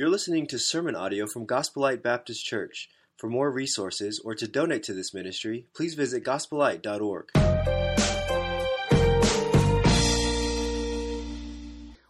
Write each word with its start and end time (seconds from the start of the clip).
You're 0.00 0.08
listening 0.08 0.46
to 0.46 0.58
sermon 0.58 0.96
audio 0.96 1.26
from 1.26 1.44
Gospel 1.44 1.82
Light 1.82 2.02
Baptist 2.02 2.42
Church. 2.42 2.88
For 3.18 3.28
more 3.28 3.50
resources 3.50 4.18
or 4.24 4.34
to 4.34 4.48
donate 4.48 4.84
to 4.84 4.94
this 4.94 5.12
ministry, 5.12 5.66
please 5.76 5.92
visit 5.92 6.24
gospelite.org. 6.24 7.28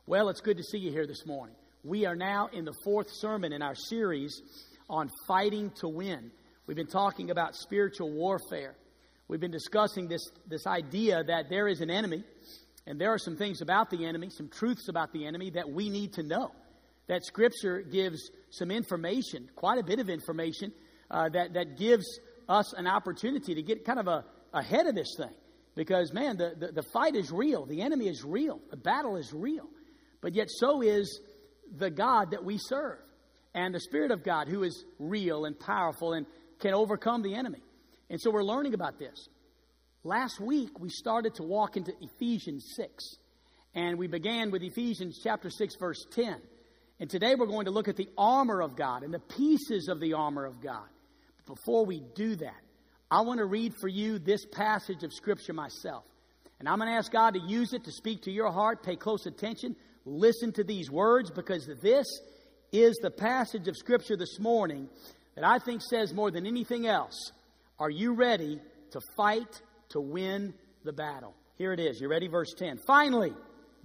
Well, 0.06 0.28
it's 0.28 0.40
good 0.40 0.58
to 0.58 0.62
see 0.62 0.78
you 0.78 0.92
here 0.92 1.08
this 1.08 1.26
morning. 1.26 1.56
We 1.82 2.06
are 2.06 2.14
now 2.14 2.48
in 2.52 2.64
the 2.64 2.74
fourth 2.84 3.10
sermon 3.10 3.52
in 3.52 3.60
our 3.60 3.74
series 3.74 4.40
on 4.88 5.10
fighting 5.26 5.72
to 5.80 5.88
win. 5.88 6.30
We've 6.68 6.76
been 6.76 6.86
talking 6.86 7.32
about 7.32 7.56
spiritual 7.56 8.12
warfare. 8.12 8.76
We've 9.26 9.40
been 9.40 9.50
discussing 9.50 10.06
this, 10.06 10.30
this 10.46 10.64
idea 10.64 11.24
that 11.24 11.50
there 11.50 11.66
is 11.66 11.80
an 11.80 11.90
enemy, 11.90 12.22
and 12.86 13.00
there 13.00 13.12
are 13.12 13.18
some 13.18 13.36
things 13.36 13.62
about 13.62 13.90
the 13.90 14.06
enemy, 14.06 14.30
some 14.30 14.48
truths 14.48 14.88
about 14.88 15.12
the 15.12 15.26
enemy 15.26 15.50
that 15.50 15.68
we 15.68 15.90
need 15.90 16.12
to 16.12 16.22
know 16.22 16.52
that 17.10 17.24
Scripture 17.24 17.82
gives 17.82 18.30
some 18.50 18.70
information, 18.70 19.50
quite 19.56 19.80
a 19.80 19.82
bit 19.82 19.98
of 19.98 20.08
information, 20.08 20.72
uh, 21.10 21.28
that, 21.28 21.54
that 21.54 21.76
gives 21.76 22.20
us 22.48 22.72
an 22.72 22.86
opportunity 22.86 23.52
to 23.56 23.62
get 23.62 23.84
kind 23.84 23.98
of 23.98 24.06
a, 24.06 24.24
ahead 24.54 24.86
of 24.86 24.94
this 24.94 25.16
thing. 25.16 25.34
Because, 25.74 26.12
man, 26.12 26.36
the, 26.36 26.54
the, 26.56 26.70
the 26.70 26.82
fight 26.92 27.16
is 27.16 27.32
real, 27.32 27.66
the 27.66 27.82
enemy 27.82 28.06
is 28.06 28.22
real, 28.22 28.60
the 28.70 28.76
battle 28.76 29.16
is 29.16 29.32
real. 29.32 29.68
But 30.20 30.36
yet, 30.36 30.46
so 30.50 30.82
is 30.82 31.20
the 31.76 31.90
God 31.90 32.30
that 32.30 32.44
we 32.44 32.58
serve, 32.58 33.00
and 33.54 33.74
the 33.74 33.80
Spirit 33.80 34.12
of 34.12 34.22
God, 34.22 34.46
who 34.46 34.62
is 34.62 34.84
real 35.00 35.46
and 35.46 35.58
powerful 35.58 36.12
and 36.12 36.26
can 36.60 36.74
overcome 36.74 37.22
the 37.22 37.34
enemy. 37.34 37.62
And 38.08 38.20
so, 38.20 38.30
we're 38.30 38.44
learning 38.44 38.74
about 38.74 39.00
this. 39.00 39.28
Last 40.04 40.38
week, 40.38 40.78
we 40.78 40.90
started 40.90 41.34
to 41.34 41.42
walk 41.42 41.76
into 41.76 41.92
Ephesians 42.00 42.72
6, 42.76 43.16
and 43.74 43.98
we 43.98 44.06
began 44.06 44.52
with 44.52 44.62
Ephesians 44.62 45.18
chapter 45.20 45.50
6, 45.50 45.74
verse 45.74 46.06
10. 46.12 46.40
And 47.00 47.08
today 47.08 47.34
we're 47.34 47.46
going 47.46 47.64
to 47.64 47.70
look 47.70 47.88
at 47.88 47.96
the 47.96 48.10
armor 48.18 48.60
of 48.60 48.76
God 48.76 49.02
and 49.02 49.12
the 49.12 49.18
pieces 49.18 49.88
of 49.88 50.00
the 50.00 50.12
armor 50.12 50.44
of 50.44 50.60
God. 50.60 50.86
But 51.38 51.56
before 51.56 51.86
we 51.86 52.02
do 52.14 52.36
that, 52.36 52.60
I 53.10 53.22
want 53.22 53.38
to 53.38 53.46
read 53.46 53.72
for 53.80 53.88
you 53.88 54.18
this 54.18 54.44
passage 54.44 55.02
of 55.02 55.12
Scripture 55.12 55.54
myself. 55.54 56.04
And 56.58 56.68
I'm 56.68 56.76
going 56.76 56.90
to 56.90 56.96
ask 56.96 57.10
God 57.10 57.32
to 57.34 57.40
use 57.40 57.72
it 57.72 57.84
to 57.84 57.90
speak 57.90 58.22
to 58.24 58.30
your 58.30 58.52
heart. 58.52 58.82
Pay 58.82 58.96
close 58.96 59.24
attention. 59.24 59.76
Listen 60.04 60.52
to 60.52 60.62
these 60.62 60.90
words 60.90 61.30
because 61.30 61.68
this 61.82 62.06
is 62.70 62.96
the 63.00 63.10
passage 63.10 63.66
of 63.66 63.76
Scripture 63.78 64.16
this 64.16 64.38
morning 64.38 64.86
that 65.36 65.44
I 65.44 65.58
think 65.58 65.80
says 65.80 66.12
more 66.12 66.30
than 66.30 66.46
anything 66.46 66.86
else 66.86 67.32
Are 67.78 67.90
you 67.90 68.12
ready 68.12 68.60
to 68.90 69.00
fight 69.16 69.62
to 69.88 70.00
win 70.00 70.52
the 70.84 70.92
battle? 70.92 71.34
Here 71.56 71.72
it 71.72 71.80
is. 71.80 71.98
You 71.98 72.08
ready? 72.08 72.28
Verse 72.28 72.52
10. 72.58 72.78
Finally, 72.86 73.32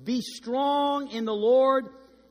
be 0.03 0.19
strong 0.19 1.09
in 1.11 1.23
the 1.23 1.33
Lord 1.33 1.85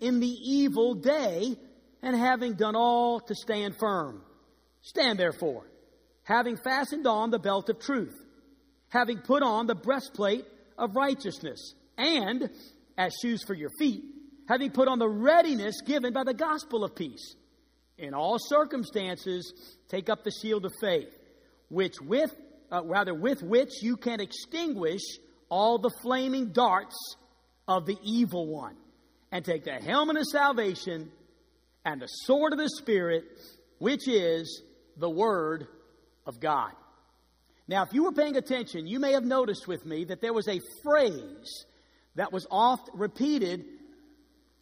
in 0.00 0.20
the 0.20 0.26
evil 0.26 0.94
day, 0.94 1.56
and 2.02 2.16
having 2.16 2.54
done 2.54 2.76
all 2.76 3.20
to 3.20 3.34
stand 3.34 3.74
firm. 3.78 4.22
Stand 4.82 5.18
therefore, 5.18 5.64
having 6.22 6.56
fastened 6.56 7.06
on 7.06 7.30
the 7.30 7.38
belt 7.38 7.70
of 7.70 7.80
truth, 7.80 8.14
having 8.88 9.18
put 9.18 9.42
on 9.42 9.66
the 9.66 9.74
breastplate 9.74 10.44
of 10.76 10.94
righteousness, 10.94 11.74
and 11.96 12.50
as 12.98 13.14
shoes 13.22 13.42
for 13.46 13.54
your 13.54 13.70
feet, 13.78 14.04
having 14.48 14.70
put 14.70 14.88
on 14.88 14.98
the 14.98 15.08
readiness 15.08 15.80
given 15.80 16.12
by 16.12 16.24
the 16.24 16.34
gospel 16.34 16.84
of 16.84 16.94
peace. 16.94 17.34
In 17.96 18.12
all 18.12 18.38
circumstances, 18.38 19.54
take 19.88 20.10
up 20.10 20.24
the 20.24 20.32
shield 20.42 20.66
of 20.66 20.72
faith, 20.80 21.16
which 21.68 21.94
with 22.00 22.30
uh, 22.70 22.82
rather 22.84 23.14
with 23.14 23.42
which 23.42 23.82
you 23.82 23.96
can 23.96 24.20
extinguish 24.20 25.02
all 25.48 25.78
the 25.78 25.92
flaming 26.02 26.50
darts 26.50 26.96
of 27.68 27.86
the 27.86 27.96
evil 28.02 28.46
one 28.46 28.76
and 29.34 29.44
take 29.44 29.64
the 29.64 29.72
helmet 29.72 30.16
of 30.16 30.24
salvation 30.26 31.10
and 31.84 32.00
the 32.00 32.06
sword 32.06 32.52
of 32.52 32.58
the 32.58 32.70
Spirit, 32.78 33.24
which 33.78 34.06
is 34.06 34.62
the 34.96 35.10
Word 35.10 35.66
of 36.24 36.38
God. 36.38 36.70
Now, 37.66 37.82
if 37.82 37.92
you 37.92 38.04
were 38.04 38.12
paying 38.12 38.36
attention, 38.36 38.86
you 38.86 39.00
may 39.00 39.12
have 39.12 39.24
noticed 39.24 39.66
with 39.66 39.84
me 39.84 40.04
that 40.04 40.20
there 40.20 40.32
was 40.32 40.46
a 40.46 40.60
phrase 40.84 41.64
that 42.14 42.32
was 42.32 42.46
oft 42.48 42.88
repeated 42.94 43.64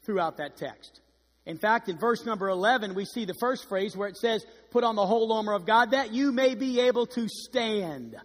throughout 0.07 0.39
that 0.39 0.57
text. 0.57 1.03
In 1.45 1.59
fact, 1.59 1.91
in 1.91 1.99
verse 1.99 2.25
number 2.25 2.49
11, 2.49 2.95
we 2.95 3.05
see 3.05 3.27
the 3.27 3.35
first 3.35 3.69
phrase 3.69 3.95
where 3.95 4.09
it 4.09 4.17
says, 4.17 4.43
Put 4.71 4.85
on 4.85 4.97
the 4.97 5.05
whole 5.05 5.35
armor 5.35 5.53
of 5.53 5.67
God 5.67 5.91
that 5.91 6.15
you 6.15 6.33
may 6.33 6.55
be 6.55 6.81
able 6.81 7.05
to 7.09 7.29
stand. 7.29 8.17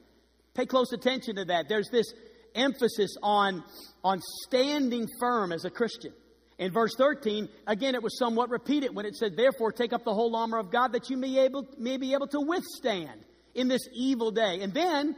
Pay 0.53 0.65
close 0.65 0.93
attention 0.93 1.35
to 1.35 1.45
that. 1.45 1.67
There's 1.67 1.89
this 1.89 2.13
emphasis 2.55 3.17
on, 3.21 3.65
on 4.01 4.21
standing 4.45 5.09
firm 5.19 5.51
as 5.51 5.65
a 5.65 5.69
Christian. 5.69 6.13
In 6.59 6.72
verse 6.72 6.95
13, 6.97 7.50
again, 7.68 7.94
it 7.94 8.01
was 8.01 8.18
somewhat 8.18 8.50
repeated 8.50 8.95
when 8.95 9.06
it 9.06 9.16
said, 9.16 9.38
Therefore, 9.38 9.72
take 9.72 9.94
up 9.94 10.03
the 10.03 10.13
whole 10.13 10.35
armor 10.35 10.57
of 10.57 10.72
God 10.72 10.94
that 10.94 11.09
you 11.09 11.18
may, 11.18 11.40
able, 11.40 11.68
may 11.78 11.97
be 11.97 12.13
able 12.13 12.28
to 12.28 12.41
withstand 12.41 13.22
in 13.53 13.68
this 13.68 13.88
evil 13.94 14.31
day. 14.31 14.62
And 14.62 14.73
then, 14.73 15.16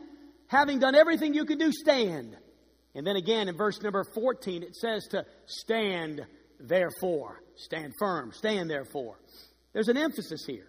having 0.48 0.80
done 0.80 0.96
everything 0.96 1.34
you 1.34 1.46
can 1.46 1.58
do, 1.58 1.72
stand. 1.72 2.36
And 2.94 3.08
then 3.08 3.16
again, 3.16 3.48
in 3.48 3.56
verse 3.56 3.82
number 3.82 4.04
14, 4.04 4.64
it 4.64 4.76
says 4.76 5.08
to 5.12 5.26
stand 5.46 6.26
therefore. 6.60 7.42
Stand 7.56 7.94
firm. 8.00 8.32
Stand 8.34 8.70
therefore. 8.70 9.18
There's 9.72 9.88
an 9.88 9.98
emphasis 9.98 10.44
here. 10.46 10.68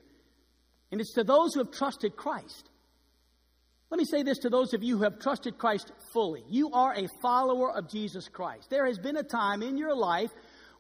And 0.93 1.01
it's 1.01 1.15
to 1.15 1.25
those 1.25 1.55
who 1.55 1.61
have 1.61 1.73
trusted 1.73 2.17
Christ. 2.17 2.69
Let 3.91 3.99
me 3.99 4.05
say 4.05 4.23
this 4.23 4.39
to 4.39 4.51
those 4.51 4.73
of 4.73 4.85
you 4.85 4.99
who 4.99 5.05
have 5.05 5.19
trusted 5.19 5.59
Christ 5.59 5.91
fully. 6.13 6.45
You 6.49 6.71
are 6.73 6.95
a 6.95 7.09
follower 7.23 7.73
of 7.77 7.91
Jesus 7.91 8.29
Christ. 8.29 8.71
There 8.71 8.87
has 8.87 8.99
been 8.99 9.17
a 9.17 9.25
time 9.25 9.63
in 9.63 9.77
your 9.77 9.97
life 9.97 10.31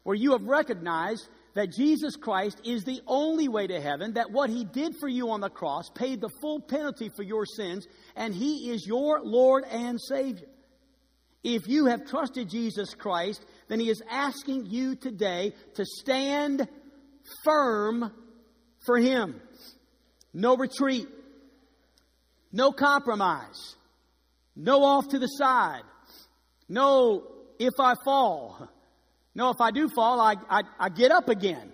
where 0.03 0.16
you 0.16 0.33
have 0.33 0.43
recognized 0.43 1.28
that 1.55 1.72
Jesus 1.72 2.16
Christ 2.16 2.61
is 2.65 2.84
the 2.84 3.00
only 3.06 3.49
way 3.49 3.66
to 3.66 3.81
heaven, 3.81 4.15
that 4.15 4.31
what 4.31 4.50
He 4.50 4.65
did 4.65 4.94
for 5.00 5.09
you 5.09 5.31
on 5.31 5.41
the 5.41 5.50
cross 5.50 5.91
paid 5.94 6.21
the 6.21 6.31
full 6.41 6.61
penalty 6.61 7.11
for 7.15 7.22
your 7.22 7.44
sins, 7.44 7.87
and 8.16 8.34
He 8.34 8.71
is 8.71 8.87
your 8.87 9.21
Lord 9.22 9.65
and 9.65 10.00
Savior. 10.00 10.47
If 11.43 11.69
you 11.69 11.87
have 11.87 12.06
trusted 12.06 12.50
Jesus 12.50 12.94
Christ, 12.94 13.44
then 13.69 13.81
He 13.81 13.91
is 13.91 14.03
asking 14.10 14.66
you 14.66 14.94
today 14.94 15.55
to 15.75 15.84
stand 15.84 16.69
firm 17.44 18.12
for 18.84 18.99
Him. 18.99 19.41
No 20.33 20.56
retreat, 20.56 21.09
no 22.53 22.71
compromise, 22.71 23.77
no 24.55 24.84
off 24.84 25.09
to 25.09 25.19
the 25.19 25.27
side, 25.27 25.83
no 26.69 27.25
if 27.59 27.75
I 27.81 27.94
fall. 28.05 28.69
No, 29.34 29.50
if 29.50 29.60
I 29.60 29.70
do 29.70 29.88
fall, 29.88 30.20
I, 30.20 30.34
I, 30.48 30.62
I 30.78 30.88
get 30.88 31.12
up 31.12 31.28
again. 31.28 31.72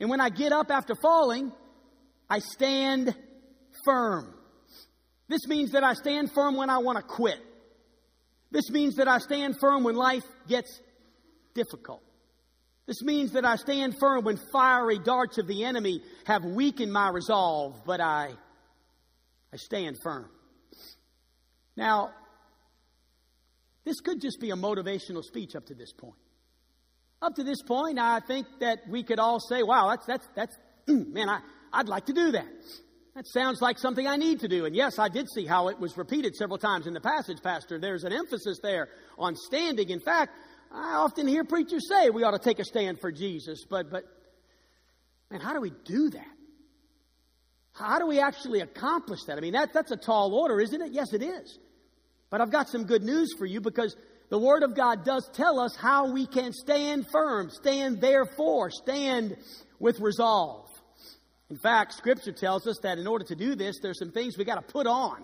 And 0.00 0.10
when 0.10 0.20
I 0.20 0.28
get 0.28 0.52
up 0.52 0.70
after 0.70 0.94
falling, 0.94 1.52
I 2.28 2.38
stand 2.38 3.14
firm. 3.84 4.32
This 5.28 5.46
means 5.46 5.72
that 5.72 5.82
I 5.82 5.94
stand 5.94 6.30
firm 6.32 6.56
when 6.56 6.70
I 6.70 6.78
want 6.78 6.98
to 6.98 7.02
quit. 7.02 7.38
This 8.50 8.70
means 8.70 8.96
that 8.96 9.08
I 9.08 9.18
stand 9.18 9.56
firm 9.58 9.82
when 9.82 9.96
life 9.96 10.22
gets 10.48 10.80
difficult. 11.54 12.02
This 12.86 13.02
means 13.02 13.32
that 13.32 13.44
I 13.44 13.56
stand 13.56 13.94
firm 13.98 14.24
when 14.24 14.38
fiery 14.52 14.98
darts 14.98 15.38
of 15.38 15.46
the 15.46 15.64
enemy 15.64 16.02
have 16.26 16.44
weakened 16.44 16.92
my 16.92 17.08
resolve, 17.08 17.80
but 17.86 18.00
I, 18.00 18.30
I 19.52 19.56
stand 19.56 19.96
firm. 20.02 20.28
Now, 21.76 22.10
this 23.84 24.00
could 24.00 24.20
just 24.20 24.38
be 24.38 24.50
a 24.50 24.56
motivational 24.56 25.22
speech 25.22 25.56
up 25.56 25.66
to 25.66 25.74
this 25.74 25.92
point. 25.92 26.14
Up 27.24 27.36
to 27.36 27.42
this 27.42 27.62
point, 27.62 27.98
I 27.98 28.20
think 28.20 28.46
that 28.60 28.80
we 28.86 29.02
could 29.02 29.18
all 29.18 29.40
say, 29.40 29.62
wow, 29.62 29.88
that's, 29.88 30.04
that's, 30.04 30.28
that's, 30.34 30.58
hmm, 30.86 31.10
man, 31.10 31.30
I, 31.30 31.40
I'd 31.72 31.88
like 31.88 32.04
to 32.06 32.12
do 32.12 32.32
that. 32.32 32.46
That 33.14 33.26
sounds 33.26 33.62
like 33.62 33.78
something 33.78 34.06
I 34.06 34.16
need 34.16 34.40
to 34.40 34.48
do. 34.48 34.66
And 34.66 34.76
yes, 34.76 34.98
I 34.98 35.08
did 35.08 35.30
see 35.30 35.46
how 35.46 35.68
it 35.68 35.80
was 35.80 35.96
repeated 35.96 36.36
several 36.36 36.58
times 36.58 36.86
in 36.86 36.92
the 36.92 37.00
passage, 37.00 37.38
Pastor. 37.42 37.78
There's 37.78 38.04
an 38.04 38.12
emphasis 38.12 38.58
there 38.62 38.90
on 39.16 39.36
standing. 39.36 39.88
In 39.88 40.00
fact, 40.00 40.32
I 40.70 40.96
often 40.96 41.26
hear 41.26 41.44
preachers 41.44 41.88
say 41.88 42.10
we 42.10 42.24
ought 42.24 42.32
to 42.32 42.38
take 42.38 42.58
a 42.58 42.64
stand 42.64 43.00
for 43.00 43.10
Jesus. 43.10 43.64
But, 43.70 43.90
but, 43.90 44.04
man, 45.30 45.40
how 45.40 45.54
do 45.54 45.62
we 45.62 45.72
do 45.86 46.10
that? 46.10 46.26
How 47.72 47.98
do 48.00 48.06
we 48.06 48.20
actually 48.20 48.60
accomplish 48.60 49.20
that? 49.28 49.38
I 49.38 49.40
mean, 49.40 49.54
that, 49.54 49.72
that's 49.72 49.92
a 49.92 49.96
tall 49.96 50.34
order, 50.34 50.60
isn't 50.60 50.82
it? 50.82 50.92
Yes, 50.92 51.14
it 51.14 51.22
is. 51.22 51.58
But 52.28 52.42
I've 52.42 52.50
got 52.50 52.68
some 52.68 52.84
good 52.84 53.02
news 53.02 53.32
for 53.38 53.46
you 53.46 53.62
because 53.62 53.96
the 54.30 54.38
Word 54.38 54.62
of 54.62 54.74
God 54.74 55.04
does 55.04 55.28
tell 55.32 55.60
us 55.60 55.76
how 55.76 56.12
we 56.12 56.26
can 56.26 56.52
stand 56.52 57.06
firm, 57.12 57.50
stand 57.50 58.00
therefore, 58.00 58.70
stand 58.70 59.36
with 59.78 60.00
resolve. 60.00 60.68
In 61.50 61.58
fact, 61.58 61.92
Scripture 61.92 62.32
tells 62.32 62.66
us 62.66 62.78
that 62.82 62.98
in 62.98 63.06
order 63.06 63.24
to 63.26 63.36
do 63.36 63.54
this, 63.54 63.78
there's 63.82 63.98
some 63.98 64.10
things 64.10 64.36
we 64.38 64.44
got 64.44 64.56
to 64.56 64.72
put 64.72 64.86
on. 64.86 65.22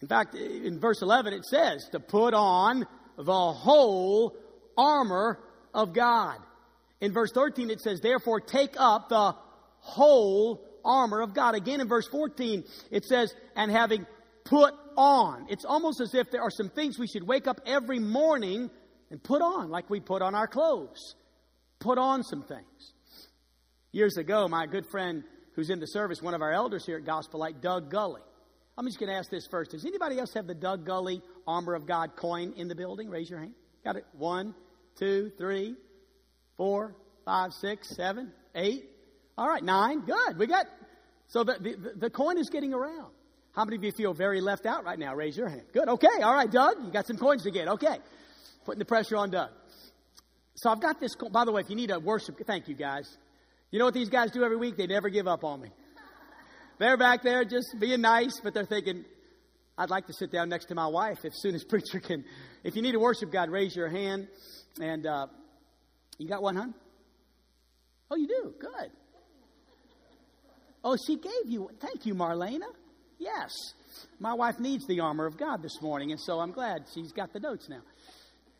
In 0.00 0.08
fact, 0.08 0.34
in 0.34 0.80
verse 0.80 1.02
11, 1.02 1.32
it 1.32 1.44
says 1.44 1.88
to 1.92 2.00
put 2.00 2.32
on 2.34 2.86
the 3.16 3.52
whole 3.52 4.36
armor 4.76 5.38
of 5.74 5.92
God. 5.92 6.36
In 7.00 7.12
verse 7.12 7.30
13, 7.32 7.70
it 7.70 7.80
says, 7.80 8.00
therefore 8.00 8.40
take 8.40 8.74
up 8.78 9.08
the 9.08 9.34
whole 9.80 10.64
armor 10.84 11.20
of 11.20 11.34
God. 11.34 11.54
Again, 11.54 11.80
in 11.80 11.88
verse 11.88 12.08
14, 12.08 12.64
it 12.90 13.04
says, 13.04 13.34
and 13.54 13.70
having 13.70 14.06
put 14.48 14.74
on. 14.96 15.46
It's 15.50 15.64
almost 15.64 16.00
as 16.00 16.14
if 16.14 16.30
there 16.30 16.42
are 16.42 16.50
some 16.50 16.70
things 16.70 16.98
we 16.98 17.06
should 17.06 17.26
wake 17.26 17.46
up 17.46 17.60
every 17.66 17.98
morning 17.98 18.70
and 19.10 19.22
put 19.22 19.42
on, 19.42 19.70
like 19.70 19.90
we 19.90 20.00
put 20.00 20.22
on 20.22 20.34
our 20.34 20.48
clothes. 20.48 21.14
Put 21.78 21.98
on 21.98 22.24
some 22.24 22.42
things. 22.42 22.92
Years 23.92 24.16
ago, 24.16 24.48
my 24.48 24.66
good 24.66 24.86
friend 24.86 25.22
who's 25.54 25.70
in 25.70 25.80
the 25.80 25.86
service, 25.86 26.22
one 26.22 26.34
of 26.34 26.42
our 26.42 26.52
elders 26.52 26.84
here 26.86 26.96
at 26.96 27.04
Gospel 27.04 27.40
Light, 27.40 27.60
Doug 27.60 27.90
Gully. 27.90 28.22
I'm 28.76 28.86
just 28.86 28.98
going 28.98 29.10
to 29.10 29.16
ask 29.16 29.30
this 29.30 29.46
first. 29.50 29.72
Does 29.72 29.84
anybody 29.84 30.18
else 30.18 30.32
have 30.34 30.46
the 30.46 30.54
Doug 30.54 30.86
Gully 30.86 31.20
Armor 31.46 31.74
of 31.74 31.86
God 31.86 32.16
coin 32.16 32.54
in 32.56 32.68
the 32.68 32.74
building? 32.74 33.10
Raise 33.10 33.28
your 33.28 33.40
hand. 33.40 33.54
Got 33.84 33.96
it? 33.96 34.04
One, 34.12 34.54
two, 34.98 35.30
three, 35.36 35.74
four, 36.56 36.94
five, 37.24 37.52
six, 37.52 37.88
seven, 37.96 38.32
eight. 38.54 38.84
All 39.36 39.48
right, 39.48 39.62
nine. 39.62 40.00
Good. 40.00 40.38
We 40.38 40.46
got. 40.46 40.66
So 41.26 41.44
the, 41.44 41.54
the, 41.60 41.92
the 41.96 42.10
coin 42.10 42.38
is 42.38 42.50
getting 42.50 42.72
around. 42.72 43.12
How 43.58 43.64
many 43.64 43.74
of 43.74 43.82
you 43.82 43.90
feel 43.90 44.14
very 44.14 44.40
left 44.40 44.66
out 44.66 44.84
right 44.84 44.96
now? 44.96 45.16
Raise 45.16 45.36
your 45.36 45.48
hand. 45.48 45.64
Good. 45.72 45.88
Okay. 45.88 46.22
All 46.22 46.32
right, 46.32 46.48
Doug. 46.48 46.76
You 46.80 46.92
got 46.92 47.08
some 47.08 47.16
coins 47.16 47.42
to 47.42 47.50
get. 47.50 47.66
Okay. 47.66 47.98
Putting 48.64 48.78
the 48.78 48.84
pressure 48.84 49.16
on 49.16 49.30
Doug. 49.30 49.50
So 50.54 50.70
I've 50.70 50.80
got 50.80 51.00
this. 51.00 51.16
By 51.32 51.44
the 51.44 51.50
way, 51.50 51.62
if 51.62 51.68
you 51.68 51.74
need 51.74 51.90
a 51.90 51.98
worship, 51.98 52.36
thank 52.46 52.68
you 52.68 52.76
guys. 52.76 53.16
You 53.72 53.80
know 53.80 53.84
what 53.86 53.94
these 53.94 54.10
guys 54.10 54.30
do 54.30 54.44
every 54.44 54.56
week? 54.56 54.76
They 54.76 54.86
never 54.86 55.08
give 55.08 55.26
up 55.26 55.42
on 55.42 55.60
me. 55.60 55.70
They're 56.78 56.96
back 56.96 57.24
there 57.24 57.44
just 57.44 57.74
being 57.80 58.00
nice, 58.00 58.38
but 58.40 58.54
they're 58.54 58.64
thinking, 58.64 59.04
I'd 59.76 59.90
like 59.90 60.06
to 60.06 60.12
sit 60.12 60.30
down 60.30 60.48
next 60.48 60.66
to 60.66 60.76
my 60.76 60.86
wife 60.86 61.24
as 61.24 61.32
soon 61.42 61.56
as 61.56 61.64
preacher 61.68 61.98
can. 61.98 62.24
If 62.62 62.76
you 62.76 62.82
need 62.82 62.92
to 62.92 63.00
worship 63.00 63.32
God, 63.32 63.50
raise 63.50 63.74
your 63.74 63.88
hand. 63.88 64.28
And 64.80 65.04
uh, 65.04 65.26
you 66.16 66.28
got 66.28 66.42
one, 66.42 66.54
huh? 66.54 66.68
Oh, 68.08 68.14
you 68.14 68.28
do? 68.28 68.54
Good. 68.60 68.92
Oh, 70.84 70.96
she 71.08 71.16
gave 71.16 71.46
you. 71.46 71.62
One. 71.62 71.74
Thank 71.80 72.06
you, 72.06 72.14
Marlena. 72.14 72.68
Yes. 73.18 73.52
My 74.20 74.34
wife 74.34 74.60
needs 74.60 74.86
the 74.86 75.00
armor 75.00 75.26
of 75.26 75.36
God 75.36 75.62
this 75.62 75.82
morning, 75.82 76.12
and 76.12 76.20
so 76.20 76.40
I'm 76.40 76.52
glad 76.52 76.84
she's 76.94 77.12
got 77.12 77.32
the 77.32 77.40
notes 77.40 77.68
now. 77.68 77.82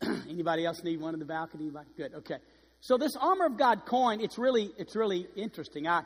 Anybody 0.29 0.65
else 0.65 0.83
need 0.83 0.99
one 0.99 1.13
in 1.13 1.19
the 1.19 1.25
balcony? 1.25 1.71
Good. 1.97 2.13
Okay. 2.13 2.37
So 2.81 2.97
this 2.97 3.15
armor 3.19 3.45
of 3.45 3.57
God 3.57 3.85
coin, 3.85 4.21
it's 4.21 4.37
really, 4.37 4.71
it's 4.77 4.95
really 4.95 5.27
interesting. 5.35 5.87
I, 5.87 6.03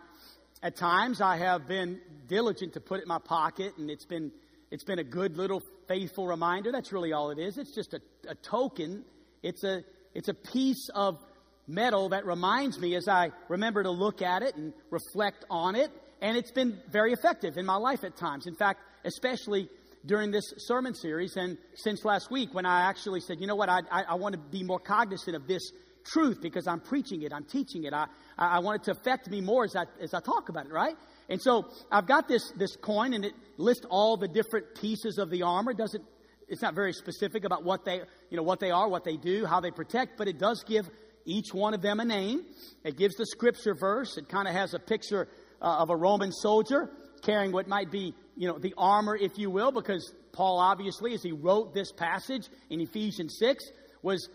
at 0.62 0.76
times, 0.76 1.22
I 1.22 1.38
have 1.38 1.68
been 1.68 2.00
diligent 2.28 2.74
to 2.74 2.80
put 2.80 3.00
it 3.00 3.04
in 3.04 3.08
my 3.08 3.20
pocket, 3.20 3.74
and 3.78 3.90
it's 3.90 4.06
been, 4.06 4.32
it's 4.72 4.84
been 4.84 5.00
a 5.00 5.04
good 5.04 5.36
little 5.36 5.62
faithful 5.88 6.28
reminder. 6.28 6.72
That's 6.72 6.92
really 6.92 7.14
all 7.14 7.32
it 7.32 7.40
is. 7.40 7.58
It's 7.58 7.76
just 7.76 7.94
a, 7.94 8.02
a 8.28 8.36
token. 8.36 9.04
It's 9.44 9.64
a, 9.64 9.84
it's 10.14 10.30
a 10.30 10.34
piece 10.34 10.90
of 10.94 11.20
metal 11.68 12.10
that 12.10 12.26
reminds 12.26 12.80
me 12.80 12.96
as 12.96 13.08
I 13.08 13.32
remember 13.50 13.84
to 13.84 13.92
look 13.92 14.22
at 14.22 14.42
it 14.42 14.56
and 14.56 14.74
reflect 14.90 15.46
on 15.50 15.76
it. 15.76 15.92
And 16.24 16.38
it's 16.38 16.52
been 16.52 16.80
very 16.90 17.12
effective 17.12 17.58
in 17.58 17.66
my 17.66 17.76
life 17.76 18.06
at 18.06 18.16
times. 18.16 18.48
In 18.48 18.56
fact, 18.56 18.80
especially 19.04 19.68
during 20.06 20.32
this 20.32 20.54
sermon 20.58 20.96
series 20.96 21.36
and 21.36 21.58
since 21.76 22.06
last 22.06 22.32
week 22.32 22.54
when 22.54 22.66
I 22.66 22.84
actually 22.90 23.20
said, 23.20 23.42
you 23.42 23.46
know 23.46 23.58
what, 23.58 23.68
I, 23.68 23.82
I, 23.92 24.04
I 24.04 24.16
want 24.16 24.34
to 24.34 24.40
be 24.40 24.64
more 24.64 24.80
cognizant 24.80 25.36
of 25.36 25.48
this 25.48 25.74
truth 26.06 26.40
because 26.42 26.66
I'm 26.66 26.80
preaching 26.80 27.24
it, 27.24 27.34
I'm 27.34 27.44
teaching 27.44 27.84
it. 27.84 27.94
I, 27.94 28.08
I 28.38 28.60
want 28.60 28.82
it 28.82 28.86
to 28.86 28.92
affect 28.92 29.30
me 29.30 29.42
more 29.42 29.66
as 29.66 29.76
I, 29.76 29.84
as 30.02 30.14
I 30.14 30.22
talk 30.22 30.48
about 30.48 30.66
it, 30.66 30.72
right? 30.72 30.96
And 31.28 31.42
so 31.42 31.70
I've 31.92 32.08
got 32.08 32.30
this, 32.30 32.54
this 32.56 32.78
coin 32.78 33.14
and 33.14 33.26
it 33.26 33.34
lists 33.58 33.86
all 33.90 34.16
the 34.16 34.30
different 34.30 34.76
pieces 34.80 35.18
of 35.18 35.30
the 35.30 35.44
armor. 35.44 35.74
Doesn't, 35.74 36.06
it's 36.48 36.62
not 36.62 36.74
very 36.74 36.94
specific 36.94 37.44
about 37.44 37.66
what 37.66 37.84
they, 37.84 38.00
you 38.30 38.38
know, 38.38 38.44
what 38.44 38.62
they 38.62 38.72
are, 38.72 38.88
what 38.88 39.04
they 39.04 39.18
do, 39.18 39.46
how 39.46 39.60
they 39.60 39.72
protect, 39.72 40.18
but 40.18 40.30
it 40.30 40.40
does 40.40 40.64
give 40.66 40.90
each 41.26 41.54
one 41.54 41.74
of 41.74 41.82
them 41.82 42.00
a 42.00 42.06
name. 42.06 42.46
It 42.86 42.98
gives 42.98 43.16
the 43.16 43.26
scripture 43.26 43.76
verse. 43.76 44.18
It 44.18 44.30
kind 44.30 44.48
of 44.48 44.54
has 44.54 44.74
a 44.74 44.80
picture 44.80 45.28
uh, 45.64 45.78
of 45.78 45.90
a 45.90 45.96
Roman 45.96 46.32
soldier 46.32 46.90
carrying 47.24 47.52
what 47.52 47.68
might 47.68 47.90
be, 47.90 48.14
you 48.36 48.48
know, 48.48 48.60
the 48.60 48.74
armor, 48.78 49.16
if 49.16 49.38
you 49.38 49.50
will, 49.50 49.72
because 49.72 50.14
Paul 50.34 50.60
obviously, 50.60 51.14
as 51.14 51.24
he 51.24 51.32
wrote 51.32 51.74
this 51.74 51.92
passage 51.92 52.48
in 52.70 52.82
Ephesians 52.82 53.38
6, 53.40 53.64
was 54.02 54.30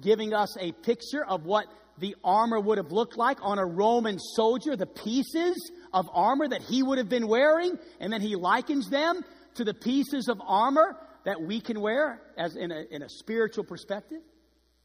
giving 0.00 0.32
us 0.32 0.56
a 0.60 0.72
picture 0.72 1.24
of 1.24 1.44
what 1.44 1.66
the 1.98 2.14
armor 2.24 2.60
would 2.60 2.78
have 2.78 2.92
looked 2.92 3.16
like 3.16 3.38
on 3.42 3.58
a 3.58 3.66
Roman 3.66 4.18
soldier, 4.18 4.76
the 4.76 4.86
pieces 4.86 5.70
of 5.92 6.08
armor 6.12 6.48
that 6.48 6.62
he 6.62 6.82
would 6.82 6.98
have 6.98 7.08
been 7.08 7.26
wearing, 7.26 7.76
and 7.98 8.12
then 8.12 8.20
he 8.20 8.36
likens 8.36 8.88
them 8.88 9.22
to 9.56 9.64
the 9.64 9.74
pieces 9.74 10.28
of 10.28 10.40
armor 10.46 10.96
that 11.24 11.40
we 11.40 11.60
can 11.60 11.80
wear 11.80 12.22
as 12.38 12.56
in 12.56 12.70
a, 12.70 12.84
in 12.90 13.02
a 13.02 13.08
spiritual 13.08 13.64
perspective. 13.64 14.20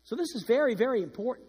So 0.04 0.16
this 0.16 0.36
is 0.36 0.44
very, 0.46 0.76
very 0.76 1.02
important. 1.02 1.48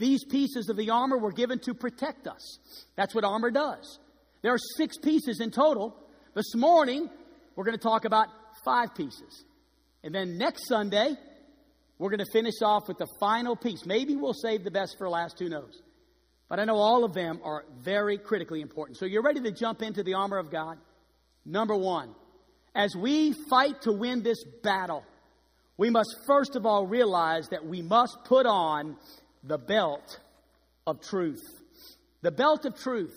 These 0.00 0.24
pieces 0.24 0.70
of 0.70 0.78
the 0.78 0.88
armor 0.88 1.18
were 1.18 1.30
given 1.30 1.58
to 1.60 1.74
protect 1.74 2.26
us. 2.26 2.58
That's 2.96 3.14
what 3.14 3.22
armor 3.22 3.50
does. 3.50 3.98
There 4.40 4.54
are 4.54 4.58
six 4.78 4.96
pieces 4.96 5.40
in 5.40 5.50
total. 5.50 5.94
This 6.34 6.54
morning, 6.54 7.10
we're 7.54 7.64
going 7.64 7.76
to 7.76 7.82
talk 7.82 8.06
about 8.06 8.28
five 8.64 8.94
pieces. 8.94 9.44
And 10.02 10.14
then 10.14 10.38
next 10.38 10.66
Sunday, 10.68 11.16
we're 11.98 12.08
going 12.08 12.24
to 12.24 12.32
finish 12.32 12.62
off 12.62 12.88
with 12.88 12.96
the 12.96 13.08
final 13.20 13.54
piece. 13.54 13.84
Maybe 13.84 14.16
we'll 14.16 14.32
save 14.32 14.64
the 14.64 14.70
best 14.70 14.96
for 14.96 15.06
last, 15.06 15.38
who 15.38 15.50
knows? 15.50 15.82
But 16.48 16.58
I 16.58 16.64
know 16.64 16.76
all 16.76 17.04
of 17.04 17.12
them 17.12 17.38
are 17.44 17.66
very 17.82 18.16
critically 18.16 18.62
important. 18.62 18.96
So 18.96 19.04
you're 19.04 19.22
ready 19.22 19.42
to 19.42 19.52
jump 19.52 19.82
into 19.82 20.02
the 20.02 20.14
armor 20.14 20.38
of 20.38 20.50
God? 20.50 20.78
Number 21.44 21.76
one, 21.76 22.14
as 22.74 22.96
we 22.96 23.34
fight 23.50 23.82
to 23.82 23.92
win 23.92 24.22
this 24.22 24.42
battle, 24.62 25.04
we 25.76 25.90
must 25.90 26.16
first 26.26 26.56
of 26.56 26.64
all 26.64 26.86
realize 26.86 27.48
that 27.50 27.66
we 27.66 27.82
must 27.82 28.16
put 28.24 28.46
on 28.46 28.96
the 29.42 29.58
belt 29.58 30.20
of 30.86 31.00
truth. 31.00 31.42
The 32.22 32.30
belt 32.30 32.64
of 32.64 32.78
truth. 32.78 33.14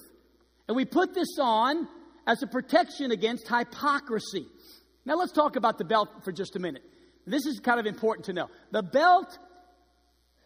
And 0.68 0.76
we 0.76 0.86
put 0.86 1.14
this 1.14 1.38
on 1.40 1.88
as 2.26 2.42
a 2.42 2.48
protection 2.48 3.12
against 3.12 3.48
hypocrisy. 3.48 4.46
Now 5.06 5.16
let's 5.16 5.34
talk 5.34 5.56
about 5.56 5.78
the 5.78 5.84
belt 5.84 6.10
for 6.24 6.32
just 6.32 6.56
a 6.56 6.60
minute. 6.60 6.84
This 7.26 7.46
is 7.46 7.60
kind 7.60 7.80
of 7.80 7.86
important 7.86 8.26
to 8.26 8.34
know. 8.34 8.50
The 8.72 8.84
belt 8.84 9.38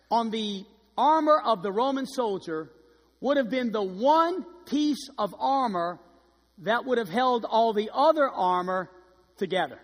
on 0.09 0.31
the 0.31 0.63
armor 0.97 1.39
of 1.39 1.62
the 1.62 1.71
Roman 1.71 2.06
soldier 2.06 2.71
would 3.19 3.38
have 3.38 3.50
been 3.50 3.71
the 3.71 3.83
one 3.83 4.45
piece 4.65 5.09
of 5.18 5.33
armor 5.39 6.00
that 6.59 6.85
would 6.85 6.97
have 6.97 7.09
held 7.09 7.45
all 7.45 7.73
the 7.73 7.90
other 7.94 8.28
armor 8.30 8.90
together. 9.37 9.80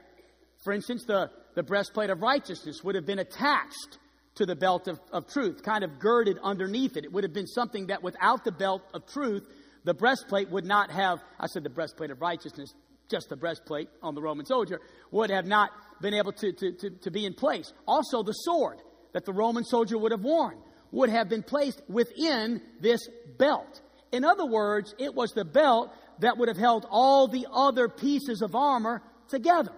For 0.63 0.73
instance, 0.73 1.03
the, 1.05 1.29
the 1.55 1.63
breastplate 1.63 2.09
of 2.09 2.21
righteousness 2.21 2.83
would 2.83 2.95
have 2.95 3.05
been 3.05 3.19
attached 3.19 3.99
to 4.35 4.45
the 4.45 4.55
belt 4.55 4.87
of, 4.87 4.99
of 5.11 5.27
truth, 5.27 5.61
kind 5.63 5.83
of 5.83 5.99
girded 5.99 6.37
underneath 6.41 6.97
it. 6.97 7.05
It 7.05 7.11
would 7.11 7.23
have 7.23 7.33
been 7.33 7.47
something 7.47 7.87
that 7.87 8.01
without 8.01 8.43
the 8.43 8.51
belt 8.51 8.81
of 8.93 9.05
truth, 9.05 9.43
the 9.83 9.93
breastplate 9.93 10.49
would 10.49 10.65
not 10.65 10.91
have, 10.91 11.19
I 11.39 11.47
said 11.47 11.63
the 11.63 11.69
breastplate 11.69 12.09
of 12.09 12.21
righteousness, 12.21 12.73
just 13.09 13.29
the 13.29 13.35
breastplate 13.35 13.89
on 14.01 14.15
the 14.15 14.21
Roman 14.21 14.45
soldier, 14.45 14.79
would 15.11 15.29
have 15.29 15.45
not 15.45 15.69
been 16.01 16.13
able 16.13 16.31
to, 16.31 16.51
to, 16.51 16.71
to, 16.71 16.89
to 16.89 17.11
be 17.11 17.25
in 17.25 17.33
place. 17.33 17.71
Also, 17.87 18.23
the 18.23 18.31
sword 18.31 18.79
that 19.13 19.25
the 19.25 19.33
Roman 19.33 19.63
soldier 19.63 19.97
would 19.97 20.11
have 20.11 20.23
worn 20.23 20.57
would 20.91 21.09
have 21.09 21.27
been 21.27 21.43
placed 21.43 21.81
within 21.87 22.61
this 22.79 23.01
belt. 23.37 23.81
In 24.11 24.23
other 24.23 24.45
words, 24.45 24.93
it 24.99 25.13
was 25.13 25.31
the 25.31 25.43
belt 25.43 25.91
that 26.19 26.37
would 26.37 26.47
have 26.47 26.57
held 26.57 26.85
all 26.89 27.27
the 27.27 27.47
other 27.51 27.89
pieces 27.89 28.41
of 28.41 28.55
armor 28.55 29.01
together. 29.27 29.73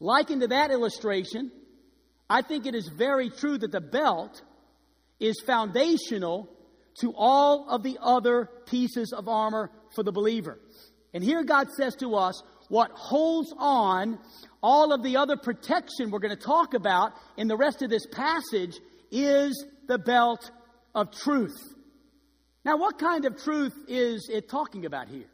Likened 0.00 0.42
to 0.42 0.48
that 0.48 0.70
illustration, 0.70 1.52
I 2.30 2.42
think 2.42 2.66
it 2.66 2.74
is 2.74 2.88
very 2.88 3.30
true 3.30 3.58
that 3.58 3.72
the 3.72 3.80
belt 3.80 4.42
is 5.20 5.40
foundational 5.46 6.48
to 7.00 7.14
all 7.16 7.68
of 7.68 7.82
the 7.82 7.98
other 8.00 8.50
pieces 8.66 9.12
of 9.12 9.28
armor 9.28 9.70
for 9.94 10.02
the 10.02 10.12
believer. 10.12 10.58
And 11.14 11.24
here 11.24 11.42
God 11.42 11.68
says 11.76 11.94
to 11.96 12.14
us, 12.14 12.42
what 12.68 12.90
holds 12.92 13.52
on 13.56 14.18
all 14.62 14.92
of 14.92 15.02
the 15.02 15.16
other 15.16 15.36
protection 15.36 16.10
we're 16.10 16.18
going 16.18 16.36
to 16.36 16.42
talk 16.42 16.74
about 16.74 17.12
in 17.36 17.48
the 17.48 17.56
rest 17.56 17.82
of 17.82 17.88
this 17.88 18.06
passage 18.06 18.76
is 19.10 19.64
the 19.86 19.98
belt 19.98 20.50
of 20.94 21.10
truth. 21.10 21.56
Now, 22.64 22.76
what 22.76 22.98
kind 22.98 23.24
of 23.24 23.42
truth 23.42 23.72
is 23.88 24.28
it 24.30 24.50
talking 24.50 24.84
about 24.84 25.08
here? 25.08 25.30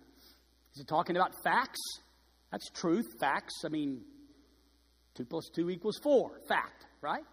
Is 0.74 0.80
it 0.80 0.86
talking 0.86 1.16
about 1.16 1.32
facts? 1.42 1.80
That's 2.52 2.70
truth, 2.70 3.06
facts. 3.18 3.62
I 3.64 3.68
mean, 3.68 4.02
2 5.14 5.24
plus 5.24 5.48
2 5.54 5.70
equals 5.70 5.98
4, 6.02 6.40
fact, 6.48 6.86
right? 7.00 7.24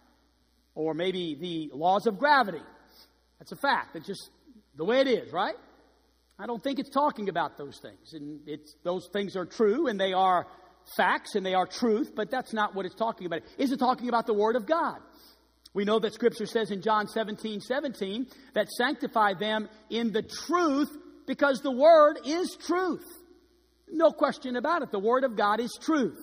Or 0.75 0.93
maybe 0.93 1.35
the 1.39 1.75
laws 1.75 2.07
of 2.07 2.17
gravity. 2.19 2.61
That's 3.39 3.51
a 3.51 3.55
fact. 3.55 3.93
That's 3.93 4.07
just 4.07 4.29
the 4.75 4.85
way 4.85 5.01
it 5.01 5.07
is, 5.07 5.33
right? 5.33 5.55
I 6.37 6.45
don't 6.45 6.63
think 6.63 6.79
it's 6.79 6.89
talking 6.89 7.29
about 7.29 7.57
those 7.57 7.79
things. 7.81 8.13
And 8.13 8.41
it's, 8.47 8.75
those 8.83 9.09
things 9.11 9.35
are 9.35 9.45
true 9.45 9.87
and 9.87 9.99
they 9.99 10.13
are 10.13 10.47
facts 10.97 11.35
and 11.35 11.45
they 11.45 11.53
are 11.53 11.67
truth, 11.67 12.13
but 12.15 12.31
that's 12.31 12.53
not 12.53 12.75
what 12.75 12.85
it's 12.85 12.95
talking 12.95 13.27
about. 13.27 13.41
Is 13.57 13.71
it 13.71 13.77
talking 13.77 14.09
about 14.09 14.25
the 14.25 14.33
Word 14.33 14.55
of 14.55 14.65
God? 14.65 14.97
We 15.73 15.85
know 15.85 15.99
that 15.99 16.13
Scripture 16.13 16.45
says 16.45 16.71
in 16.71 16.81
John 16.81 17.07
17, 17.07 17.61
17 17.61 18.27
that 18.53 18.69
sanctify 18.69 19.35
them 19.35 19.69
in 19.89 20.11
the 20.11 20.21
truth 20.21 20.89
because 21.27 21.61
the 21.61 21.71
Word 21.71 22.17
is 22.25 22.57
truth. 22.65 23.05
No 23.89 24.11
question 24.11 24.55
about 24.55 24.81
it. 24.81 24.91
The 24.91 24.99
Word 24.99 25.23
of 25.23 25.37
God 25.37 25.59
is 25.59 25.77
truth. 25.81 26.19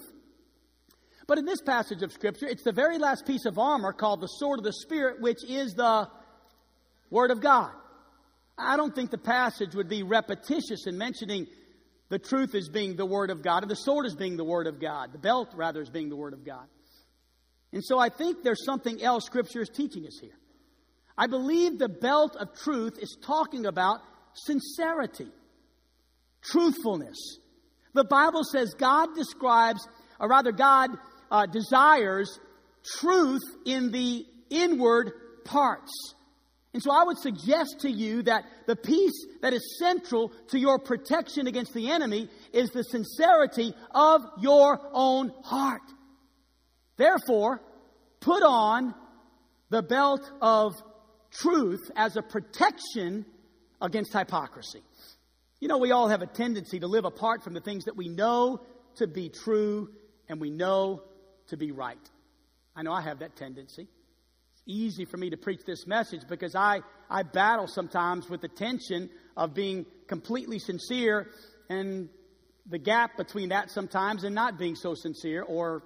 But 1.28 1.36
in 1.36 1.44
this 1.44 1.60
passage 1.60 2.02
of 2.02 2.10
Scripture, 2.10 2.46
it's 2.46 2.64
the 2.64 2.72
very 2.72 2.98
last 2.98 3.26
piece 3.26 3.44
of 3.44 3.58
armor 3.58 3.92
called 3.92 4.22
the 4.22 4.26
sword 4.26 4.60
of 4.60 4.64
the 4.64 4.72
Spirit, 4.72 5.20
which 5.20 5.44
is 5.46 5.74
the 5.74 6.08
Word 7.10 7.30
of 7.30 7.42
God. 7.42 7.70
I 8.56 8.78
don't 8.78 8.94
think 8.94 9.10
the 9.10 9.18
passage 9.18 9.74
would 9.74 9.90
be 9.90 10.02
repetitious 10.02 10.86
in 10.86 10.96
mentioning 10.96 11.46
the 12.08 12.18
truth 12.18 12.54
as 12.54 12.70
being 12.70 12.96
the 12.96 13.04
Word 13.04 13.28
of 13.28 13.42
God, 13.42 13.62
and 13.62 13.70
the 13.70 13.76
sword 13.76 14.06
as 14.06 14.14
being 14.14 14.38
the 14.38 14.44
Word 14.44 14.66
of 14.66 14.80
God, 14.80 15.12
the 15.12 15.18
belt, 15.18 15.50
rather, 15.54 15.82
as 15.82 15.90
being 15.90 16.08
the 16.08 16.16
Word 16.16 16.32
of 16.32 16.46
God. 16.46 16.66
And 17.74 17.84
so 17.84 17.98
I 17.98 18.08
think 18.08 18.42
there's 18.42 18.64
something 18.64 19.02
else 19.02 19.26
Scripture 19.26 19.60
is 19.60 19.68
teaching 19.68 20.06
us 20.06 20.18
here. 20.18 20.38
I 21.18 21.26
believe 21.26 21.78
the 21.78 21.90
belt 21.90 22.36
of 22.36 22.56
truth 22.56 22.98
is 22.98 23.18
talking 23.20 23.66
about 23.66 24.00
sincerity, 24.32 25.28
truthfulness. 26.42 27.38
The 27.92 28.04
Bible 28.04 28.44
says 28.44 28.72
God 28.72 29.14
describes, 29.14 29.86
or 30.18 30.28
rather, 30.28 30.52
God 30.52 30.90
uh, 31.30 31.46
desires 31.46 32.38
truth 32.98 33.42
in 33.64 33.90
the 33.90 34.24
inward 34.50 35.12
parts. 35.44 36.14
And 36.74 36.82
so 36.82 36.90
I 36.92 37.04
would 37.04 37.18
suggest 37.18 37.80
to 37.80 37.90
you 37.90 38.22
that 38.22 38.44
the 38.66 38.76
piece 38.76 39.26
that 39.40 39.52
is 39.52 39.78
central 39.78 40.32
to 40.48 40.58
your 40.58 40.78
protection 40.78 41.46
against 41.46 41.72
the 41.72 41.90
enemy 41.90 42.28
is 42.52 42.70
the 42.70 42.84
sincerity 42.84 43.74
of 43.94 44.22
your 44.38 44.78
own 44.92 45.32
heart. 45.44 45.82
Therefore, 46.96 47.62
put 48.20 48.42
on 48.42 48.94
the 49.70 49.82
belt 49.82 50.30
of 50.42 50.74
truth 51.30 51.90
as 51.96 52.16
a 52.16 52.22
protection 52.22 53.24
against 53.80 54.12
hypocrisy. 54.12 54.82
You 55.60 55.68
know, 55.68 55.78
we 55.78 55.90
all 55.90 56.08
have 56.08 56.22
a 56.22 56.26
tendency 56.26 56.80
to 56.80 56.86
live 56.86 57.04
apart 57.04 57.42
from 57.42 57.54
the 57.54 57.60
things 57.60 57.84
that 57.84 57.96
we 57.96 58.08
know 58.08 58.60
to 58.96 59.06
be 59.06 59.28
true 59.28 59.90
and 60.28 60.40
we 60.40 60.50
know 60.50 61.02
to 61.48 61.56
be 61.56 61.72
right. 61.72 61.98
I 62.74 62.82
know 62.82 62.92
I 62.92 63.02
have 63.02 63.20
that 63.20 63.36
tendency. 63.36 63.88
It's 64.52 64.62
easy 64.66 65.04
for 65.04 65.16
me 65.16 65.30
to 65.30 65.36
preach 65.36 65.64
this 65.66 65.86
message 65.86 66.22
because 66.28 66.54
I, 66.54 66.80
I 67.10 67.22
battle 67.22 67.66
sometimes 67.66 68.28
with 68.28 68.40
the 68.40 68.48
tension 68.48 69.10
of 69.36 69.54
being 69.54 69.86
completely 70.06 70.58
sincere 70.58 71.28
and 71.68 72.08
the 72.66 72.78
gap 72.78 73.16
between 73.16 73.48
that 73.48 73.70
sometimes 73.70 74.24
and 74.24 74.34
not 74.34 74.58
being 74.58 74.74
so 74.74 74.94
sincere, 74.94 75.42
or 75.42 75.82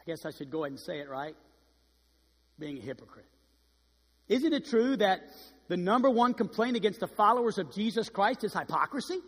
I 0.00 0.04
guess 0.06 0.24
I 0.24 0.30
should 0.30 0.50
go 0.50 0.64
ahead 0.64 0.72
and 0.72 0.80
say 0.80 1.00
it 1.00 1.08
right 1.08 1.36
being 2.58 2.78
a 2.78 2.80
hypocrite. 2.80 3.26
Isn't 4.28 4.52
it 4.52 4.66
true 4.66 4.96
that 4.96 5.20
the 5.68 5.76
number 5.76 6.08
one 6.08 6.34
complaint 6.34 6.76
against 6.76 7.00
the 7.00 7.08
followers 7.08 7.58
of 7.58 7.74
Jesus 7.74 8.08
Christ 8.08 8.44
is 8.44 8.52
hypocrisy? 8.52 9.18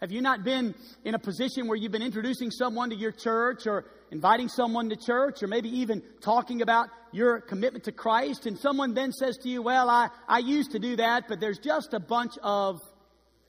Have 0.00 0.12
you 0.12 0.20
not 0.20 0.44
been 0.44 0.74
in 1.04 1.14
a 1.14 1.18
position 1.18 1.66
where 1.66 1.76
you've 1.76 1.92
been 1.92 2.02
introducing 2.02 2.50
someone 2.50 2.90
to 2.90 2.96
your 2.96 3.10
church 3.10 3.66
or 3.66 3.84
inviting 4.10 4.48
someone 4.48 4.90
to 4.90 4.96
church 4.96 5.42
or 5.42 5.46
maybe 5.46 5.68
even 5.80 6.02
talking 6.20 6.62
about 6.62 6.88
your 7.12 7.40
commitment 7.40 7.84
to 7.84 7.92
Christ 7.92 8.46
and 8.46 8.58
someone 8.58 8.94
then 8.94 9.12
says 9.12 9.36
to 9.38 9.48
you, 9.48 9.62
Well, 9.62 9.88
I, 9.88 10.08
I 10.28 10.38
used 10.38 10.72
to 10.72 10.78
do 10.78 10.96
that, 10.96 11.24
but 11.28 11.40
there's 11.40 11.58
just 11.58 11.94
a 11.94 12.00
bunch 12.00 12.32
of 12.42 12.80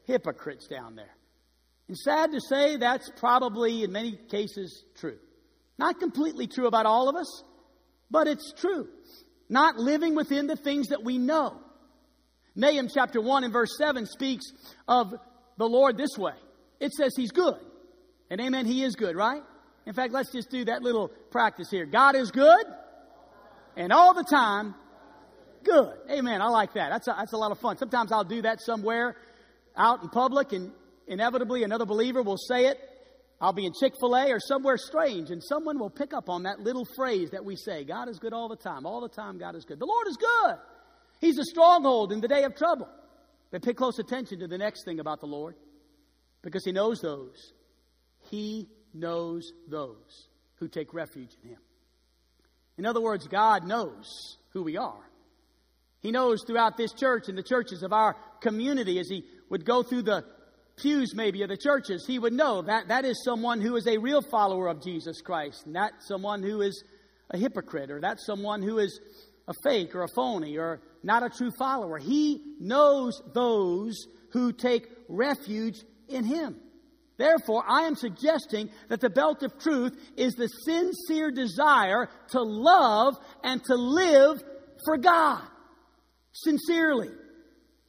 hypocrites 0.05 0.67
down 0.67 0.95
there. 0.95 1.15
And 1.87 1.97
sad 1.97 2.31
to 2.31 2.39
say, 2.39 2.77
that's 2.77 3.09
probably 3.17 3.83
in 3.83 3.91
many 3.91 4.17
cases 4.29 4.83
true. 4.95 5.17
Not 5.77 5.99
completely 5.99 6.47
true 6.47 6.67
about 6.67 6.85
all 6.85 7.09
of 7.09 7.15
us, 7.15 7.43
but 8.11 8.27
it's 8.27 8.53
true. 8.53 8.87
Not 9.49 9.77
living 9.77 10.15
within 10.15 10.45
the 10.45 10.55
things 10.55 10.89
that 10.89 11.03
we 11.03 11.17
know. 11.17 11.59
Nahum 12.55 12.89
chapter 12.93 13.21
1 13.21 13.43
and 13.43 13.53
verse 13.53 13.75
7 13.77 14.05
speaks 14.05 14.45
of 14.87 15.13
the 15.57 15.67
Lord 15.67 15.97
this 15.97 16.17
way. 16.17 16.33
It 16.79 16.91
says 16.91 17.13
He's 17.15 17.31
good. 17.31 17.57
And 18.29 18.39
amen, 18.39 18.65
He 18.65 18.83
is 18.83 18.95
good, 18.95 19.15
right? 19.15 19.41
In 19.89 19.95
fact, 19.95 20.13
let's 20.13 20.31
just 20.31 20.51
do 20.51 20.65
that 20.65 20.83
little 20.83 21.07
practice 21.31 21.71
here. 21.71 21.87
God 21.87 22.15
is 22.15 22.29
good, 22.29 22.63
and 23.75 23.91
all 23.91 24.13
the 24.13 24.23
time, 24.23 24.75
good. 25.63 25.91
Amen. 26.11 26.43
I 26.43 26.49
like 26.49 26.75
that. 26.75 26.89
That's 26.91 27.07
a, 27.07 27.15
that's 27.17 27.33
a 27.33 27.37
lot 27.37 27.51
of 27.51 27.57
fun. 27.57 27.75
Sometimes 27.77 28.11
I'll 28.11 28.23
do 28.23 28.43
that 28.43 28.61
somewhere 28.61 29.15
out 29.75 30.03
in 30.03 30.09
public, 30.09 30.53
and 30.53 30.71
inevitably 31.07 31.63
another 31.63 31.87
believer 31.87 32.21
will 32.21 32.37
say 32.37 32.67
it. 32.67 32.77
I'll 33.41 33.51
be 33.51 33.65
in 33.65 33.73
Chick 33.79 33.93
fil 33.99 34.15
A 34.15 34.31
or 34.31 34.39
somewhere 34.39 34.77
strange, 34.77 35.31
and 35.31 35.43
someone 35.43 35.79
will 35.79 35.89
pick 35.89 36.13
up 36.13 36.29
on 36.29 36.43
that 36.43 36.59
little 36.59 36.85
phrase 36.95 37.31
that 37.31 37.43
we 37.43 37.55
say 37.55 37.83
God 37.83 38.09
is 38.09 38.19
good 38.19 38.31
all 38.31 38.47
the 38.47 38.57
time. 38.57 38.85
All 38.85 39.01
the 39.01 39.09
time, 39.09 39.39
God 39.39 39.55
is 39.55 39.65
good. 39.65 39.79
The 39.79 39.87
Lord 39.87 40.07
is 40.07 40.17
good. 40.17 40.55
He's 41.19 41.39
a 41.39 41.45
stronghold 41.45 42.11
in 42.11 42.21
the 42.21 42.27
day 42.27 42.43
of 42.43 42.55
trouble. 42.55 42.87
But 43.49 43.63
pay 43.63 43.73
close 43.73 43.97
attention 43.97 44.41
to 44.41 44.47
the 44.47 44.59
next 44.59 44.85
thing 44.85 44.99
about 44.99 45.19
the 45.19 45.25
Lord 45.25 45.55
because 46.43 46.63
He 46.63 46.73
knows 46.73 47.01
those. 47.01 47.53
He 48.29 48.69
knows 48.99 49.51
those 49.67 50.27
who 50.55 50.67
take 50.67 50.93
refuge 50.93 51.31
in 51.43 51.49
Him. 51.49 51.59
In 52.77 52.85
other 52.85 53.01
words, 53.01 53.27
God 53.27 53.65
knows 53.65 54.37
who 54.51 54.63
we 54.63 54.77
are. 54.77 55.09
He 56.01 56.11
knows 56.11 56.43
throughout 56.45 56.77
this 56.77 56.93
church 56.93 57.27
and 57.27 57.37
the 57.37 57.43
churches 57.43 57.83
of 57.83 57.91
our 57.91 58.15
community 58.41 58.99
as 58.99 59.09
He 59.09 59.25
would 59.49 59.65
go 59.65 59.83
through 59.83 60.03
the 60.03 60.23
pews 60.77 61.13
maybe 61.13 61.43
of 61.43 61.49
the 61.49 61.57
churches, 61.57 62.05
He 62.07 62.19
would 62.19 62.33
know 62.33 62.61
that 62.61 62.87
that 62.87 63.05
is 63.05 63.23
someone 63.23 63.61
who 63.61 63.75
is 63.75 63.87
a 63.87 63.97
real 63.97 64.21
follower 64.21 64.67
of 64.67 64.81
Jesus 64.81 65.21
Christ, 65.21 65.63
that's 65.67 66.07
someone 66.07 66.41
who 66.41 66.61
is 66.61 66.83
a 67.31 67.37
hypocrite, 67.37 67.91
or 67.91 67.99
that's 67.99 68.25
someone 68.25 68.61
who 68.61 68.79
is 68.79 68.99
a 69.47 69.53
fake 69.63 69.95
or 69.95 70.03
a 70.03 70.07
phony 70.15 70.57
or 70.57 70.81
not 71.03 71.23
a 71.23 71.29
true 71.29 71.51
follower. 71.57 71.97
He 71.97 72.41
knows 72.59 73.21
those 73.33 74.07
who 74.31 74.53
take 74.53 74.87
refuge 75.07 75.79
in 76.07 76.23
Him. 76.23 76.55
Therefore, 77.19 77.65
I 77.67 77.81
am 77.81 77.97
suggesting 77.97 78.69
that 78.87 79.01
the 79.01 79.09
belt 79.09 79.43
of 79.43 79.59
truth 79.59 79.93
is 80.15 80.35
the 80.35 80.47
sincere 80.47 81.31
desire 81.31 82.09
to 82.29 82.41
love 82.41 83.17
and 83.43 83.61
to 83.65 83.75
live 83.75 84.41
for 84.85 84.97
God. 84.97 85.41
Sincerely. 86.31 87.09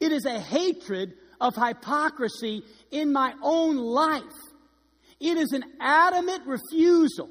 It 0.01 0.11
is 0.11 0.25
a 0.25 0.37
hatred 0.37 1.13
of 1.39 1.55
hypocrisy 1.55 2.63
in 2.91 3.13
my 3.13 3.33
own 3.41 3.77
life. 3.77 4.21
It 5.21 5.37
is 5.37 5.53
an 5.53 5.63
adamant 5.79 6.45
refusal 6.45 7.29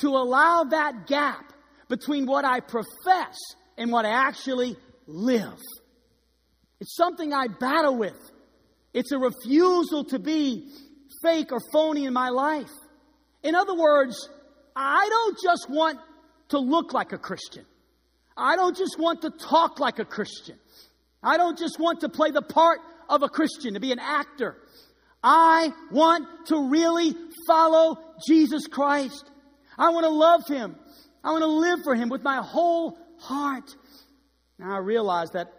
to 0.00 0.08
allow 0.08 0.64
that 0.64 1.06
gap 1.06 1.54
between 1.88 2.26
what 2.26 2.44
I 2.44 2.60
profess 2.60 3.38
and 3.78 3.90
what 3.90 4.04
I 4.04 4.10
actually 4.10 4.76
live. 5.06 5.58
It's 6.78 6.94
something 6.94 7.32
I 7.32 7.46
battle 7.48 7.96
with. 7.96 8.20
It's 8.92 9.12
a 9.12 9.18
refusal 9.18 10.04
to 10.10 10.18
be 10.18 10.68
fake 11.22 11.52
or 11.52 11.60
phony 11.72 12.04
in 12.04 12.12
my 12.12 12.28
life. 12.30 12.70
In 13.42 13.54
other 13.54 13.74
words, 13.74 14.28
I 14.74 15.08
don't 15.08 15.38
just 15.42 15.68
want 15.68 15.98
to 16.50 16.58
look 16.58 16.92
like 16.92 17.12
a 17.12 17.18
Christian. 17.18 17.64
I 18.36 18.56
don't 18.56 18.76
just 18.76 18.98
want 18.98 19.22
to 19.22 19.30
talk 19.30 19.80
like 19.80 19.98
a 19.98 20.04
Christian. 20.04 20.58
I 21.22 21.36
don't 21.36 21.58
just 21.58 21.78
want 21.80 22.00
to 22.00 22.08
play 22.08 22.30
the 22.30 22.42
part 22.42 22.78
of 23.08 23.22
a 23.22 23.28
Christian, 23.28 23.74
to 23.74 23.80
be 23.80 23.90
an 23.90 23.98
actor. 23.98 24.56
I 25.22 25.72
want 25.90 26.26
to 26.46 26.68
really 26.68 27.14
follow 27.46 27.98
Jesus 28.26 28.66
Christ. 28.66 29.28
I 29.76 29.90
want 29.90 30.04
to 30.04 30.10
love 30.10 30.46
Him. 30.46 30.76
I 31.24 31.32
want 31.32 31.42
to 31.42 31.48
live 31.48 31.80
for 31.82 31.94
Him 31.94 32.08
with 32.08 32.22
my 32.22 32.36
whole 32.36 32.98
heart. 33.18 33.74
Now 34.58 34.74
I 34.74 34.78
realize 34.78 35.30
that 35.32 35.52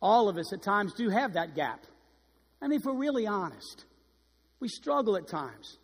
all 0.00 0.28
of 0.28 0.36
us 0.36 0.52
at 0.52 0.62
times 0.62 0.92
do 0.94 1.08
have 1.08 1.34
that 1.34 1.54
gap. 1.54 1.86
I 2.60 2.68
mean, 2.68 2.80
if 2.80 2.84
we're 2.84 2.98
really 2.98 3.26
honest, 3.26 3.84
we 4.62 4.68
struggle 4.68 5.16
at 5.16 5.26
times 5.26 5.76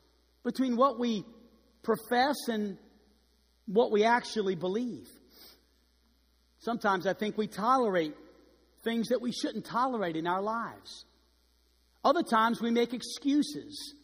between 0.44 0.76
what 0.76 0.98
we 0.98 1.24
profess 1.82 2.36
and 2.48 2.78
what 3.66 3.90
we 3.90 4.04
actually 4.04 4.54
believe. 4.54 5.06
Sometimes 6.60 7.06
I 7.06 7.12
think 7.12 7.36
we 7.36 7.48
tolerate 7.48 8.14
things 8.84 9.08
that 9.08 9.20
we 9.20 9.32
shouldn't 9.32 9.66
tolerate 9.66 10.16
in 10.16 10.26
our 10.26 10.40
lives. 10.40 11.04
Other 12.04 12.22
times 12.22 12.62
we 12.62 12.70
make 12.70 12.94
excuses 12.94 13.94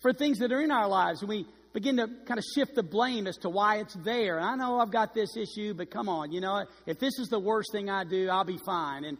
for 0.00 0.12
things 0.12 0.38
that 0.38 0.52
are 0.52 0.60
in 0.60 0.70
our 0.70 0.88
lives 0.88 1.20
and 1.20 1.28
we 1.28 1.44
begin 1.72 1.96
to 1.96 2.06
kind 2.26 2.38
of 2.38 2.44
shift 2.54 2.76
the 2.76 2.82
blame 2.82 3.26
as 3.26 3.36
to 3.38 3.50
why 3.50 3.78
it's 3.78 3.94
there. 4.04 4.40
I 4.40 4.54
know 4.54 4.78
I've 4.78 4.92
got 4.92 5.14
this 5.14 5.36
issue, 5.36 5.74
but 5.74 5.90
come 5.90 6.08
on, 6.08 6.32
you 6.32 6.40
know, 6.40 6.64
if 6.86 6.98
this 7.00 7.18
is 7.18 7.28
the 7.28 7.40
worst 7.40 7.72
thing 7.72 7.90
I 7.90 8.04
do, 8.04 8.28
I'll 8.30 8.44
be 8.44 8.58
fine. 8.64 9.04
And 9.04 9.18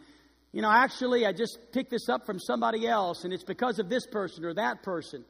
you 0.57 0.63
know, 0.63 0.71
actually, 0.71 1.23
I 1.23 1.33
just 1.33 1.59
picked 1.71 1.91
this 1.91 2.09
up 2.09 2.25
from 2.25 2.39
somebody 2.39 2.87
else, 2.87 3.25
and 3.25 3.31
it's 3.31 3.43
because 3.43 3.77
of 3.77 3.89
this 3.89 4.07
person 4.07 4.43
or 4.43 4.55
that 4.55 4.81
person. 4.81 5.23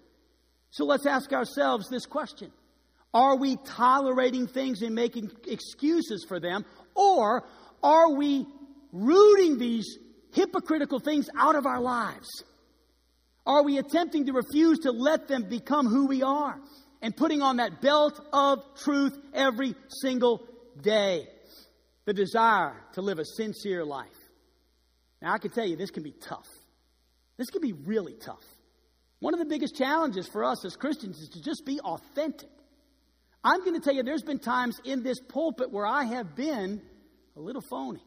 So 0.70 0.86
let's 0.86 1.06
ask 1.06 1.34
ourselves 1.34 1.90
this 1.90 2.06
question 2.06 2.50
Are 3.14 3.36
we 3.36 3.58
tolerating 3.58 4.48
things 4.48 4.82
and 4.82 4.96
making 4.96 5.30
excuses 5.46 6.26
for 6.26 6.40
them, 6.40 6.64
or 6.96 7.44
are 7.84 8.14
we 8.14 8.46
rooting 8.94 9.58
these 9.58 9.98
hypocritical 10.32 11.00
things 11.00 11.30
out 11.38 11.58
of 11.58 11.66
our 11.66 11.82
lives? 11.82 12.30
Are 13.46 13.64
we 13.64 13.80
attempting 13.80 14.28
to 14.28 14.32
refuse 14.32 14.80
to 14.84 14.92
let 14.94 15.28
them 15.28 15.50
become 15.50 15.88
who 15.88 16.08
we 16.08 16.24
are 16.24 16.58
and 17.02 17.14
putting 17.14 17.42
on 17.42 17.58
that 17.58 17.82
belt 17.82 18.18
of 18.32 18.60
truth 18.78 19.18
every 19.34 19.76
single 19.90 20.48
day? 20.82 21.28
The 22.06 22.14
desire 22.14 22.78
to 22.94 23.02
live 23.02 23.20
a 23.20 23.26
sincere 23.26 23.84
life. 23.84 24.17
Now, 25.22 25.34
I 25.34 25.38
can 25.38 25.52
tell 25.52 25.66
you 25.66 25.76
this 25.76 25.92
can 25.92 26.04
be 26.04 26.12
tough. 26.12 26.48
This 27.38 27.50
can 27.50 27.62
be 27.62 27.74
really 27.74 28.14
tough. 28.14 28.44
One 29.20 29.34
of 29.34 29.40
the 29.40 29.46
biggest 29.46 29.76
challenges 29.76 30.28
for 30.28 30.44
us 30.44 30.64
as 30.66 30.76
Christians 30.76 31.20
is 31.20 31.30
to 31.30 31.42
just 31.42 31.66
be 31.66 31.80
authentic. 31.80 32.50
I'm 33.44 33.62
going 33.62 33.74
to 33.74 33.80
tell 33.80 33.94
you, 33.94 34.04
there's 34.04 34.24
been 34.24 34.40
times 34.40 34.80
in 34.84 35.04
this 35.04 35.20
pulpit 35.20 35.72
where 35.72 35.86
I 35.86 36.04
have 36.04 36.36
been 36.36 36.82
a 37.36 37.40
little 37.40 37.62
phony. 37.62 38.04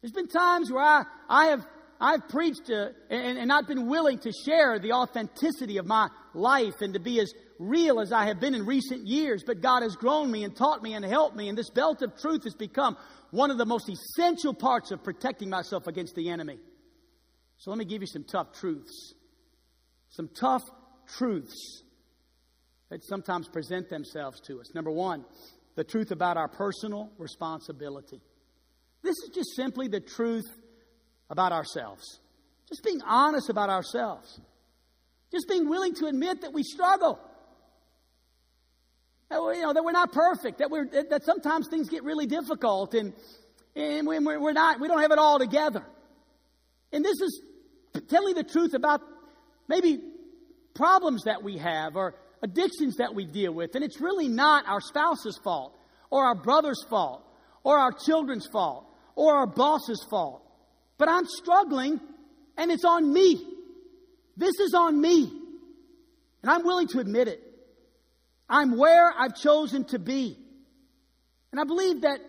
There's 0.00 0.12
been 0.12 0.28
times 0.28 0.70
where 0.70 0.82
I, 0.82 1.04
I 1.28 1.46
have 1.46 1.66
I've 2.00 2.28
preached 2.28 2.70
uh, 2.70 2.88
and, 3.10 3.38
and 3.38 3.46
not 3.46 3.68
been 3.68 3.86
willing 3.86 4.18
to 4.20 4.32
share 4.32 4.78
the 4.78 4.92
authenticity 4.92 5.76
of 5.76 5.84
my 5.84 6.08
life 6.32 6.80
and 6.80 6.94
to 6.94 7.00
be 7.00 7.20
as 7.20 7.32
real 7.58 8.00
as 8.00 8.10
I 8.10 8.24
have 8.26 8.40
been 8.40 8.54
in 8.54 8.64
recent 8.64 9.06
years. 9.06 9.44
But 9.46 9.60
God 9.60 9.82
has 9.82 9.96
grown 9.96 10.30
me 10.30 10.44
and 10.44 10.56
taught 10.56 10.82
me 10.82 10.94
and 10.94 11.04
helped 11.04 11.36
me, 11.36 11.50
and 11.50 11.58
this 11.58 11.68
belt 11.68 12.00
of 12.00 12.16
truth 12.18 12.44
has 12.44 12.54
become 12.54 12.96
one 13.30 13.50
of 13.50 13.58
the 13.58 13.66
most 13.66 13.88
essential 13.88 14.54
parts 14.54 14.90
of 14.90 15.04
protecting 15.04 15.50
myself 15.50 15.86
against 15.86 16.14
the 16.14 16.30
enemy. 16.30 16.58
So 17.58 17.70
let 17.70 17.78
me 17.78 17.84
give 17.84 18.00
you 18.00 18.06
some 18.06 18.24
tough 18.24 18.52
truths. 18.52 19.14
Some 20.08 20.28
tough 20.28 20.62
truths 21.16 21.82
that 22.88 23.04
sometimes 23.04 23.48
present 23.48 23.88
themselves 23.88 24.40
to 24.40 24.60
us. 24.60 24.74
Number 24.74 24.90
one, 24.90 25.24
the 25.76 25.84
truth 25.84 26.10
about 26.10 26.36
our 26.36 26.48
personal 26.48 27.10
responsibility. 27.18 28.20
This 29.02 29.16
is 29.18 29.30
just 29.34 29.54
simply 29.54 29.88
the 29.88 30.00
truth 30.00 30.46
about 31.30 31.52
ourselves. 31.52 32.20
Just 32.68 32.82
being 32.84 33.00
honest 33.02 33.48
about 33.48 33.70
ourselves. 33.70 34.40
Just 35.30 35.48
being 35.48 35.68
willing 35.68 35.94
to 35.94 36.06
admit 36.06 36.42
that 36.42 36.52
we 36.52 36.62
struggle. 36.62 37.20
We, 39.30 39.36
you 39.56 39.62
know, 39.62 39.72
that 39.72 39.84
we're 39.84 39.92
not 39.92 40.12
perfect, 40.12 40.58
that, 40.58 40.70
we're, 40.70 40.86
that 40.86 41.24
sometimes 41.24 41.68
things 41.68 41.88
get 41.88 42.02
really 42.02 42.26
difficult 42.26 42.94
and, 42.94 43.12
and 43.76 44.06
we're, 44.06 44.40
we're 44.40 44.52
not, 44.52 44.80
we 44.80 44.88
don't 44.88 45.00
have 45.00 45.12
it 45.12 45.18
all 45.18 45.38
together. 45.38 45.84
And 46.92 47.04
this 47.04 47.20
is 47.20 47.40
telling 48.08 48.34
the 48.34 48.42
truth 48.42 48.74
about 48.74 49.00
maybe 49.68 50.00
problems 50.74 51.24
that 51.24 51.44
we 51.44 51.58
have 51.58 51.94
or 51.94 52.16
addictions 52.42 52.96
that 52.96 53.14
we 53.14 53.24
deal 53.24 53.52
with. 53.52 53.76
And 53.76 53.84
it's 53.84 54.00
really 54.00 54.28
not 54.28 54.66
our 54.66 54.80
spouse's 54.80 55.38
fault 55.44 55.76
or 56.10 56.24
our 56.24 56.34
brother's 56.34 56.84
fault 56.88 57.24
or 57.62 57.78
our 57.78 57.92
children's 57.92 58.48
fault 58.48 58.86
or 59.14 59.34
our 59.34 59.46
boss's 59.46 60.04
fault. 60.10 60.42
But 60.98 61.08
I'm 61.08 61.26
struggling 61.26 62.00
and 62.56 62.72
it's 62.72 62.84
on 62.84 63.12
me. 63.12 63.40
This 64.36 64.58
is 64.58 64.74
on 64.74 65.00
me. 65.00 65.30
And 66.42 66.50
I'm 66.50 66.64
willing 66.64 66.88
to 66.88 66.98
admit 66.98 67.28
it. 67.28 67.49
I'm 68.50 68.76
where 68.76 69.12
I've 69.16 69.36
chosen 69.36 69.84
to 69.86 69.98
be. 69.98 70.36
And 71.52 71.60
I 71.60 71.64
believe 71.64 72.02
that 72.02 72.20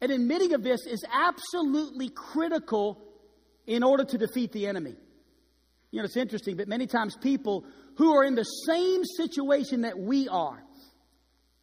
an 0.00 0.10
admitting 0.10 0.52
of 0.52 0.62
this 0.62 0.86
is 0.86 1.04
absolutely 1.10 2.10
critical 2.10 3.02
in 3.66 3.82
order 3.82 4.04
to 4.04 4.18
defeat 4.18 4.52
the 4.52 4.66
enemy. 4.66 4.94
You 5.90 6.00
know, 6.00 6.04
it's 6.04 6.16
interesting, 6.16 6.56
but 6.56 6.68
many 6.68 6.86
times 6.86 7.16
people 7.16 7.64
who 7.96 8.14
are 8.14 8.24
in 8.24 8.34
the 8.34 8.44
same 8.44 9.02
situation 9.04 9.82
that 9.82 9.98
we 9.98 10.28
are, 10.28 10.62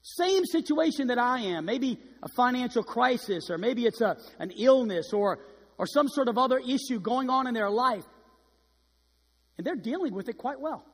same 0.01 0.43
situation 0.45 1.07
that 1.07 1.19
I 1.19 1.41
am, 1.41 1.65
maybe 1.65 1.99
a 2.23 2.27
financial 2.35 2.83
crisis, 2.83 3.49
or 3.49 3.57
maybe 3.57 3.85
it's 3.85 4.01
a, 4.01 4.17
an 4.39 4.51
illness, 4.51 5.13
or 5.13 5.39
or 5.77 5.87
some 5.87 6.07
sort 6.07 6.27
of 6.27 6.37
other 6.37 6.59
issue 6.59 6.99
going 6.99 7.29
on 7.29 7.47
in 7.47 7.53
their 7.53 7.69
life. 7.69 8.05
And 9.57 9.65
they're 9.65 9.75
dealing 9.75 10.13
with 10.13 10.29
it 10.29 10.37
quite 10.37 10.59
well. 10.59 10.85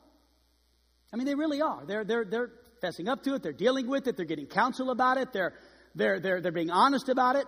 I 1.13 1.17
mean, 1.17 1.25
they 1.25 1.35
really 1.35 1.61
are. 1.61 1.85
They're, 1.85 2.03
they're, 2.03 2.25
they're 2.25 2.51
fessing 2.81 3.07
up 3.07 3.23
to 3.23 3.35
it, 3.35 3.43
they're 3.43 3.53
dealing 3.53 3.87
with 3.87 4.07
it, 4.07 4.17
they're 4.17 4.25
getting 4.25 4.47
counsel 4.47 4.91
about 4.91 5.17
it, 5.17 5.31
they're, 5.33 5.53
they're, 5.95 6.19
they're, 6.19 6.41
they're 6.41 6.51
being 6.51 6.71
honest 6.71 7.09
about 7.09 7.35
it. 7.35 7.45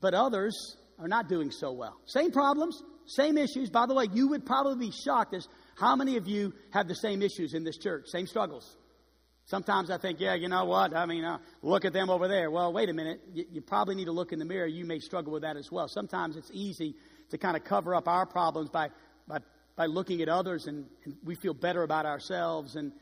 But 0.00 0.14
others 0.14 0.76
are 0.98 1.08
not 1.08 1.28
doing 1.28 1.50
so 1.50 1.72
well. 1.72 1.96
Same 2.06 2.30
problems, 2.30 2.82
same 3.06 3.36
issues. 3.36 3.70
By 3.70 3.86
the 3.86 3.94
way, 3.94 4.06
you 4.12 4.28
would 4.28 4.46
probably 4.46 4.88
be 4.88 4.92
shocked 4.92 5.34
as 5.34 5.46
how 5.78 5.96
many 5.96 6.16
of 6.16 6.26
you 6.26 6.52
have 6.70 6.88
the 6.88 6.94
same 6.94 7.22
issues 7.22 7.54
in 7.54 7.64
this 7.64 7.78
church, 7.78 8.06
same 8.06 8.26
struggles. 8.26 8.76
Sometimes 9.46 9.90
I 9.90 9.98
think, 9.98 10.20
yeah, 10.20 10.34
you 10.34 10.48
know 10.48 10.64
what? 10.64 10.94
I 10.94 11.06
mean, 11.06 11.24
uh, 11.24 11.38
look 11.60 11.84
at 11.84 11.92
them 11.92 12.08
over 12.08 12.28
there. 12.28 12.52
Well, 12.52 12.72
wait 12.72 12.88
a 12.88 12.92
minute. 12.92 13.20
You, 13.32 13.44
you, 13.50 13.60
probably 13.60 13.96
need 13.96 14.04
to 14.04 14.12
look 14.12 14.32
in 14.32 14.38
the 14.38 14.44
mirror. 14.44 14.66
You 14.66 14.84
may 14.84 15.00
struggle 15.00 15.32
with 15.32 15.42
that 15.42 15.56
as 15.56 15.72
well. 15.72 15.88
Sometimes 15.88 16.36
it's 16.36 16.50
easy 16.52 16.94
to 17.30 17.38
kind 17.38 17.56
of 17.56 17.64
cover 17.64 17.96
up 17.96 18.06
our 18.06 18.26
problems 18.26 18.70
by, 18.70 18.90
by, 19.26 19.38
by 19.74 19.86
looking 19.86 20.22
at 20.22 20.28
others 20.28 20.66
and, 20.66 20.86
and 21.04 21.16
we 21.24 21.34
feel 21.34 21.52
better 21.52 21.82
about 21.82 22.06
ourselves. 22.06 22.76
And 22.76 22.92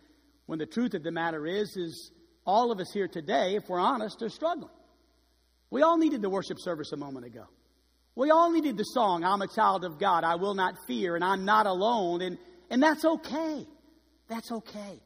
when 0.48 0.58
the 0.58 0.64
truth 0.64 0.94
of 0.94 1.02
the 1.02 1.11
matter 1.11 1.46
is, 1.46 1.76
is 1.76 2.11
all 2.46 2.72
of 2.72 2.80
us 2.80 2.90
here 2.90 3.06
today, 3.06 3.56
if 3.56 3.68
we're 3.68 3.78
honest, 3.78 4.22
are 4.22 4.30
struggling. 4.30 4.70
We 5.68 5.82
all 5.82 5.98
needed 5.98 6.22
the 6.22 6.30
worship 6.30 6.56
service 6.58 6.90
a 6.92 6.96
moment 6.96 7.26
ago. 7.26 7.44
We 8.14 8.30
all 8.30 8.50
needed 8.50 8.78
the 8.78 8.84
song, 8.84 9.24
I'm 9.24 9.42
a 9.42 9.46
child 9.46 9.84
of 9.84 9.98
God, 9.98 10.24
I 10.24 10.37
will 10.37 10.54
not 10.54 10.74
fear, 10.87 11.16
and 11.16 11.22
I'm 11.22 11.44
not 11.44 11.66
alone. 11.66 12.22
And, 12.22 12.38
and 12.70 12.82
that's 12.82 13.04
okay. 13.04 13.66
That's 14.28 14.50
okay. 14.50 14.98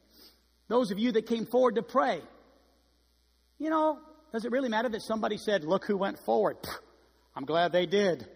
Those 0.68 0.92
of 0.92 1.00
you 1.00 1.10
that 1.10 1.26
came 1.26 1.46
forward 1.46 1.74
to 1.74 1.82
pray, 1.82 2.20
you 3.58 3.68
know, 3.68 3.98
does 4.32 4.44
it 4.44 4.52
really 4.52 4.68
matter 4.68 4.90
that 4.90 5.02
somebody 5.02 5.38
said, 5.38 5.64
Look 5.64 5.84
who 5.84 5.96
went 5.96 6.20
forward? 6.20 6.56
I'm 7.34 7.46
glad 7.46 7.72
they 7.72 7.86
did. 7.86 8.28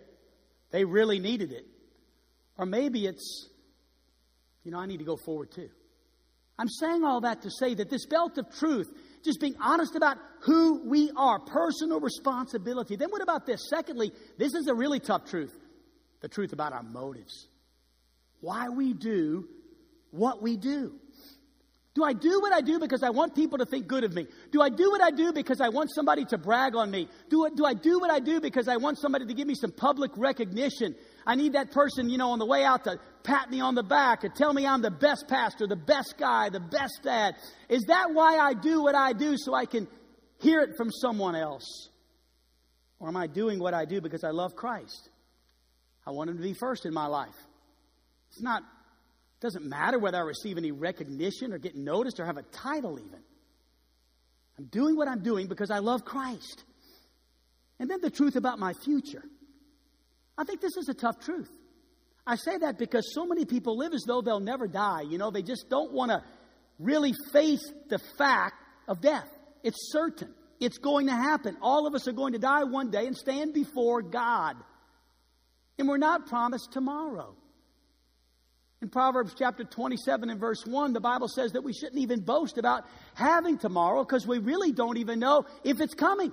They 0.73 0.85
really 0.85 1.21
needed 1.21 1.53
it. 1.53 1.67
Or 2.59 2.67
maybe 2.67 3.07
it's, 3.07 3.49
you 4.65 4.73
know, 4.73 4.79
I 4.81 4.87
need 4.87 4.99
to 4.99 5.05
go 5.05 5.17
forward 5.17 5.53
too. 5.53 5.69
I'm 6.59 6.69
saying 6.69 7.05
all 7.05 7.21
that 7.23 7.43
to 7.43 7.51
say 7.51 7.75
that 7.75 7.91
this 7.91 8.07
belt 8.07 8.39
of 8.39 8.51
truth, 8.59 8.91
just 9.25 9.41
being 9.41 9.57
honest 9.61 9.95
about 9.95 10.17
who 10.41 10.89
we 10.89 11.11
are, 11.17 11.39
personal 11.39 12.01
responsibility. 12.01 12.97
Then 12.97 13.11
what 13.11 13.23
about 13.23 13.47
this? 13.47 13.69
Secondly, 13.69 14.13
this 14.39 14.55
is 14.55 14.67
a 14.67 14.75
really 14.75 15.01
tough 15.01 15.29
truth 15.29 15.57
the 16.23 16.29
truth 16.29 16.53
about 16.53 16.73
our 16.73 16.83
motives. 16.83 17.47
Why 18.41 18.69
we 18.69 18.95
do 18.95 19.47
what 20.11 20.43
we 20.43 20.57
do. 20.57 20.95
Do 21.95 22.05
I 22.05 22.13
do 22.13 22.41
what 22.41 22.53
I 22.53 22.61
do 22.61 22.79
because 22.79 23.03
I 23.03 23.11
want 23.11 23.35
people 23.35 23.59
to 23.59 23.65
think 23.65 23.87
good 23.87 24.05
of 24.05 24.13
me? 24.13 24.27
Do 24.53 24.61
I 24.61 24.69
do 24.69 24.91
what 24.91 25.01
I 25.01 25.11
do 25.11 25.33
because 25.33 25.61
I 25.61 25.71
want 25.71 25.91
somebody 25.95 26.27
to 26.27 26.37
brag 26.37 26.77
on 26.77 26.91
me? 26.91 27.09
Do, 27.31 27.49
do 27.55 27.65
I 27.65 27.73
do 27.73 27.99
what 27.99 28.11
I 28.11 28.19
do 28.19 28.41
because 28.41 28.69
I 28.69 28.77
want 28.77 28.99
somebody 28.99 29.25
to 29.25 29.33
give 29.33 29.47
me 29.47 29.55
some 29.55 29.73
public 29.73 30.11
recognition? 30.17 30.95
I 31.27 31.35
need 31.35 31.55
that 31.55 31.73
person, 31.73 32.09
you 32.09 32.19
know, 32.19 32.31
on 32.31 32.39
the 32.39 32.47
way 32.47 32.63
out 32.63 32.85
to 32.85 33.01
pat 33.25 33.51
me 33.51 33.61
on 33.61 33.75
the 33.75 33.83
back 33.83 34.23
and 34.23 34.35
tell 34.35 34.53
me 34.53 34.67
I'm 34.67 34.81
the 34.81 34.91
best 34.91 35.27
pastor, 35.29 35.67
the 35.67 35.75
best 35.75 36.15
guy, 36.17 36.49
the 36.51 36.61
best 36.61 37.01
dad. 37.03 37.35
Is 37.69 37.83
that 37.89 38.13
why 38.13 38.39
I 38.39 38.55
do 38.55 38.83
what 38.83 38.95
I 38.95 39.13
do 39.13 39.35
so 39.37 39.53
I 39.53 39.67
can 39.67 39.89
hear 40.39 40.61
it 40.61 40.77
from 40.77 40.91
someone 40.91 41.35
else? 41.35 41.89
Or 43.01 43.09
am 43.09 43.17
I 43.17 43.27
doing 43.27 43.59
what 43.59 43.75
I 43.75 43.85
do 43.85 44.01
because 44.01 44.23
I 44.23 44.31
love 44.31 44.55
Christ? 44.55 45.11
I 46.07 46.13
want 46.13 46.31
him 46.31 46.37
to 46.37 46.43
be 46.43 46.55
first 46.55 46.87
in 46.87 46.95
my 46.95 47.07
life. 47.07 47.35
It's 48.31 48.41
not 48.41 48.63
it 48.63 49.41
doesn't 49.41 49.67
matter 49.67 49.99
whether 49.99 50.17
I 50.17 50.23
receive 50.23 50.57
any 50.57 50.73
recognition 50.73 51.53
or 51.53 51.59
get 51.59 51.77
noticed 51.77 52.21
or 52.21 52.25
have 52.25 52.39
a 52.39 52.43
title, 52.43 52.99
even. 52.99 53.21
I'm 54.59 54.65
doing 54.67 54.97
what 54.97 55.09
I'm 55.09 55.23
doing 55.23 55.47
because 55.47 55.71
I 55.71 55.81
love 55.81 56.05
Christ. 56.07 56.65
And 57.79 57.91
then 57.91 58.01
the 58.01 58.09
truth 58.09 58.37
about 58.37 58.59
my 58.59 58.73
future. 58.73 59.23
I 60.39 60.45
think 60.45 60.61
this 60.61 60.77
is 60.77 60.89
a 60.89 60.95
tough 60.95 61.19
truth. 61.21 61.51
I 62.27 62.37
say 62.37 62.59
that 62.59 62.79
because 62.79 63.15
so 63.15 63.25
many 63.25 63.45
people 63.45 63.79
live 63.79 63.95
as 63.95 64.03
though 64.07 64.21
they'll 64.21 64.41
never 64.41 64.67
die. 64.67 65.03
You 65.03 65.17
know, 65.17 65.31
they 65.31 65.43
just 65.43 65.71
don't 65.71 65.93
want 65.93 66.11
to 66.11 66.23
really 66.79 67.15
face 67.33 67.73
the 67.89 67.99
fact 68.19 68.57
of 68.89 69.01
death. 69.01 69.29
It's 69.63 69.93
certain, 69.93 70.35
it's 70.61 70.79
going 70.79 71.07
to 71.07 71.13
happen. 71.13 71.57
All 71.63 71.87
of 71.87 71.95
us 71.95 72.09
are 72.09 72.13
going 72.13 72.33
to 72.33 72.39
die 72.39 72.65
one 72.65 72.91
day 72.91 73.07
and 73.07 73.17
stand 73.17 73.55
before 73.55 74.03
God. 74.03 74.57
And 75.79 75.89
we're 75.89 75.99
not 75.99 76.27
promised 76.27 76.73
tomorrow. 76.73 77.35
In 78.83 78.91
Proverbs 78.91 79.35
chapter 79.39 79.65
27 79.65 80.29
and 80.29 80.39
verse 80.39 80.67
1, 80.67 80.93
the 80.93 81.01
Bible 81.01 81.29
says 81.29 81.53
that 81.53 81.65
we 81.65 81.73
shouldn't 81.73 81.99
even 81.99 82.21
boast 82.21 82.59
about 82.59 82.85
having 83.15 83.57
tomorrow 83.57 84.05
because 84.05 84.27
we 84.27 84.39
really 84.39 84.73
don't 84.73 84.99
even 84.99 85.19
know 85.19 85.47
if 85.65 85.81
it's 85.81 85.95
coming. 85.95 86.33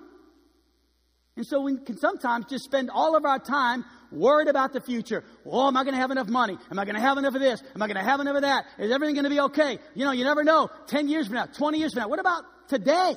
And 1.35 1.45
so 1.45 1.61
we 1.61 1.77
can 1.77 1.97
sometimes 1.97 2.45
just 2.47 2.63
spend 2.63 2.91
all 2.91 3.15
of 3.15 3.25
our 3.25 3.39
time 3.39 3.83
worried 4.11 4.47
about 4.47 4.71
the 4.71 4.81
future. 4.81 5.23
Oh, 5.45 5.67
am 5.67 5.75
I 5.75 5.83
going 5.83 5.95
to 5.95 5.99
have 5.99 6.11
enough 6.11 6.27
money? 6.27 6.57
Am 6.69 6.77
I 6.77 6.85
going 6.85 6.95
to 6.95 7.01
have 7.01 7.17
enough 7.17 7.33
of 7.33 7.41
this? 7.41 7.61
Am 7.73 7.81
I 7.81 7.87
going 7.87 7.97
to 7.97 8.03
have 8.03 8.19
enough 8.19 8.35
of 8.35 8.41
that? 8.43 8.65
Is 8.77 8.91
everything 8.91 9.15
going 9.15 9.23
to 9.23 9.31
be 9.31 9.39
okay? 9.39 9.79
You 9.95 10.05
know, 10.05 10.11
you 10.11 10.23
never 10.25 10.43
know. 10.43 10.69
10 10.87 11.07
years 11.07 11.27
from 11.27 11.35
now, 11.35 11.47
20 11.47 11.79
years 11.79 11.93
from 11.93 12.01
now. 12.01 12.09
What 12.09 12.19
about 12.19 12.43
today? 12.67 13.15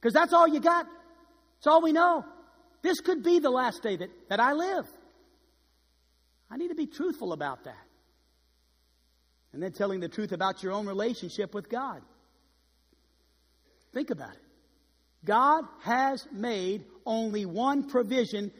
Because 0.00 0.12
that's 0.12 0.32
all 0.32 0.48
you 0.48 0.60
got. 0.60 0.86
It's 1.58 1.66
all 1.68 1.82
we 1.82 1.92
know. 1.92 2.24
This 2.82 3.00
could 3.00 3.22
be 3.22 3.38
the 3.38 3.50
last 3.50 3.82
day 3.82 3.96
that, 3.96 4.10
that 4.28 4.40
I 4.40 4.52
live. 4.52 4.86
I 6.50 6.56
need 6.56 6.68
to 6.68 6.74
be 6.74 6.86
truthful 6.86 7.32
about 7.32 7.64
that 7.64 7.86
and 9.52 9.62
then 9.62 9.72
telling 9.72 10.00
the 10.00 10.08
truth 10.08 10.32
about 10.32 10.62
your 10.62 10.72
own 10.72 10.86
relationship 10.86 11.54
with 11.54 11.70
God. 11.70 12.02
Think 13.94 14.10
about 14.10 14.34
it. 14.34 14.43
God 15.24 15.64
has 15.82 16.26
made 16.32 16.84
only 17.06 17.46
one 17.46 17.88
provision 17.88 18.50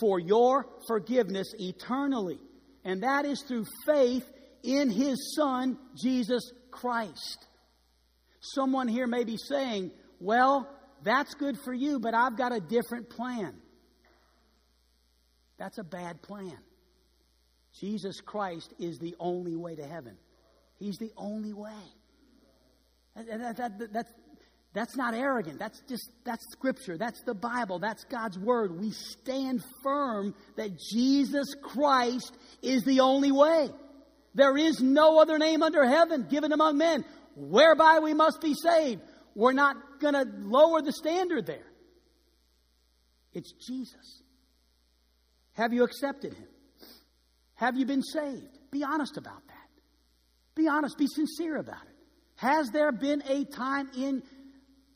for 0.00 0.18
your 0.18 0.66
forgiveness 0.86 1.52
eternally, 1.58 2.38
and 2.84 3.02
that 3.02 3.24
is 3.24 3.42
through 3.42 3.66
faith 3.86 4.24
in 4.62 4.90
His 4.90 5.34
Son, 5.36 5.78
Jesus 6.00 6.52
Christ. 6.70 7.46
Someone 8.40 8.88
here 8.88 9.06
may 9.06 9.24
be 9.24 9.36
saying, 9.36 9.92
Well, 10.20 10.68
that's 11.02 11.34
good 11.34 11.58
for 11.64 11.72
you, 11.72 11.98
but 11.98 12.14
I've 12.14 12.36
got 12.36 12.52
a 12.52 12.60
different 12.60 13.10
plan. 13.10 13.54
That's 15.58 15.78
a 15.78 15.84
bad 15.84 16.22
plan. 16.22 16.58
Jesus 17.80 18.20
Christ 18.20 18.72
is 18.78 18.98
the 18.98 19.14
only 19.18 19.56
way 19.56 19.74
to 19.76 19.86
heaven. 19.86 20.16
He's 20.78 20.98
the 20.98 21.12
only 21.16 21.52
way. 21.52 21.70
That, 23.14 23.56
that, 23.56 23.78
that, 23.78 23.92
that's, 23.92 24.12
that's 24.74 24.96
not 24.96 25.14
arrogant. 25.14 25.58
That's 25.58 25.80
just, 25.88 26.10
that's 26.24 26.44
scripture. 26.50 26.96
That's 26.96 27.20
the 27.24 27.34
Bible. 27.34 27.78
That's 27.78 28.04
God's 28.04 28.38
word. 28.38 28.78
We 28.78 28.90
stand 28.90 29.62
firm 29.82 30.34
that 30.56 30.78
Jesus 30.78 31.54
Christ 31.62 32.34
is 32.62 32.82
the 32.84 33.00
only 33.00 33.32
way. 33.32 33.68
There 34.34 34.56
is 34.56 34.80
no 34.80 35.18
other 35.18 35.38
name 35.38 35.62
under 35.62 35.84
heaven 35.84 36.26
given 36.30 36.52
among 36.52 36.78
men 36.78 37.04
whereby 37.36 37.98
we 38.02 38.14
must 38.14 38.40
be 38.40 38.54
saved. 38.54 39.02
We're 39.34 39.52
not 39.52 39.76
going 40.00 40.14
to 40.14 40.26
lower 40.38 40.80
the 40.80 40.92
standard 40.92 41.46
there. 41.46 41.70
It's 43.34 43.52
Jesus. 43.52 44.22
Have 45.52 45.74
you 45.74 45.84
accepted 45.84 46.32
him? 46.32 46.48
Have 47.54 47.76
you 47.76 47.84
been 47.84 48.02
saved? 48.02 48.58
Be 48.70 48.84
honest 48.84 49.18
about 49.18 49.46
that. 49.46 49.68
Be 50.54 50.66
honest. 50.66 50.96
Be 50.96 51.06
sincere 51.06 51.56
about 51.56 51.82
it. 51.82 51.92
Has 52.36 52.70
there 52.70 52.90
been 52.90 53.22
a 53.28 53.44
time 53.44 53.90
in 53.96 54.22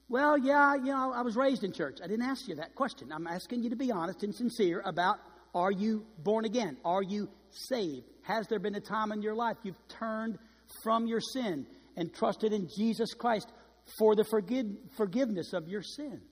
well, 0.08 0.38
yeah, 0.38 0.74
you 0.76 0.92
know, 0.92 1.12
I 1.12 1.22
was 1.22 1.36
raised 1.36 1.64
in 1.64 1.72
church. 1.72 1.98
I 2.02 2.06
didn't 2.06 2.26
ask 2.26 2.46
you 2.46 2.56
that 2.56 2.74
question. 2.74 3.10
I'm 3.12 3.26
asking 3.26 3.62
you 3.64 3.70
to 3.70 3.76
be 3.76 3.90
honest 3.90 4.22
and 4.22 4.34
sincere 4.34 4.80
about 4.84 5.18
are 5.54 5.72
you 5.72 6.04
born 6.18 6.44
again? 6.44 6.76
Are 6.84 7.02
you 7.02 7.28
saved? 7.50 8.04
Has 8.22 8.46
there 8.48 8.58
been 8.58 8.74
a 8.74 8.80
time 8.80 9.10
in 9.10 9.22
your 9.22 9.34
life 9.34 9.56
you've 9.62 9.88
turned 9.88 10.38
from 10.82 11.06
your 11.06 11.20
sin 11.20 11.66
and 11.96 12.12
trusted 12.12 12.52
in 12.52 12.68
Jesus 12.76 13.14
Christ 13.14 13.50
for 13.98 14.14
the 14.14 14.24
forgive, 14.24 14.66
forgiveness 14.96 15.52
of 15.54 15.66
your 15.66 15.82
sins? 15.82 16.22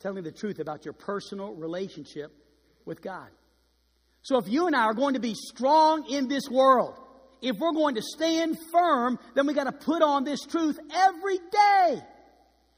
Tell 0.00 0.12
me 0.12 0.20
the 0.20 0.32
truth 0.32 0.58
about 0.58 0.84
your 0.84 0.92
personal 0.92 1.54
relationship 1.54 2.30
with 2.84 3.00
God. 3.00 3.28
So, 4.20 4.38
if 4.38 4.48
you 4.48 4.66
and 4.66 4.76
I 4.76 4.84
are 4.84 4.94
going 4.94 5.14
to 5.14 5.20
be 5.20 5.34
strong 5.34 6.06
in 6.10 6.28
this 6.28 6.44
world, 6.50 6.98
if 7.44 7.58
we're 7.58 7.72
going 7.72 7.96
to 7.96 8.02
stand 8.02 8.56
firm, 8.72 9.18
then 9.34 9.46
we 9.46 9.52
got 9.52 9.64
to 9.64 9.72
put 9.72 10.02
on 10.02 10.24
this 10.24 10.40
truth 10.40 10.78
every 10.92 11.38
day. 11.38 12.00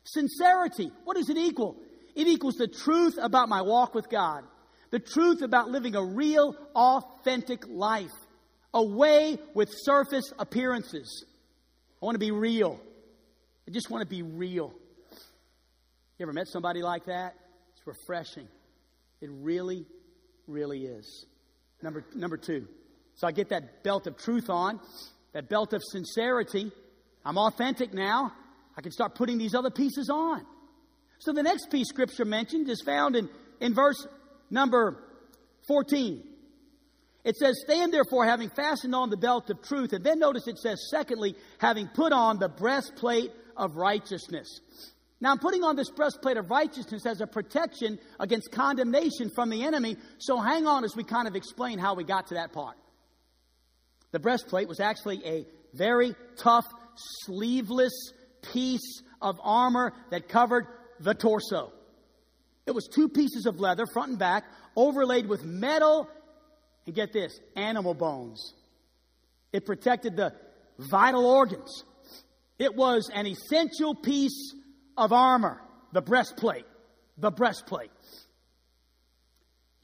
Sincerity. 0.02 0.90
What 1.04 1.16
does 1.16 1.30
it 1.30 1.38
equal? 1.38 1.76
It 2.16 2.26
equals 2.26 2.56
the 2.56 2.66
truth 2.66 3.16
about 3.20 3.48
my 3.48 3.62
walk 3.62 3.94
with 3.94 4.08
God, 4.10 4.42
the 4.90 4.98
truth 4.98 5.42
about 5.42 5.68
living 5.70 5.94
a 5.94 6.04
real, 6.04 6.56
authentic 6.74 7.64
life, 7.68 8.12
away 8.74 9.38
with 9.54 9.68
surface 9.72 10.32
appearances. 10.38 11.24
I 12.02 12.04
want 12.04 12.16
to 12.16 12.20
be 12.20 12.32
real. 12.32 12.80
I 13.68 13.70
just 13.70 13.88
want 13.88 14.02
to 14.02 14.08
be 14.08 14.22
real. 14.22 14.74
You 16.18 16.24
ever 16.24 16.32
met 16.32 16.48
somebody 16.48 16.82
like 16.82 17.06
that? 17.06 17.34
It's 17.76 17.86
refreshing. 17.86 18.48
It 19.20 19.30
really, 19.30 19.86
really 20.48 20.86
is. 20.86 21.26
Number, 21.82 22.04
number 22.14 22.36
two, 22.36 22.66
so 23.16 23.26
I 23.26 23.32
get 23.32 23.48
that 23.48 23.82
belt 23.82 24.06
of 24.06 24.16
truth 24.16 24.48
on, 24.48 24.78
that 25.32 25.48
belt 25.48 25.72
of 25.72 25.82
sincerity. 25.82 26.70
I'm 27.24 27.38
authentic 27.38 27.92
now. 27.92 28.32
I 28.76 28.82
can 28.82 28.92
start 28.92 29.14
putting 29.14 29.38
these 29.38 29.54
other 29.54 29.70
pieces 29.70 30.10
on. 30.10 30.44
So 31.18 31.32
the 31.32 31.42
next 31.42 31.70
piece 31.70 31.88
Scripture 31.88 32.26
mentioned 32.26 32.68
is 32.68 32.82
found 32.84 33.16
in, 33.16 33.28
in 33.60 33.74
verse 33.74 34.06
number 34.50 35.02
14. 35.66 36.22
It 37.24 37.36
says, 37.36 37.60
Stand 37.64 37.92
therefore, 37.92 38.24
having 38.24 38.50
fastened 38.50 38.94
on 38.94 39.10
the 39.10 39.16
belt 39.16 39.50
of 39.50 39.60
truth. 39.62 39.92
And 39.92 40.04
then 40.04 40.18
notice 40.18 40.46
it 40.46 40.58
says, 40.58 40.86
secondly, 40.90 41.34
having 41.58 41.88
put 41.88 42.12
on 42.12 42.38
the 42.38 42.48
breastplate 42.48 43.32
of 43.56 43.76
righteousness. 43.76 44.60
Now, 45.20 45.32
I'm 45.32 45.38
putting 45.38 45.64
on 45.64 45.74
this 45.74 45.90
breastplate 45.90 46.36
of 46.36 46.50
righteousness 46.50 47.06
as 47.06 47.22
a 47.22 47.26
protection 47.26 47.98
against 48.20 48.52
condemnation 48.52 49.30
from 49.34 49.48
the 49.48 49.64
enemy. 49.64 49.96
So 50.18 50.38
hang 50.38 50.66
on 50.66 50.84
as 50.84 50.94
we 50.94 51.02
kind 51.02 51.26
of 51.26 51.34
explain 51.34 51.78
how 51.78 51.94
we 51.94 52.04
got 52.04 52.28
to 52.28 52.34
that 52.34 52.52
part. 52.52 52.76
The 54.12 54.18
breastplate 54.18 54.68
was 54.68 54.80
actually 54.80 55.24
a 55.26 55.46
very 55.74 56.14
tough, 56.36 56.66
sleeveless 57.24 58.12
piece 58.52 59.02
of 59.20 59.38
armor 59.42 59.92
that 60.10 60.28
covered 60.28 60.66
the 61.00 61.14
torso. 61.14 61.72
It 62.66 62.74
was 62.74 62.88
two 62.88 63.08
pieces 63.08 63.46
of 63.46 63.60
leather, 63.60 63.86
front 63.86 64.10
and 64.10 64.18
back, 64.18 64.44
overlaid 64.74 65.28
with 65.28 65.44
metal, 65.44 66.08
and 66.86 66.94
get 66.94 67.12
this, 67.12 67.38
animal 67.54 67.94
bones. 67.94 68.54
It 69.52 69.66
protected 69.66 70.16
the 70.16 70.34
vital 70.78 71.26
organs. 71.26 71.84
It 72.58 72.74
was 72.74 73.10
an 73.12 73.26
essential 73.26 73.94
piece 73.94 74.54
of 74.96 75.12
armor, 75.12 75.60
the 75.92 76.02
breastplate. 76.02 76.66
The 77.18 77.30
breastplate. 77.30 77.90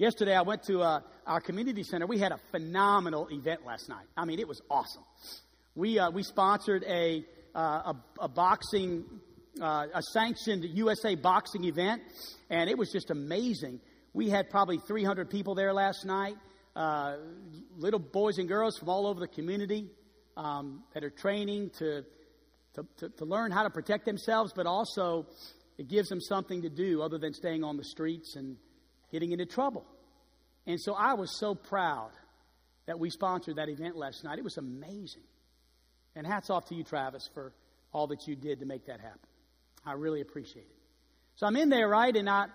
Yesterday, 0.03 0.35
I 0.35 0.43
went 0.43 0.65
to 0.65 0.81
uh, 0.81 0.99
our 1.29 1.41
community 1.41 1.85
center. 1.85 2.09
We 2.09 2.19
had 2.19 2.33
a 2.33 2.41
phenomenal 2.51 3.29
event 3.31 3.65
last 3.65 3.89
night. 3.89 4.05
I 4.17 4.25
mean, 4.25 4.41
it 4.41 4.49
was 4.49 4.61
awesome. 4.69 5.05
We, 5.77 6.01
uh, 6.01 6.11
we 6.11 6.25
sponsored 6.25 6.83
a, 6.83 7.25
uh, 7.55 7.93
a, 7.93 7.97
a, 8.23 8.27
boxing, 8.27 9.05
uh, 9.61 9.87
a 9.95 10.03
sanctioned 10.03 10.65
USA 10.65 11.15
boxing 11.15 11.63
event, 11.67 12.03
and 12.51 12.69
it 12.69 12.77
was 12.77 12.91
just 12.91 13.13
amazing. 13.13 13.79
We 14.13 14.29
had 14.29 14.51
probably 14.51 14.79
300 14.79 15.31
people 15.31 15.55
there 15.55 15.73
last 15.73 16.05
night, 16.05 16.35
uh, 16.75 17.19
little 17.79 18.01
boys 18.01 18.39
and 18.39 18.49
girls 18.49 18.77
from 18.79 18.89
all 18.89 19.07
over 19.07 19.21
the 19.21 19.29
community 19.29 19.89
um, 20.37 20.83
that 20.95 21.05
are 21.05 21.11
training 21.11 21.71
to, 21.79 22.03
to, 22.75 22.87
to, 22.97 23.09
to 23.09 23.25
learn 23.25 23.53
how 23.53 23.63
to 23.63 23.71
protect 23.71 24.07
themselves, 24.07 24.53
but 24.53 24.67
also 24.67 25.29
it 25.79 25.87
gives 25.87 26.09
them 26.09 26.21
something 26.21 26.63
to 26.63 26.69
do 26.69 27.03
other 27.03 27.19
than 27.19 27.33
staying 27.33 27.63
on 27.63 27.77
the 27.77 27.85
streets 27.85 28.35
and 28.35 28.57
getting 29.13 29.31
into 29.31 29.47
trouble. 29.47 29.85
And 30.67 30.81
so 30.81 30.95
I 30.95 31.15
was 31.15 31.39
so 31.39 31.55
proud 31.55 32.11
that 32.87 32.99
we 32.99 33.11
sponsored 33.11 33.57
that 33.57 33.69
event 33.69 33.97
last 33.97 34.25
night. 34.25 34.39
It 34.39 34.45
was 34.45 34.57
amazing. 34.57 35.23
And 36.17 36.27
hats 36.27 36.51
off 36.51 36.67
to 36.67 36.75
you, 36.75 36.83
Travis, 36.83 37.29
for 37.33 37.53
all 37.93 38.09
that 38.09 38.27
you 38.27 38.35
did 38.35 38.61
to 38.61 38.67
make 38.67 38.87
that 38.87 39.01
happen. 39.01 39.21
I 39.87 39.93
really 39.93 40.21
appreciate 40.21 40.63
it. 40.63 40.77
So 41.37 41.47
I'm 41.47 41.57
in 41.57 41.69
there, 41.69 41.89
right? 41.89 42.15
And 42.15 42.29
I, 42.29 42.47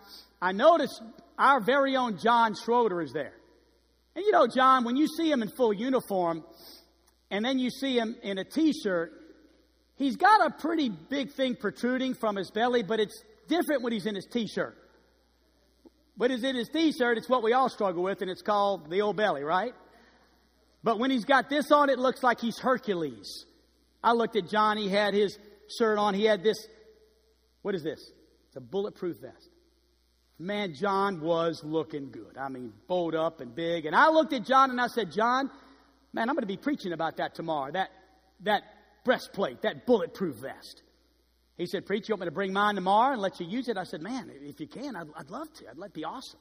I 0.42 0.52
notice 0.52 1.00
our 1.38 1.60
very 1.60 1.96
own 1.96 2.18
John 2.18 2.56
Schroeder 2.56 3.02
is 3.02 3.12
there. 3.12 3.34
And 4.16 4.26
you 4.26 4.32
know, 4.32 4.48
John, 4.48 4.84
when 4.84 4.96
you 4.96 5.08
see 5.08 5.32
him 5.32 5.42
in 5.42 5.50
full 5.50 5.74
uniform 5.74 6.44
and 7.30 7.44
then 7.44 7.60
you 7.60 7.70
see 7.70 7.98
him 7.98 8.16
in 8.24 8.38
a 8.38 8.44
t 8.44 8.74
shirt, 8.74 9.12
he's 9.96 10.16
got 10.16 10.46
a 10.46 10.50
pretty 10.52 10.90
big 10.90 11.32
thing 11.32 11.56
protruding 11.56 12.14
from 12.14 12.36
his 12.36 12.50
belly, 12.52 12.84
but 12.84 13.00
it's 13.00 13.22
different 13.48 13.84
when 13.84 13.94
he's 13.94 14.06
in 14.06 14.16
his 14.16 14.26
t 14.26 14.48
shirt. 14.48 14.78
But 16.18 16.32
it's 16.32 16.44
in 16.44 16.56
his 16.56 16.70
t-shirt, 16.70 17.18
it's 17.18 17.30
what 17.30 17.44
we 17.44 17.54
all 17.54 17.70
struggle 17.70 18.02
with, 18.04 18.22
and 18.22 18.32
it's 18.32 18.42
called 18.42 18.90
the 18.90 19.02
old 19.02 19.18
belly, 19.18 19.44
right? 19.44 19.74
But 20.84 21.00
when 21.00 21.12
he's 21.12 21.26
got 21.26 21.50
this 21.50 21.72
on, 21.72 21.90
it 21.90 22.00
looks 22.00 22.24
like 22.24 22.40
he's 22.40 22.58
Hercules. 22.58 23.46
I 24.04 24.14
looked 24.14 24.36
at 24.36 24.50
John, 24.50 24.78
he 24.78 24.90
had 24.90 25.14
his 25.14 25.38
shirt 25.78 25.98
on, 26.00 26.14
he 26.14 26.26
had 26.26 26.44
this, 26.44 26.58
what 27.62 27.76
is 27.76 27.84
this? 27.84 28.00
It's 28.48 28.56
a 28.56 28.62
bulletproof 28.62 29.18
vest. 29.22 29.50
Man, 30.40 30.74
John 30.76 31.20
was 31.20 31.64
looking 31.64 32.12
good. 32.12 32.38
I 32.38 32.50
mean, 32.50 32.72
bowed 32.88 33.16
up 33.16 33.42
and 33.42 33.54
big. 33.54 33.86
And 33.86 33.96
I 33.96 34.10
looked 34.10 34.34
at 34.34 34.46
John 34.46 34.70
and 34.70 34.80
I 34.80 34.88
said, 34.88 35.12
John, 35.12 35.50
man, 36.14 36.30
I'm 36.30 36.36
going 36.36 36.44
to 36.44 36.48
be 36.48 36.58
preaching 36.58 36.94
about 36.94 37.18
that 37.18 37.34
tomorrow. 37.34 37.72
That, 37.72 37.90
that 38.42 38.64
breastplate, 39.04 39.64
that 39.64 39.88
bulletproof 39.88 40.36
vest. 40.36 40.84
He 41.58 41.66
said, 41.66 41.86
Preach, 41.86 42.08
you 42.08 42.14
want 42.14 42.22
me 42.22 42.28
to 42.28 42.32
bring 42.32 42.54
mine 42.54 42.76
tomorrow 42.76 43.14
and 43.14 43.22
let 43.22 43.40
you 43.40 43.48
use 43.48 43.68
it? 43.68 43.78
I 43.78 43.84
said, 43.84 44.02
Man, 44.02 44.32
if 44.44 44.60
you 44.60 44.68
can, 44.68 44.96
I'd, 44.96 45.08
I'd 45.16 45.30
love 45.30 45.52
to. 45.54 45.66
That'd 45.66 45.94
be 45.94 46.04
awesome. 46.04 46.40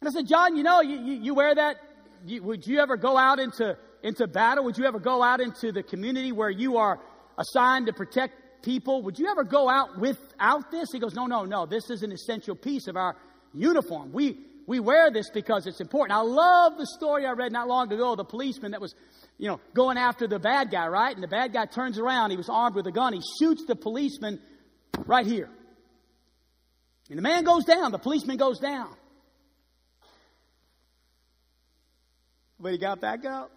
And 0.00 0.08
I 0.08 0.12
said, 0.12 0.26
John, 0.26 0.56
you 0.56 0.62
know, 0.62 0.80
you, 0.80 0.98
you, 0.98 1.12
you 1.22 1.34
wear 1.34 1.54
that. 1.54 1.76
You, 2.24 2.42
would 2.42 2.66
you 2.66 2.80
ever 2.80 2.96
go 2.96 3.16
out 3.16 3.38
into, 3.38 3.76
into 4.02 4.26
battle? 4.26 4.64
Would 4.64 4.78
you 4.78 4.84
ever 4.84 4.98
go 4.98 5.22
out 5.22 5.40
into 5.40 5.72
the 5.72 5.82
community 5.82 6.32
where 6.32 6.50
you 6.50 6.76
are 6.76 7.00
assigned 7.38 7.86
to 7.86 7.92
protect 7.92 8.62
people? 8.62 9.02
Would 9.02 9.18
you 9.18 9.28
ever 9.28 9.44
go 9.44 9.68
out 9.68 9.98
without 9.98 10.70
this? 10.70 10.90
He 10.92 10.98
goes, 10.98 11.14
No, 11.14 11.26
no, 11.26 11.44
no. 11.44 11.66
This 11.66 11.90
is 11.90 12.02
an 12.02 12.12
essential 12.12 12.54
piece 12.54 12.86
of 12.86 12.96
our 12.96 13.16
uniform. 13.52 14.12
We, 14.12 14.38
we 14.66 14.80
wear 14.80 15.10
this 15.10 15.28
because 15.30 15.66
it's 15.66 15.80
important. 15.80 16.16
I 16.16 16.22
love 16.22 16.78
the 16.78 16.86
story 16.86 17.26
I 17.26 17.32
read 17.32 17.52
not 17.52 17.68
long 17.68 17.92
ago, 17.92 18.12
of 18.12 18.16
the 18.16 18.24
policeman 18.24 18.70
that 18.70 18.80
was 18.80 18.94
you 19.42 19.48
know, 19.48 19.58
going 19.74 19.98
after 19.98 20.28
the 20.28 20.38
bad 20.38 20.70
guy, 20.70 20.86
right? 20.86 21.12
And 21.12 21.20
the 21.20 21.26
bad 21.26 21.52
guy 21.52 21.66
turns 21.66 21.98
around. 21.98 22.30
He 22.30 22.36
was 22.36 22.48
armed 22.48 22.76
with 22.76 22.86
a 22.86 22.92
gun. 22.92 23.12
He 23.12 23.20
shoots 23.40 23.64
the 23.66 23.74
policeman 23.74 24.38
right 25.04 25.26
here. 25.26 25.50
And 27.08 27.18
the 27.18 27.22
man 27.22 27.42
goes 27.42 27.64
down. 27.64 27.90
The 27.90 27.98
policeman 27.98 28.36
goes 28.36 28.60
down. 28.60 28.94
But 32.60 32.70
he 32.70 32.78
got 32.78 33.00
back 33.00 33.24
up. 33.24 33.50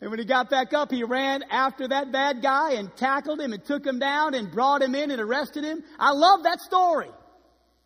And 0.00 0.10
when 0.10 0.18
he 0.18 0.24
got 0.24 0.50
back 0.50 0.74
up, 0.74 0.90
he 0.90 1.04
ran 1.04 1.44
after 1.48 1.86
that 1.86 2.10
bad 2.10 2.42
guy 2.42 2.72
and 2.72 2.94
tackled 2.96 3.40
him 3.40 3.52
and 3.52 3.64
took 3.64 3.86
him 3.86 4.00
down 4.00 4.34
and 4.34 4.50
brought 4.50 4.82
him 4.82 4.96
in 4.96 5.12
and 5.12 5.20
arrested 5.20 5.62
him. 5.62 5.84
I 6.00 6.10
love 6.10 6.42
that 6.42 6.58
story. 6.58 7.10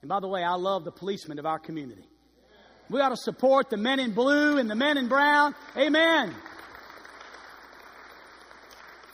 And 0.01 0.09
by 0.09 0.21
the 0.21 0.29
way, 0.29 0.43
I 0.43 0.55
love 0.55 0.85
the 0.85 0.91
policemen 0.91 1.39
of 1.39 1.45
our 1.45 1.59
community. 1.59 2.09
We 2.89 3.01
ought 3.01 3.11
to 3.11 3.17
support 3.17 3.69
the 3.69 3.77
men 3.77 3.99
in 3.99 4.13
blue 4.15 4.59
and 4.59 4.71
the 4.71 4.77
men 4.77 4.97
in 4.97 5.09
brown. 5.09 5.55
Amen. 5.77 6.35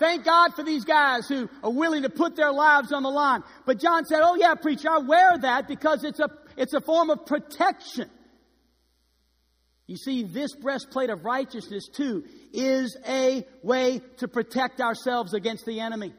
Thank 0.03 0.25
God 0.25 0.55
for 0.57 0.65
these 0.65 0.85
guys 0.85 1.29
who 1.29 1.49
are 1.63 1.71
willing 1.71 2.03
to 2.03 2.11
put 2.11 2.35
their 2.35 2.51
lives 2.51 2.91
on 2.93 3.05
the 3.05 3.09
line. 3.09 3.45
But 3.65 3.79
John 3.79 4.05
said, 4.05 4.19
Oh 4.21 4.35
yeah, 4.35 4.57
preacher, 4.57 4.91
I 4.91 4.99
wear 4.99 5.39
that 5.39 5.69
because 5.69 6.03
it's 6.03 6.19
a, 6.19 6.29
it's 6.57 6.75
a 6.75 6.81
form 6.81 7.09
of 7.09 7.25
protection. 7.25 8.11
You 9.87 9.97
see, 9.97 10.25
this 10.25 10.57
breastplate 10.57 11.09
of 11.09 11.25
righteousness, 11.25 11.87
too, 11.87 12.25
is 12.53 12.97
a 13.07 13.47
way 13.63 14.01
to 14.17 14.27
protect 14.27 14.81
ourselves 14.81 15.35
against 15.35 15.67
the 15.67 15.79
enemy. 15.79 16.13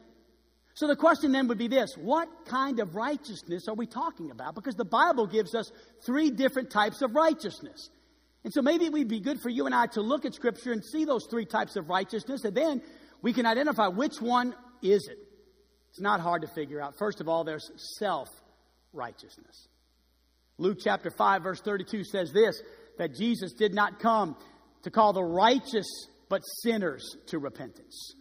So 0.72 0.86
the 0.86 0.96
question 0.96 1.32
then 1.32 1.46
would 1.48 1.58
be 1.58 1.68
this 1.68 1.94
what 1.94 2.30
kind 2.46 2.80
of 2.80 2.94
righteousness 2.94 3.68
are 3.68 3.74
we 3.74 3.86
talking 3.86 4.30
about? 4.30 4.54
Because 4.54 4.76
the 4.76 4.86
Bible 4.86 5.26
gives 5.26 5.54
us 5.54 5.70
three 6.06 6.30
different 6.30 6.70
types 6.70 7.02
of 7.02 7.14
righteousness. 7.14 7.90
And 8.44 8.52
so 8.52 8.62
maybe 8.62 8.86
it 8.86 8.92
would 8.92 9.08
be 9.08 9.20
good 9.20 9.40
for 9.42 9.50
you 9.50 9.66
and 9.66 9.74
I 9.74 9.88
to 9.88 10.00
look 10.00 10.24
at 10.24 10.32
Scripture 10.32 10.72
and 10.72 10.82
see 10.82 11.04
those 11.04 11.26
three 11.30 11.44
types 11.44 11.76
of 11.76 11.90
righteousness, 11.90 12.44
and 12.44 12.54
then 12.54 12.82
we 13.24 13.32
can 13.32 13.46
identify 13.46 13.88
which 13.88 14.20
one 14.20 14.54
is 14.82 15.08
it. 15.08 15.16
It's 15.88 16.00
not 16.00 16.20
hard 16.20 16.42
to 16.42 16.48
figure 16.48 16.78
out. 16.78 16.98
First 16.98 17.22
of 17.22 17.28
all, 17.28 17.42
there's 17.42 17.70
self 17.98 18.28
righteousness. 18.92 19.66
Luke 20.58 20.76
chapter 20.78 21.10
5, 21.10 21.42
verse 21.42 21.60
32 21.62 22.04
says 22.04 22.32
this 22.32 22.60
that 22.98 23.14
Jesus 23.14 23.54
did 23.54 23.72
not 23.72 23.98
come 23.98 24.36
to 24.82 24.90
call 24.90 25.14
the 25.14 25.24
righteous, 25.24 25.86
but 26.28 26.42
sinners 26.62 27.16
to 27.28 27.38
repentance. 27.38 28.14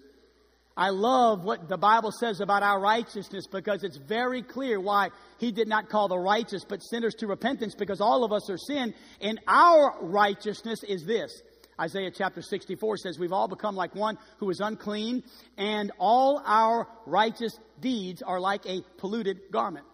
I 0.77 0.89
love 0.91 1.43
what 1.43 1.67
the 1.67 1.77
Bible 1.77 2.11
says 2.17 2.39
about 2.39 2.63
our 2.63 2.79
righteousness 2.79 3.45
because 3.45 3.83
it's 3.83 3.97
very 3.97 4.41
clear 4.41 4.79
why 4.79 5.09
he 5.37 5.51
did 5.51 5.67
not 5.67 5.89
call 5.89 6.07
the 6.07 6.17
righteous 6.17 6.63
but 6.63 6.79
sinners 6.79 7.13
to 7.15 7.27
repentance 7.27 7.75
because 7.75 7.99
all 7.99 8.23
of 8.23 8.31
us 8.31 8.49
are 8.49 8.57
sin 8.57 8.93
and 9.19 9.39
our 9.49 9.97
righteousness 10.01 10.81
is 10.87 11.05
this. 11.05 11.41
Isaiah 11.79 12.11
chapter 12.11 12.41
64 12.41 12.97
says 12.97 13.19
we've 13.19 13.33
all 13.33 13.47
become 13.47 13.75
like 13.75 13.95
one 13.95 14.17
who 14.37 14.49
is 14.49 14.59
unclean 14.59 15.23
and 15.57 15.91
all 15.99 16.41
our 16.45 16.87
righteous 17.05 17.57
deeds 17.79 18.21
are 18.21 18.39
like 18.39 18.65
a 18.65 18.81
polluted 18.97 19.51
garment. 19.51 19.85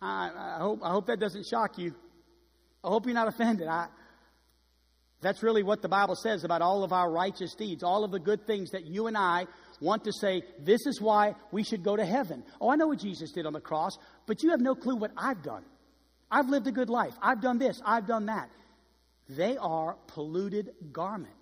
I, 0.00 0.30
I 0.34 0.58
hope, 0.60 0.80
I 0.82 0.90
hope 0.90 1.06
that 1.06 1.18
doesn't 1.18 1.46
shock 1.46 1.78
you. 1.78 1.94
I 2.84 2.88
hope 2.88 3.06
you're 3.06 3.14
not 3.14 3.28
offended. 3.28 3.66
I, 3.66 3.88
that's 5.20 5.42
really 5.42 5.62
what 5.62 5.82
the 5.82 5.88
Bible 5.88 6.14
says 6.14 6.44
about 6.44 6.62
all 6.62 6.84
of 6.84 6.92
our 6.92 7.10
righteous 7.10 7.54
deeds, 7.54 7.82
all 7.82 8.04
of 8.04 8.10
the 8.10 8.20
good 8.20 8.46
things 8.46 8.70
that 8.70 8.86
you 8.86 9.06
and 9.06 9.16
I 9.16 9.46
want 9.80 10.04
to 10.04 10.12
say, 10.12 10.42
this 10.60 10.86
is 10.86 11.00
why 11.00 11.34
we 11.50 11.64
should 11.64 11.82
go 11.82 11.96
to 11.96 12.04
heaven. 12.04 12.44
Oh, 12.60 12.70
I 12.70 12.76
know 12.76 12.88
what 12.88 13.00
Jesus 13.00 13.32
did 13.32 13.46
on 13.46 13.52
the 13.52 13.60
cross, 13.60 13.92
but 14.26 14.42
you 14.42 14.50
have 14.50 14.60
no 14.60 14.74
clue 14.74 14.96
what 14.96 15.10
I've 15.16 15.42
done. 15.42 15.64
I've 16.30 16.48
lived 16.48 16.66
a 16.66 16.72
good 16.72 16.90
life. 16.90 17.14
I've 17.22 17.40
done 17.40 17.58
this. 17.58 17.80
I've 17.84 18.06
done 18.06 18.26
that. 18.26 18.50
They 19.28 19.56
are 19.56 19.96
polluted 20.06 20.70
garment. 20.92 21.32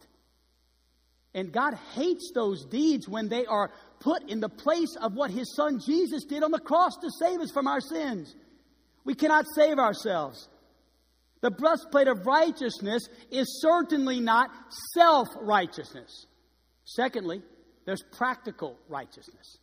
And 1.34 1.52
God 1.52 1.74
hates 1.94 2.30
those 2.34 2.64
deeds 2.64 3.08
when 3.08 3.28
they 3.28 3.44
are 3.44 3.72
put 3.98 4.30
in 4.30 4.40
the 4.40 4.48
place 4.48 4.96
of 5.00 5.14
what 5.14 5.30
His 5.30 5.54
Son 5.56 5.80
Jesus 5.84 6.24
did 6.24 6.42
on 6.42 6.52
the 6.52 6.60
cross 6.60 6.96
to 7.02 7.10
save 7.18 7.40
us 7.40 7.50
from 7.50 7.66
our 7.66 7.80
sins. 7.80 8.34
We 9.04 9.14
cannot 9.14 9.44
save 9.54 9.78
ourselves. 9.78 10.48
The 11.40 11.50
breastplate 11.50 12.08
of 12.08 12.24
righteousness 12.24 13.06
is 13.30 13.60
certainly 13.60 14.20
not 14.20 14.50
self 14.94 15.28
righteousness. 15.40 16.26
Secondly, 16.84 17.42
there's 17.84 18.02
practical 18.16 18.78
righteousness. 18.88 19.58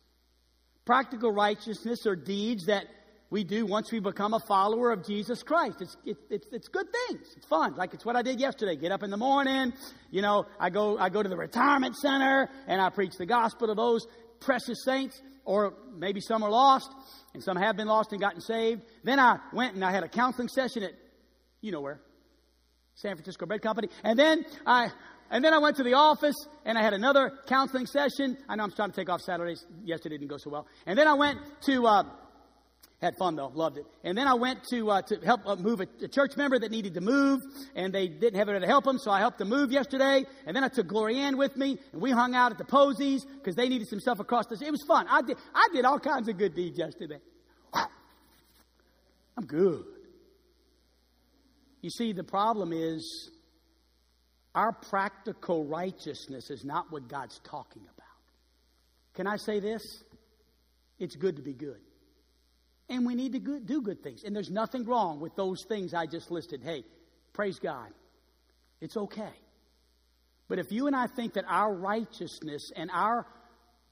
Practical 0.84 1.32
righteousness 1.32 2.06
are 2.06 2.16
deeds 2.16 2.66
that 2.66 2.86
we 3.32 3.44
do 3.44 3.64
once 3.64 3.90
we 3.90 3.98
become 3.98 4.34
a 4.34 4.40
follower 4.40 4.92
of 4.92 5.06
Jesus 5.06 5.42
Christ. 5.42 5.80
It's, 5.80 5.96
it, 6.04 6.18
it's, 6.28 6.46
it's 6.52 6.68
good 6.68 6.86
things. 7.08 7.26
It's 7.34 7.46
fun. 7.46 7.74
Like 7.76 7.94
it's 7.94 8.04
what 8.04 8.14
I 8.14 8.20
did 8.20 8.38
yesterday. 8.38 8.76
Get 8.76 8.92
up 8.92 9.02
in 9.02 9.10
the 9.10 9.16
morning. 9.16 9.72
You 10.10 10.20
know, 10.20 10.44
I 10.60 10.68
go, 10.68 10.98
I 10.98 11.08
go 11.08 11.22
to 11.22 11.28
the 11.30 11.36
retirement 11.36 11.96
center 11.96 12.50
and 12.68 12.78
I 12.78 12.90
preach 12.90 13.16
the 13.16 13.24
gospel 13.24 13.68
to 13.68 13.74
those 13.74 14.06
precious 14.38 14.84
saints, 14.84 15.22
or 15.46 15.72
maybe 15.96 16.20
some 16.20 16.42
are 16.42 16.50
lost 16.50 16.90
and 17.32 17.42
some 17.42 17.56
have 17.56 17.74
been 17.74 17.88
lost 17.88 18.12
and 18.12 18.20
gotten 18.20 18.42
saved. 18.42 18.82
Then 19.02 19.18
I 19.18 19.38
went 19.54 19.74
and 19.74 19.82
I 19.82 19.92
had 19.92 20.04
a 20.04 20.08
counseling 20.08 20.48
session 20.48 20.82
at 20.82 20.92
you 21.62 21.72
know 21.72 21.80
where. 21.80 22.02
San 22.96 23.16
Francisco 23.16 23.46
Bread 23.46 23.62
Company. 23.62 23.88
And 24.04 24.18
then 24.18 24.44
I 24.66 24.90
and 25.30 25.42
then 25.42 25.54
I 25.54 25.58
went 25.58 25.76
to 25.76 25.82
the 25.82 25.94
office 25.94 26.36
and 26.66 26.76
I 26.76 26.82
had 26.82 26.92
another 26.92 27.32
counseling 27.46 27.86
session. 27.86 28.36
I 28.50 28.56
know 28.56 28.64
I'm 28.64 28.72
trying 28.72 28.90
to 28.90 28.96
take 28.96 29.08
off 29.08 29.22
Saturdays. 29.22 29.64
Yesterday 29.82 30.18
didn't 30.18 30.30
go 30.30 30.36
so 30.36 30.50
well. 30.50 30.66
And 30.84 30.98
then 30.98 31.08
I 31.08 31.14
went 31.14 31.38
to 31.62 31.86
uh, 31.86 32.02
had 33.02 33.16
fun 33.16 33.34
though, 33.34 33.50
loved 33.52 33.78
it. 33.78 33.86
And 34.04 34.16
then 34.16 34.28
I 34.28 34.34
went 34.34 34.62
to 34.70 34.90
uh, 34.90 35.02
to 35.02 35.16
help 35.18 35.40
uh, 35.44 35.56
move 35.56 35.80
a, 35.80 35.86
a, 36.02 36.08
church 36.08 36.36
member 36.36 36.58
that 36.58 36.70
needed 36.70 36.94
to 36.94 37.00
move, 37.00 37.42
and 37.74 37.92
they 37.92 38.06
didn't 38.06 38.36
have 38.36 38.48
anybody 38.48 38.64
to 38.64 38.70
help 38.70 38.84
them, 38.84 38.98
so 38.98 39.10
I 39.10 39.18
helped 39.18 39.38
them 39.38 39.48
move 39.48 39.72
yesterday. 39.72 40.24
And 40.46 40.56
then 40.56 40.62
I 40.62 40.68
took 40.68 40.86
Glorianne 40.86 41.36
with 41.36 41.56
me, 41.56 41.78
and 41.92 42.00
we 42.00 42.12
hung 42.12 42.34
out 42.34 42.52
at 42.52 42.58
the 42.58 42.64
Posies 42.64 43.24
because 43.24 43.56
they 43.56 43.68
needed 43.68 43.88
some 43.88 43.98
stuff 43.98 44.20
across 44.20 44.46
the. 44.46 44.56
Street. 44.56 44.68
It 44.68 44.70
was 44.70 44.84
fun. 44.86 45.06
I 45.10 45.22
did 45.22 45.36
I 45.52 45.68
did 45.72 45.84
all 45.84 45.98
kinds 45.98 46.28
of 46.28 46.38
good 46.38 46.54
deeds 46.54 46.78
yesterday. 46.78 47.18
I'm 47.74 49.46
good. 49.46 49.84
You 51.80 51.90
see, 51.90 52.12
the 52.12 52.22
problem 52.22 52.72
is 52.72 53.30
our 54.54 54.72
practical 54.72 55.64
righteousness 55.64 56.50
is 56.50 56.64
not 56.64 56.92
what 56.92 57.08
God's 57.08 57.40
talking 57.42 57.82
about. 57.82 58.06
Can 59.14 59.26
I 59.26 59.36
say 59.38 59.58
this? 59.58 59.82
It's 61.00 61.16
good 61.16 61.36
to 61.36 61.42
be 61.42 61.54
good. 61.54 61.80
And 62.92 63.06
we 63.06 63.14
need 63.14 63.32
to 63.32 63.58
do 63.58 63.80
good 63.80 64.02
things. 64.02 64.22
And 64.22 64.36
there's 64.36 64.50
nothing 64.50 64.84
wrong 64.84 65.18
with 65.18 65.34
those 65.34 65.64
things 65.66 65.94
I 65.94 66.04
just 66.04 66.30
listed. 66.30 66.60
Hey, 66.62 66.84
praise 67.32 67.58
God. 67.58 67.88
It's 68.82 68.98
okay. 68.98 69.32
But 70.46 70.58
if 70.58 70.70
you 70.70 70.88
and 70.88 70.94
I 70.94 71.06
think 71.06 71.32
that 71.32 71.46
our 71.48 71.72
righteousness 71.72 72.70
and 72.76 72.90
our 72.92 73.26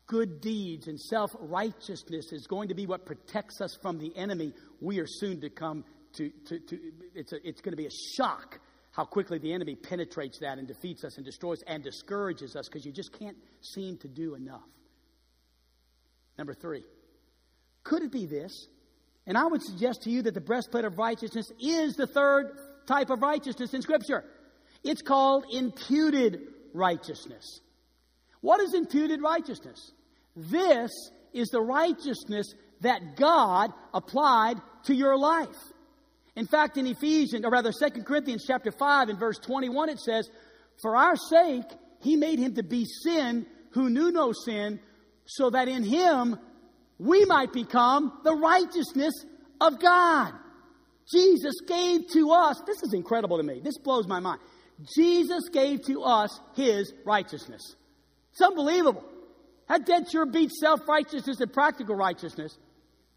good 0.07 0.43
deeds 0.43 0.87
and 0.87 1.01
self 1.01 1.31
righteousness 1.41 2.31
is 2.31 2.47
going 2.47 2.69
to 2.69 2.75
be 2.75 2.87
what 2.87 3.07
protects 3.07 3.63
us 3.63 3.75
from 3.81 3.99
the 3.99 4.15
enemy, 4.15 4.53
we 4.83 4.99
are 4.99 5.07
soon 5.07 5.41
to 5.41 5.49
come 5.49 5.83
to, 6.17 6.29
to, 6.49 6.59
to 6.59 6.79
it's, 7.15 7.33
a, 7.33 7.49
it's 7.49 7.63
going 7.63 7.73
to 7.73 7.79
be 7.79 7.87
a 7.87 8.17
shock 8.19 8.61
how 8.91 9.07
quickly 9.07 9.39
the 9.39 9.55
enemy 9.55 9.77
penetrates 9.77 10.41
that 10.41 10.59
and 10.59 10.69
defeats 10.69 11.05
us 11.05 11.17
and 11.17 11.25
destroys 11.25 11.63
and 11.67 11.83
discourages 11.83 12.55
us 12.55 12.69
because 12.69 12.85
you 12.85 12.93
just 12.93 13.19
can't 13.19 13.39
seem 13.63 13.97
to 13.97 14.09
do 14.09 14.35
enough. 14.35 14.69
Number 16.37 16.53
three, 16.53 16.85
could 17.83 18.03
it 18.03 18.13
be 18.13 18.27
this? 18.27 18.69
And 19.27 19.37
I 19.37 19.47
would 19.47 19.63
suggest 19.63 20.03
to 20.03 20.11
you 20.11 20.23
that 20.23 20.35
the 20.35 20.41
breastplate 20.41 20.85
of 20.85 20.99
righteousness 20.99 21.51
is 21.61 21.95
the 21.95 22.07
third 22.07 22.57
type 22.87 23.11
of 23.11 23.23
righteousness 23.23 23.75
in 23.75 23.83
Scripture. 23.83 24.25
It's 24.83 25.03
called 25.03 25.45
imputed 25.53 26.41
righteousness. 26.73 27.61
What 28.41 28.61
is 28.61 28.75
imputed 28.75 29.21
righteousness? 29.23 29.93
This 30.35 30.91
is 31.33 31.49
the 31.49 31.61
righteousness 31.61 32.55
that 32.81 33.17
God 33.17 33.73
applied 33.93 34.57
to 34.85 34.95
your 34.95 35.17
life. 35.17 35.49
In 36.37 36.47
fact, 36.47 36.79
in 36.79 36.87
Ephesians, 36.87 37.45
or 37.45 37.51
rather 37.51 37.73
2 37.73 38.03
Corinthians 38.03 38.45
chapter 38.47 38.73
5 38.73 39.11
and 39.11 39.19
verse 39.19 39.39
21, 39.39 39.91
it 39.91 40.01
says, 40.01 40.31
For 40.81 40.97
our 40.97 41.17
sake 41.17 41.67
he 42.01 42.17
made 42.17 42.39
him 42.39 42.55
to 42.55 42.63
be 42.63 42.87
sin 42.87 43.47
who 43.73 43.91
knew 43.91 44.11
no 44.11 44.33
sin, 44.33 44.81
so 45.27 45.51
that 45.51 45.69
in 45.69 45.85
him 45.85 46.39
we 47.01 47.25
might 47.25 47.51
become 47.53 48.13
the 48.25 48.35
righteousness 48.35 49.15
of 49.59 49.81
God. 49.81 50.33
Jesus 51.11 51.55
gave 51.67 52.03
to 52.13 52.31
us, 52.31 52.61
this 52.67 52.83
is 52.83 52.93
incredible 52.93 53.39
to 53.39 53.43
me. 53.43 53.61
This 53.65 53.79
blows 53.79 54.07
my 54.07 54.21
mind. 54.21 54.41
Jesus 54.95 55.49
gave 55.51 55.83
to 55.87 56.03
us 56.03 56.39
his 56.55 56.93
righteousness. 57.07 57.75
It's 58.33 58.43
unbelievable. 58.43 59.05
That 59.69 59.87
dead 59.87 60.11
sure 60.11 60.27
beats 60.27 60.61
self 60.61 60.81
righteousness 60.87 61.41
and 61.41 61.51
practical 61.51 61.95
righteousness. 61.95 62.59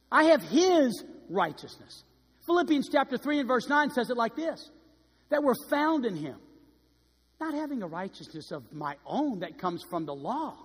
I 0.09 0.25
have 0.25 0.41
his 0.43 1.03
righteousness. 1.29 2.03
Philippians 2.45 2.87
chapter 2.89 3.17
3 3.17 3.39
and 3.39 3.47
verse 3.47 3.67
9 3.67 3.89
says 3.91 4.09
it 4.09 4.17
like 4.17 4.35
this 4.35 4.69
that 5.29 5.43
we're 5.43 5.55
found 5.69 6.05
in 6.05 6.15
him, 6.15 6.37
not 7.41 7.53
having 7.53 7.83
a 7.83 7.87
righteousness 7.87 8.51
of 8.51 8.71
my 8.71 8.95
own 9.05 9.39
that 9.39 9.57
comes 9.57 9.83
from 9.89 10.05
the 10.05 10.13
law, 10.13 10.55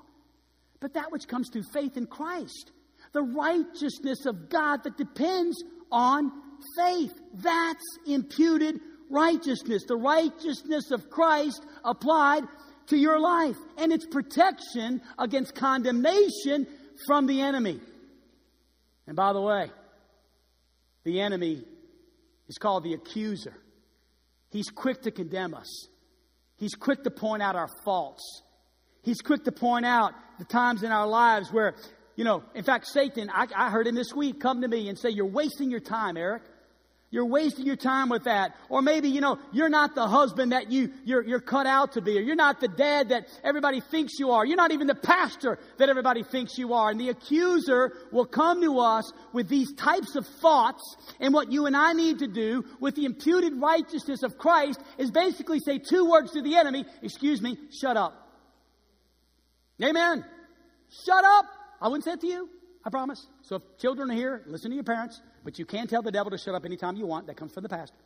but 0.78 0.94
that 0.94 1.11
which 1.11 1.26
comes 1.26 1.48
through 1.52 1.64
faith 1.72 1.96
in 1.96 2.07
Christ. 2.07 2.70
The 3.12 3.23
righteousness 3.23 4.27
of 4.27 4.49
God 4.49 4.85
that 4.85 4.97
depends 4.97 5.62
on 5.90 6.31
faith. 6.77 7.12
That's 7.35 7.85
imputed 8.07 8.81
righteousness. 9.11 9.85
The 9.87 9.97
righteousness 9.97 10.90
of 10.90 11.11
Christ 11.11 11.64
applied 11.85 12.44
to 12.88 12.97
your 12.97 13.18
life. 13.18 13.57
And 13.77 13.92
it's 13.92 14.07
protection 14.07 15.01
against 15.18 15.55
condemnation 15.55 16.66
from 17.07 17.27
the 17.27 17.40
enemy. 17.40 17.81
And 19.07 19.16
by 19.16 19.33
the 19.33 19.40
way, 19.40 19.71
the 21.05 21.21
enemy 21.21 21.64
is 22.49 22.59
called 22.59 22.85
the 22.85 22.94
accuser. 22.94 23.55
He's 24.51 24.68
quick 24.71 25.03
to 25.03 25.11
condemn 25.11 25.55
us. 25.55 25.88
He's 26.57 26.75
quick 26.75 27.05
to 27.05 27.11
point 27.11 27.42
out 27.42 27.57
our 27.57 27.68
faults. 27.85 28.42
He's 29.03 29.21
quick 29.21 29.44
to 29.44 29.53
point 29.53 29.87
out 29.87 30.12
the 30.38 30.44
times 30.44 30.83
in 30.83 30.90
our 30.90 31.07
lives 31.07 31.53
where, 31.53 31.77
you 32.18 32.24
know, 32.24 32.42
in 32.52 32.64
fact, 32.64 32.88
Satan, 32.88 33.31
I, 33.33 33.46
I 33.54 33.70
heard 33.70 33.87
him 33.87 33.94
this 33.94 34.12
week 34.12 34.40
come 34.40 34.62
to 34.62 34.68
me 34.68 34.88
and 34.88 34.98
say, 34.98 35.09
You're 35.09 35.31
wasting 35.31 35.70
your 35.70 35.78
time, 35.78 36.16
Eric. 36.16 36.42
You're 37.12 37.26
wasting 37.26 37.64
your 37.64 37.76
time 37.76 38.09
with 38.09 38.24
that. 38.24 38.57
Or 38.68 38.83
maybe, 38.83 39.09
you 39.09 39.20
know, 39.20 39.38
you're 39.52 39.68
not 39.68 39.94
the 39.94 40.09
husband 40.09 40.50
that 40.50 40.70
you, 40.72 40.92
you're, 41.04 41.22
you're 41.22 41.40
cut 41.40 41.66
out 41.68 41.92
to 41.92 42.00
be. 42.00 42.18
Or 42.18 42.20
you're 42.20 42.35
not 42.35 42.61
the 42.61 42.66
dad 42.66 43.11
that 43.11 43.28
everybody 43.44 43.81
thinks 43.81 44.18
you 44.18 44.33
are. 44.33 44.44
You're 44.44 44.57
not 44.57 44.72
even 44.72 44.88
the 44.88 44.96
pastor 44.96 45.61
that 45.78 45.88
everybody 45.88 46.24
thinks 46.24 46.59
you 46.59 46.74
are. 46.74 46.90
And 46.90 47.00
the 47.00 47.09
accuser 47.11 47.92
will 48.11 48.26
come 48.26 48.62
to 48.62 48.81
us 48.81 49.11
with 49.33 49.48
these 49.48 49.72
types 49.74 50.16
of 50.16 50.26
thoughts. 50.26 50.96
And 51.20 51.33
what 51.33 51.52
you 51.52 51.66
and 51.66 51.76
I 51.76 51.92
need 51.92 52.18
to 52.18 52.26
do 52.26 52.64
with 52.81 52.96
the 52.96 53.04
imputed 53.04 53.54
righteousness 53.54 54.24
of 54.24 54.37
Christ 54.37 54.81
is 54.98 55.12
basically 55.12 55.61
say 55.61 55.78
two 55.78 56.11
words 56.11 56.33
to 56.33 56.42
the 56.42 56.57
enemy. 56.57 56.85
Excuse 57.00 57.40
me, 57.40 57.57
shut 57.81 57.96
up. 57.96 58.28
Amen. 59.81 60.24
Shut 61.07 61.24
up. 61.24 61.44
I 61.80 61.88
wouldn't 61.88 62.04
say 62.04 62.12
it 62.12 62.20
to 62.20 62.26
you. 62.26 62.48
I 62.84 62.90
promise. 62.90 63.26
So 63.42 63.56
if 63.56 63.62
children 63.78 64.10
are 64.10 64.14
here, 64.14 64.42
listen 64.46 64.70
to 64.70 64.74
your 64.74 64.84
parents. 64.84 65.20
But 65.44 65.58
you 65.58 65.64
can 65.64 65.86
tell 65.86 66.02
the 66.02 66.10
devil 66.10 66.30
to 66.30 66.38
shut 66.38 66.54
up 66.54 66.64
anytime 66.64 66.96
you 66.96 67.06
want. 67.06 67.26
That 67.26 67.36
comes 67.36 67.52
from 67.52 67.62
the 67.62 67.68
pastor. 67.68 67.96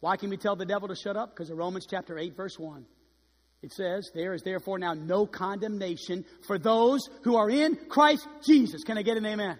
Why 0.00 0.16
can 0.16 0.30
we 0.30 0.36
tell 0.36 0.54
the 0.54 0.66
devil 0.66 0.88
to 0.88 0.94
shut 0.94 1.16
up? 1.16 1.34
Because 1.34 1.50
of 1.50 1.56
Romans 1.56 1.86
chapter 1.88 2.18
8, 2.18 2.36
verse 2.36 2.58
1. 2.58 2.84
It 3.62 3.72
says, 3.72 4.10
There 4.14 4.34
is 4.34 4.42
therefore 4.42 4.78
now 4.78 4.92
no 4.92 5.24
condemnation 5.24 6.26
for 6.46 6.58
those 6.58 7.00
who 7.22 7.36
are 7.36 7.48
in 7.48 7.76
Christ 7.88 8.28
Jesus. 8.46 8.84
Can 8.84 8.98
I 8.98 9.02
get 9.02 9.16
an 9.16 9.24
amen? 9.24 9.58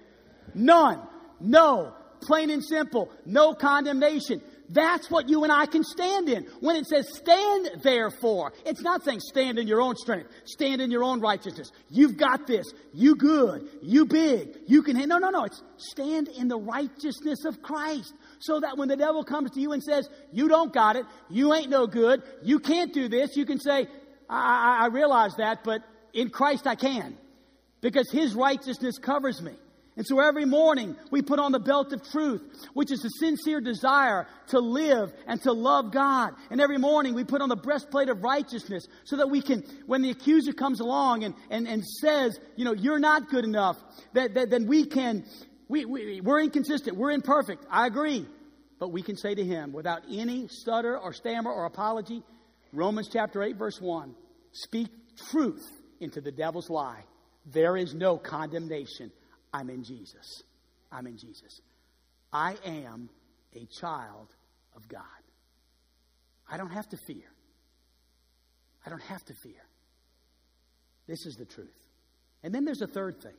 None. 0.54 1.00
No. 1.40 1.94
Plain 2.20 2.50
and 2.50 2.62
simple. 2.62 3.10
No 3.24 3.54
condemnation. 3.54 4.42
That's 4.70 5.11
what 5.11 5.29
you 5.29 5.44
and 5.44 5.53
I 5.53 5.66
can 5.66 5.85
stand 5.85 6.29
in. 6.29 6.44
When 6.61 6.77
it 6.77 6.87
says 6.87 7.07
stand 7.14 7.83
therefore, 7.83 8.53
it's 8.64 8.81
not 8.81 9.05
saying 9.05 9.20
stand 9.20 9.59
in 9.59 9.68
your 9.68 9.81
own 9.81 9.96
strength, 9.96 10.31
stand 10.44 10.81
in 10.81 10.90
your 10.90 11.05
own 11.05 11.20
righteousness. 11.20 11.70
You've 11.90 12.16
got 12.16 12.46
this. 12.46 12.66
You 12.92 13.14
good. 13.16 13.68
You 13.83 14.07
big. 14.07 14.57
You 14.66 14.83
can. 14.83 14.96
No, 15.09 15.18
no, 15.18 15.31
no. 15.31 15.44
It's 15.44 15.62
stand 15.77 16.29
in 16.29 16.48
the 16.48 16.59
righteousness 16.59 17.44
of 17.44 17.62
Christ. 17.62 18.14
So 18.38 18.61
that 18.61 18.79
when 18.79 18.88
the 18.88 18.96
devil 18.96 19.24
comes 19.24 19.50
to 19.53 19.61
you 19.61 19.72
and 19.72 19.83
says, 19.83 20.09
you 20.33 20.48
don't 20.48 20.72
got 20.72 20.96
it, 20.96 21.05
you 21.31 21.55
ain't 21.55 21.70
no 21.70 21.87
good, 21.87 22.22
you 22.42 22.59
can't 22.59 22.92
do 22.92 23.09
this, 23.09 23.37
you 23.37 23.46
can 23.46 23.59
say, 23.59 23.87
I, 24.29 24.79
I, 24.81 24.85
I 24.85 24.87
realize 24.88 25.37
that, 25.37 25.64
but 25.64 25.83
in 26.12 26.31
Christ 26.31 26.66
I 26.66 26.74
can. 26.74 27.16
Because 27.81 28.11
his 28.11 28.35
righteousness 28.35 28.98
covers 28.98 29.42
me. 29.42 29.53
And 29.96 30.04
so 30.04 30.18
every 30.18 30.44
morning 30.44 30.96
we 31.12 31.22
put 31.22 31.38
on 31.38 31.52
the 31.52 31.61
belt 31.61 31.92
of 31.92 32.02
truth, 32.11 32.42
which 32.72 32.90
is 32.90 33.04
a 33.04 33.11
sincere 33.20 33.61
desire 33.61 34.26
to 34.48 34.59
live 34.59 35.12
and 35.28 35.40
to 35.42 35.52
love 35.52 35.92
God. 35.92 36.35
And 36.50 36.61
every 36.61 36.78
morning 36.78 37.14
we 37.14 37.22
put 37.22 37.40
on 37.40 37.48
the 37.48 37.57
breastplate 37.57 38.09
of 38.09 38.22
righteousness 38.22 38.88
so 39.04 39.18
that 39.18 39.30
we 39.30 39.40
can, 39.40 39.62
when 39.87 40.02
the 40.02 40.11
accuser 40.11 40.52
comes 40.52 40.80
along 40.80 41.22
and, 41.22 41.35
and, 41.48 41.68
and 41.68 41.85
says, 41.85 42.38
you 42.57 42.64
know, 42.64 42.72
you're 42.72 42.98
not 42.98 43.28
good 43.28 43.44
enough, 43.44 43.76
that, 44.14 44.35
that 44.35 44.50
then 44.50 44.66
we 44.66 44.85
can, 44.85 45.24
we, 45.68 45.85
we, 45.85 46.20
we're 46.20 46.40
inconsistent, 46.40 46.96
we're 46.96 47.12
imperfect. 47.12 47.64
I 47.70 47.87
agree. 47.87 48.26
But 48.80 48.88
we 48.90 49.02
can 49.02 49.16
say 49.16 49.37
to 49.37 49.44
him 49.44 49.72
without 49.72 50.02
any 50.11 50.48
stutter 50.48 50.98
or 50.98 51.12
stammer 51.12 51.52
or 51.52 51.66
apology, 51.66 52.24
Romans 52.72 53.09
chapter 53.12 53.44
8, 53.44 53.57
verse 53.57 53.80
1, 53.80 54.12
speak 54.50 54.88
truth 55.30 55.64
into 56.00 56.20
the 56.20 56.33
devil's 56.33 56.68
lie. 56.68 57.04
There 57.46 57.76
is 57.76 57.94
no 57.94 58.18
condemnation 58.18 59.12
I'm 59.55 59.71
in 59.71 59.85
Jesus. 59.85 60.43
I'm 60.90 61.07
in 61.07 61.17
Jesus. 61.17 61.61
I 62.33 62.57
am 62.67 63.09
a 63.55 63.67
child 63.67 64.29
of 64.75 64.88
God. 64.88 65.03
I 66.51 66.57
don't 66.57 66.73
have 66.73 66.88
to 66.88 66.97
fear. 67.07 67.31
I 68.85 68.90
don't 68.90 69.03
have 69.05 69.25
to 69.25 69.35
fear. 69.45 69.62
This 71.07 71.25
is 71.25 71.37
the 71.37 71.45
truth. 71.45 71.71
And 72.43 72.53
then 72.53 72.64
there's 72.64 72.83
a 72.83 72.88
third 72.88 73.23
thing. 73.23 73.37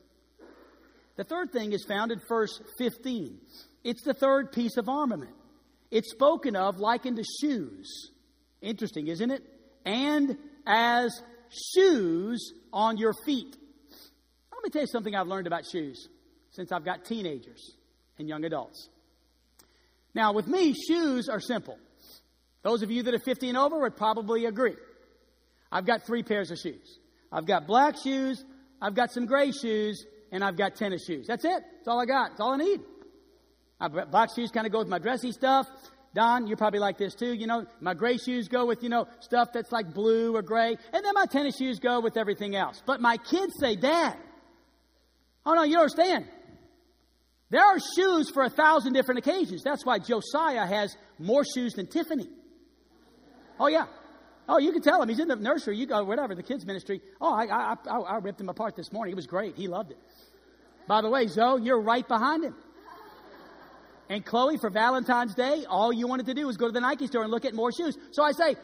The 1.16 1.24
third 1.24 1.52
thing 1.52 1.72
is 1.72 1.84
found 1.84 2.10
in 2.10 2.20
verse 2.26 2.60
15. 2.78 3.38
It's 3.84 4.02
the 4.02 4.14
third 4.14 4.52
piece 4.52 4.78
of 4.78 4.88
armament. 4.88 5.34
It's 5.90 6.10
spoken 6.10 6.56
of 6.56 6.78
likened 6.78 7.18
to 7.18 7.24
shoes. 7.42 8.10
Interesting, 8.62 9.08
isn't 9.08 9.30
it? 9.30 9.42
And 9.84 10.38
as 10.66 11.20
shoes 11.74 12.54
on 12.72 12.96
your 12.96 13.12
feet 13.26 13.54
me 14.66 14.70
tell 14.70 14.82
you 14.82 14.88
something 14.88 15.14
I've 15.14 15.28
learned 15.28 15.46
about 15.46 15.64
shoes 15.64 16.08
since 16.50 16.72
I've 16.72 16.84
got 16.84 17.04
teenagers 17.04 17.72
and 18.18 18.28
young 18.28 18.44
adults. 18.44 18.88
Now, 20.14 20.32
with 20.32 20.46
me, 20.46 20.74
shoes 20.74 21.28
are 21.28 21.40
simple. 21.40 21.78
Those 22.62 22.82
of 22.82 22.90
you 22.90 23.02
that 23.04 23.14
are 23.14 23.18
50 23.18 23.48
and 23.50 23.58
over 23.58 23.78
would 23.80 23.96
probably 23.96 24.46
agree. 24.46 24.76
I've 25.70 25.86
got 25.86 26.04
three 26.04 26.22
pairs 26.22 26.50
of 26.50 26.58
shoes. 26.58 26.98
I've 27.30 27.46
got 27.46 27.66
black 27.66 27.96
shoes, 28.02 28.44
I've 28.80 28.94
got 28.94 29.12
some 29.12 29.26
gray 29.26 29.52
shoes, 29.52 30.04
and 30.32 30.42
I've 30.42 30.56
got 30.56 30.74
tennis 30.74 31.04
shoes. 31.06 31.26
That's 31.26 31.44
it. 31.44 31.62
That's 31.76 31.88
all 31.88 32.00
I 32.00 32.06
got. 32.06 32.30
That's 32.30 32.40
all 32.40 32.54
I 32.54 32.56
need. 32.56 32.80
I've, 33.80 34.10
black 34.10 34.30
shoes 34.34 34.50
kind 34.50 34.66
of 34.66 34.72
go 34.72 34.78
with 34.78 34.88
my 34.88 34.98
dressy 34.98 35.32
stuff. 35.32 35.66
Don, 36.14 36.46
you're 36.46 36.56
probably 36.56 36.80
like 36.80 36.96
this 36.96 37.14
too. 37.14 37.34
You 37.34 37.46
know, 37.46 37.66
my 37.80 37.92
gray 37.92 38.16
shoes 38.16 38.48
go 38.48 38.64
with, 38.64 38.82
you 38.82 38.88
know, 38.88 39.06
stuff 39.20 39.52
that's 39.52 39.70
like 39.70 39.92
blue 39.92 40.34
or 40.34 40.40
gray. 40.40 40.76
And 40.92 41.04
then 41.04 41.12
my 41.14 41.26
tennis 41.26 41.56
shoes 41.58 41.78
go 41.78 42.00
with 42.00 42.16
everything 42.16 42.56
else. 42.56 42.82
But 42.86 43.02
my 43.02 43.18
kids 43.18 43.52
say, 43.60 43.76
Dad, 43.76 44.16
Oh, 45.46 45.54
no, 45.54 45.62
you 45.62 45.78
understand. 45.78 46.26
There 47.50 47.62
are 47.62 47.78
shoes 47.78 48.28
for 48.34 48.42
a 48.42 48.50
thousand 48.50 48.94
different 48.94 49.18
occasions. 49.18 49.62
That's 49.62 49.86
why 49.86 50.00
Josiah 50.00 50.66
has 50.66 50.96
more 51.18 51.44
shoes 51.54 51.74
than 51.74 51.86
Tiffany. 51.86 52.28
Oh, 53.58 53.68
yeah. 53.68 53.86
Oh, 54.48 54.58
you 54.58 54.72
can 54.72 54.82
tell 54.82 55.00
him. 55.00 55.08
He's 55.08 55.20
in 55.20 55.28
the 55.28 55.36
nursery. 55.36 55.76
You 55.76 55.86
go, 55.86 56.02
whatever, 56.04 56.34
the 56.34 56.42
kids' 56.42 56.66
ministry. 56.66 57.00
Oh, 57.20 57.32
I, 57.32 57.44
I, 57.46 57.74
I, 57.88 57.98
I 57.98 58.16
ripped 58.18 58.40
him 58.40 58.48
apart 58.48 58.74
this 58.76 58.92
morning. 58.92 59.12
It 59.12 59.16
was 59.16 59.26
great. 59.26 59.56
He 59.56 59.68
loved 59.68 59.92
it. 59.92 59.98
By 60.88 61.00
the 61.00 61.08
way, 61.08 61.26
Zoe, 61.28 61.62
you're 61.62 61.80
right 61.80 62.06
behind 62.06 62.44
him. 62.44 62.54
And 64.08 64.24
Chloe, 64.24 64.56
for 64.58 64.70
Valentine's 64.70 65.34
Day, 65.34 65.64
all 65.68 65.92
you 65.92 66.06
wanted 66.06 66.26
to 66.26 66.34
do 66.34 66.46
was 66.46 66.56
go 66.56 66.66
to 66.66 66.72
the 66.72 66.80
Nike 66.80 67.06
store 67.06 67.22
and 67.22 67.30
look 67.30 67.44
at 67.44 67.54
more 67.54 67.72
shoes. 67.72 67.96
So 68.12 68.22
I 68.22 68.32
say, 68.32 68.56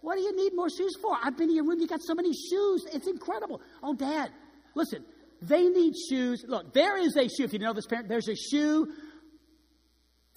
What 0.00 0.16
do 0.16 0.22
you 0.22 0.34
need 0.34 0.54
more 0.54 0.70
shoes 0.70 0.96
for? 1.00 1.14
I've 1.22 1.36
been 1.36 1.50
in 1.50 1.56
your 1.56 1.66
room. 1.66 1.78
You 1.80 1.86
got 1.86 2.00
so 2.02 2.14
many 2.14 2.32
shoes. 2.32 2.86
It's 2.92 3.06
incredible. 3.06 3.60
Oh, 3.82 3.94
Dad, 3.94 4.30
listen, 4.74 5.04
they 5.40 5.68
need 5.68 5.94
shoes. 6.10 6.44
Look, 6.46 6.72
there 6.72 6.96
is 6.96 7.16
a 7.16 7.28
shoe, 7.28 7.44
if 7.44 7.52
you 7.52 7.58
know 7.58 7.72
this 7.72 7.86
parent, 7.86 8.08
there's 8.08 8.28
a 8.28 8.34
shoe 8.34 8.88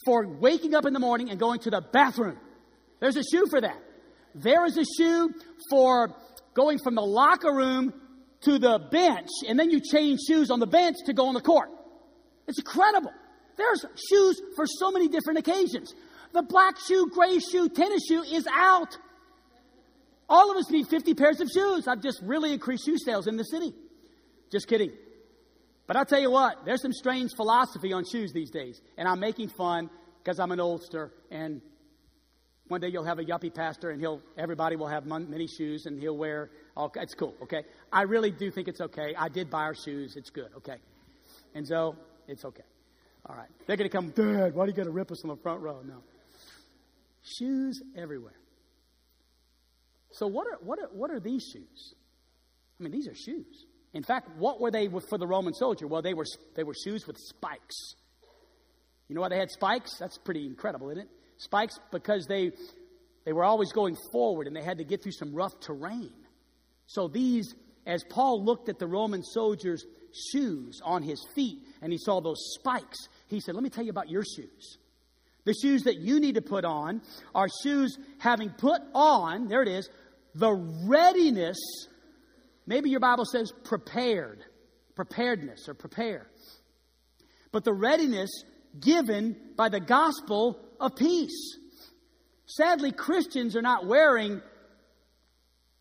for 0.05 0.27
waking 0.27 0.75
up 0.75 0.85
in 0.85 0.93
the 0.93 0.99
morning 0.99 1.29
and 1.29 1.39
going 1.39 1.59
to 1.61 1.69
the 1.69 1.81
bathroom. 1.81 2.37
There's 2.99 3.17
a 3.17 3.23
shoe 3.23 3.45
for 3.49 3.61
that. 3.61 3.77
There 4.35 4.65
is 4.65 4.77
a 4.77 4.85
shoe 4.97 5.33
for 5.69 6.15
going 6.53 6.79
from 6.83 6.95
the 6.95 7.01
locker 7.01 7.53
room 7.53 7.93
to 8.41 8.57
the 8.57 8.79
bench, 8.91 9.29
and 9.47 9.59
then 9.59 9.69
you 9.69 9.79
change 9.79 10.19
shoes 10.27 10.49
on 10.49 10.59
the 10.59 10.67
bench 10.67 10.97
to 11.05 11.13
go 11.13 11.27
on 11.27 11.33
the 11.33 11.41
court. 11.41 11.69
It's 12.47 12.59
incredible. 12.59 13.11
There's 13.57 13.85
shoes 14.09 14.41
for 14.55 14.65
so 14.65 14.91
many 14.91 15.07
different 15.07 15.39
occasions. 15.39 15.93
The 16.33 16.41
black 16.41 16.77
shoe, 16.79 17.09
gray 17.13 17.39
shoe, 17.39 17.69
tennis 17.69 18.01
shoe 18.07 18.23
is 18.23 18.47
out. 18.55 18.97
All 20.29 20.49
of 20.49 20.57
us 20.57 20.69
need 20.71 20.87
50 20.87 21.13
pairs 21.13 21.41
of 21.41 21.49
shoes. 21.49 21.87
I've 21.87 22.01
just 22.01 22.21
really 22.23 22.53
increased 22.53 22.85
shoe 22.85 22.97
sales 22.97 23.27
in 23.27 23.35
the 23.35 23.43
city. 23.43 23.73
Just 24.51 24.67
kidding. 24.67 24.91
But 25.87 25.95
I'll 25.97 26.05
tell 26.05 26.19
you 26.19 26.31
what, 26.31 26.65
there's 26.65 26.81
some 26.81 26.93
strange 26.93 27.31
philosophy 27.35 27.93
on 27.93 28.05
shoes 28.05 28.31
these 28.33 28.51
days. 28.51 28.79
And 28.97 29.07
I'm 29.07 29.19
making 29.19 29.49
fun 29.49 29.89
because 30.23 30.39
I'm 30.39 30.51
an 30.51 30.59
oldster. 30.59 31.09
And 31.29 31.61
one 32.67 32.79
day 32.79 32.89
you'll 32.89 33.05
have 33.05 33.19
a 33.19 33.23
yuppie 33.23 33.53
pastor 33.53 33.89
and 33.89 33.99
he'll, 33.99 34.21
everybody 34.37 34.75
will 34.75 34.87
have 34.87 35.05
many 35.05 35.47
shoes 35.47 35.85
and 35.85 35.99
he'll 35.99 36.17
wear 36.17 36.49
all, 36.77 36.91
it's 36.95 37.13
cool, 37.13 37.35
okay? 37.43 37.63
I 37.91 38.03
really 38.03 38.31
do 38.31 38.51
think 38.51 38.67
it's 38.67 38.79
okay. 38.79 39.13
I 39.17 39.27
did 39.29 39.49
buy 39.49 39.63
our 39.63 39.75
shoes. 39.75 40.15
It's 40.15 40.29
good, 40.29 40.49
okay? 40.57 40.77
And 41.53 41.67
so, 41.67 41.95
it's 42.27 42.45
okay. 42.45 42.63
All 43.25 43.35
right. 43.35 43.49
They're 43.67 43.77
going 43.77 43.89
to 43.89 43.95
come, 43.95 44.09
Dad, 44.11 44.55
why 44.55 44.65
do 44.65 44.71
you 44.71 44.77
got 44.77 44.85
to 44.85 44.91
rip 44.91 45.11
us 45.11 45.23
on 45.23 45.29
the 45.29 45.41
front 45.41 45.61
row? 45.61 45.81
No. 45.85 45.97
Shoes 47.23 47.81
everywhere. 47.95 48.39
So 50.11 50.27
what 50.27 50.47
are, 50.47 50.57
what 50.61 50.79
are, 50.79 50.89
what 50.93 51.11
are 51.11 51.19
these 51.19 51.43
shoes? 51.51 51.93
I 52.79 52.83
mean, 52.83 52.91
these 52.91 53.07
are 53.07 53.15
shoes. 53.15 53.65
In 53.93 54.04
fact, 54.04 54.30
what 54.38 54.62
were 54.62 54.71
they 54.71 54.88
for 55.10 55.17
the 55.17 55.27
Roman 55.27 55.54
soldier? 55.54 55.88
Well, 55.88 56.01
they 56.01 56.13
were, 56.13 56.25
they 56.56 56.63
were 56.63 56.73
shoes 56.73 57.06
with 57.06 57.17
spikes. 57.17 57.95
You 59.08 59.15
know 59.15 59.21
why 59.21 59.30
they 59.30 59.38
had 59.38 59.51
spikes? 59.51 59.97
That's 59.97 60.17
pretty 60.17 60.45
incredible, 60.45 60.89
isn't 60.89 61.04
it? 61.04 61.10
Spikes 61.38 61.77
because 61.91 62.27
they, 62.27 62.51
they 63.25 63.34
were 63.34 63.43
always 63.43 63.73
going 63.73 63.97
forward 64.12 64.47
and 64.47 64.56
they 64.56 64.63
had 64.63 64.77
to 64.77 64.86
get 64.86 65.04
through 65.04 65.12
some 65.12 65.34
rough 65.34 65.60
terrain. 65.60 66.13
So 66.88 67.08
these, 67.10 67.54
as 67.86 68.04
Paul 68.10 68.45
looked 68.45 68.69
at 68.69 68.80
the 68.80 68.88
Roman 68.88 69.23
soldier's 69.23 69.86
shoes 70.32 70.82
on 70.84 71.03
his 71.03 71.26
feet 71.36 71.59
and 71.82 71.91
he 71.91 71.97
saw 71.97 72.22
those 72.22 72.39
spikes, 72.59 73.09
he 73.28 73.41
said, 73.41 73.55
Let 73.55 73.63
me 73.63 73.70
tell 73.70 73.84
you 73.84 73.89
about 73.89 74.09
your 74.09 74.24
shoes. 74.24 74.78
The 75.43 75.53
shoes 75.53 75.84
that 75.84 75.97
you 75.97 76.20
need 76.20 76.36
to 76.36 76.41
put 76.41 76.63
on 76.63 77.01
are 77.34 77.47
shoes 77.63 77.97
having 78.20 78.49
put 78.51 78.82
on, 78.93 79.47
there 79.47 79.63
it 79.63 79.68
is, 79.68 79.89
the 80.36 80.53
readiness 80.86 81.57
Maybe 82.66 82.89
your 82.89 82.99
Bible 82.99 83.26
says 83.26 83.51
prepared, 83.64 84.43
preparedness 84.95 85.68
or 85.68 85.74
prepare. 85.74 86.28
But 87.51 87.64
the 87.64 87.74
readiness 87.74 88.30
given 88.80 89.36
by 89.55 89.70
the 89.70 89.80
gospel 89.80 90.59
of 90.80 90.95
peace. 90.95 91.57
Sadly, 92.45 92.91
Christians 92.91 93.55
are 93.55 93.62
not 93.62 93.86
wearing 93.86 94.41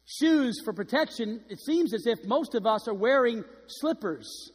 shoes 0.05 0.61
for 0.65 0.73
protection. 0.73 1.41
It 1.49 1.61
seems 1.61 1.95
as 1.95 2.07
if 2.07 2.25
most 2.25 2.55
of 2.55 2.67
us 2.67 2.89
are 2.89 2.95
wearing 2.95 3.45
slippers. 3.67 4.51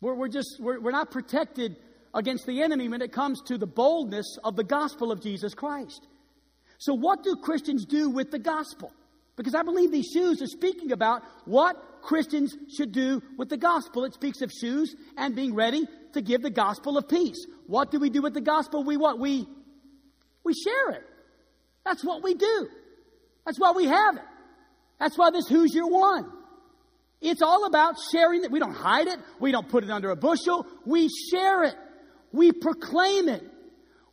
We're, 0.00 0.14
we're 0.14 0.28
just, 0.28 0.58
we're, 0.60 0.80
we're 0.80 0.90
not 0.90 1.10
protected 1.10 1.76
against 2.12 2.46
the 2.46 2.62
enemy 2.62 2.88
when 2.88 3.02
it 3.02 3.12
comes 3.12 3.40
to 3.46 3.58
the 3.58 3.66
boldness 3.66 4.38
of 4.44 4.56
the 4.56 4.64
gospel 4.64 5.10
of 5.10 5.22
Jesus 5.22 5.54
Christ. 5.54 6.06
So, 6.78 6.94
what 6.94 7.22
do 7.22 7.36
Christians 7.36 7.86
do 7.86 8.10
with 8.10 8.30
the 8.30 8.38
gospel? 8.38 8.92
Because 9.36 9.54
I 9.54 9.62
believe 9.62 9.90
these 9.90 10.10
shoes 10.12 10.40
are 10.42 10.46
speaking 10.46 10.92
about 10.92 11.22
what 11.44 11.76
Christians 12.02 12.56
should 12.76 12.92
do 12.92 13.20
with 13.36 13.48
the 13.48 13.56
gospel. 13.56 14.04
It 14.04 14.14
speaks 14.14 14.42
of 14.42 14.52
shoes 14.52 14.94
and 15.16 15.34
being 15.34 15.54
ready 15.54 15.86
to 16.12 16.20
give 16.20 16.42
the 16.42 16.50
gospel 16.50 16.96
of 16.96 17.08
peace. 17.08 17.46
What 17.66 17.90
do 17.90 17.98
we 17.98 18.10
do 18.10 18.22
with 18.22 18.34
the 18.34 18.40
gospel? 18.40 18.84
We 18.84 18.96
what? 18.96 19.18
We 19.18 19.48
we 20.44 20.52
share 20.54 20.90
it. 20.90 21.02
That's 21.84 22.04
what 22.04 22.22
we 22.22 22.34
do. 22.34 22.68
That's 23.44 23.58
why 23.58 23.72
we 23.72 23.86
have 23.86 24.16
it. 24.16 24.22
That's 25.00 25.18
why 25.18 25.30
this 25.30 25.48
Who's 25.48 25.74
Your 25.74 25.90
One. 25.90 26.30
It's 27.20 27.42
all 27.42 27.64
about 27.66 27.96
sharing 28.12 28.44
it. 28.44 28.50
We 28.50 28.58
don't 28.58 28.74
hide 28.74 29.06
it. 29.06 29.18
We 29.40 29.50
don't 29.50 29.68
put 29.68 29.82
it 29.82 29.90
under 29.90 30.10
a 30.10 30.16
bushel. 30.16 30.66
We 30.84 31.08
share 31.30 31.64
it. 31.64 31.74
We 32.32 32.52
proclaim 32.52 33.28
it. 33.28 33.42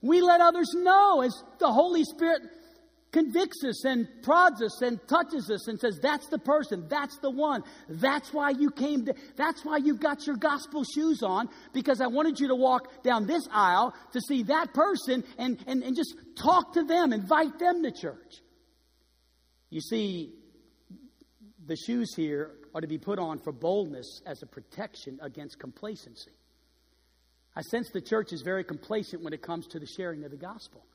We 0.01 0.21
let 0.21 0.41
others 0.41 0.73
know 0.73 1.21
as 1.21 1.33
the 1.59 1.71
Holy 1.71 2.03
Spirit 2.03 2.41
convicts 3.11 3.63
us 3.63 3.83
and 3.85 4.07
prods 4.23 4.61
us 4.61 4.81
and 4.81 4.99
touches 5.07 5.49
us 5.51 5.67
and 5.67 5.79
says, 5.79 5.99
That's 6.01 6.27
the 6.27 6.39
person, 6.39 6.85
that's 6.87 7.17
the 7.19 7.29
one. 7.29 7.63
That's 7.89 8.33
why 8.33 8.51
you 8.51 8.71
came 8.71 9.05
to, 9.05 9.15
that's 9.35 9.65
why 9.65 9.77
you've 9.77 9.99
got 9.99 10.25
your 10.25 10.37
gospel 10.37 10.83
shoes 10.83 11.21
on, 11.23 11.49
because 11.73 12.01
I 12.01 12.07
wanted 12.07 12.39
you 12.39 12.47
to 12.49 12.55
walk 12.55 13.03
down 13.03 13.27
this 13.27 13.47
aisle 13.51 13.93
to 14.13 14.21
see 14.21 14.43
that 14.43 14.73
person 14.73 15.23
and, 15.37 15.61
and, 15.67 15.83
and 15.83 15.95
just 15.95 16.15
talk 16.35 16.73
to 16.73 16.83
them, 16.83 17.13
invite 17.13 17.59
them 17.59 17.83
to 17.83 17.91
church. 17.91 18.35
You 19.69 19.81
see, 19.81 20.33
the 21.65 21.75
shoes 21.75 22.13
here 22.15 22.51
are 22.73 22.81
to 22.81 22.87
be 22.87 22.97
put 22.97 23.19
on 23.19 23.39
for 23.39 23.51
boldness 23.51 24.21
as 24.25 24.41
a 24.41 24.45
protection 24.45 25.19
against 25.21 25.59
complacency. 25.59 26.31
I 27.55 27.61
sense 27.61 27.89
the 27.91 28.01
church 28.01 28.31
is 28.31 28.41
very 28.41 28.63
complacent 28.63 29.21
when 29.23 29.33
it 29.33 29.41
comes 29.41 29.67
to 29.67 29.79
the 29.79 29.87
sharing 29.87 30.23
of 30.23 30.31
the 30.31 30.37
gospel. 30.37 30.85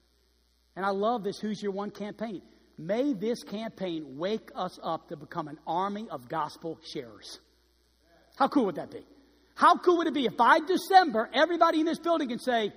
And 0.77 0.85
I 0.85 0.91
love 0.91 1.25
this 1.25 1.39
Who's 1.39 1.63
Your 1.63 1.73
One 1.73 1.91
campaign. 1.91 2.43
May 2.79 3.15
this 3.15 3.43
campaign 3.43 4.19
wake 4.19 4.51
us 4.55 4.79
up 4.83 5.09
to 5.09 5.17
become 5.17 5.49
an 5.49 5.59
army 5.67 6.07
of 6.11 6.29
gospel 6.29 6.79
sharers. 6.85 7.41
How 8.37 8.49
cool 8.49 8.67
would 8.67 8.75
that 8.75 8.91
be? 8.91 9.07
How 9.55 9.79
cool 9.79 9.97
would 9.99 10.07
it 10.07 10.15
be 10.15 10.27
if 10.27 10.37
by 10.37 10.61
December, 10.61 11.31
everybody 11.33 11.81
in 11.81 11.87
this 11.87 11.99
building 11.99 12.29
can 12.29 12.39
say, 12.39 12.73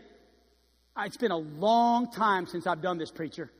ah, 0.96 1.04
It's 1.04 1.18
been 1.18 1.32
a 1.32 1.38
long 1.38 2.10
time 2.10 2.48
since 2.48 2.66
I've 2.66 2.82
done 2.82 2.98
this, 2.98 3.12
preacher, 3.12 3.52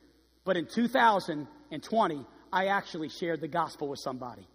but 0.46 0.56
in 0.56 0.66
2020, 0.66 2.26
I 2.50 2.66
actually 2.66 3.10
shared 3.10 3.42
the 3.42 3.48
gospel 3.48 3.88
with 3.88 4.00
somebody. 4.02 4.48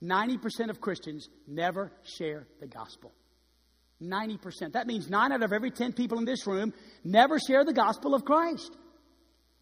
90% 0.00 0.70
of 0.70 0.80
Christians 0.80 1.28
never 1.48 1.90
share 2.04 2.46
the 2.60 2.68
gospel. 2.68 3.12
90%. 4.02 4.72
That 4.72 4.86
means 4.86 5.08
nine 5.08 5.32
out 5.32 5.42
of 5.42 5.52
every 5.52 5.70
10 5.70 5.92
people 5.92 6.18
in 6.18 6.24
this 6.24 6.46
room 6.46 6.72
never 7.04 7.38
share 7.38 7.64
the 7.64 7.72
gospel 7.72 8.14
of 8.14 8.24
Christ. 8.24 8.76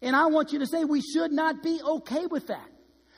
And 0.01 0.15
I 0.15 0.27
want 0.27 0.51
you 0.51 0.59
to 0.59 0.67
say 0.67 0.83
we 0.85 1.01
should 1.01 1.31
not 1.31 1.63
be 1.63 1.81
okay 1.81 2.27
with 2.27 2.47
that. 2.47 2.69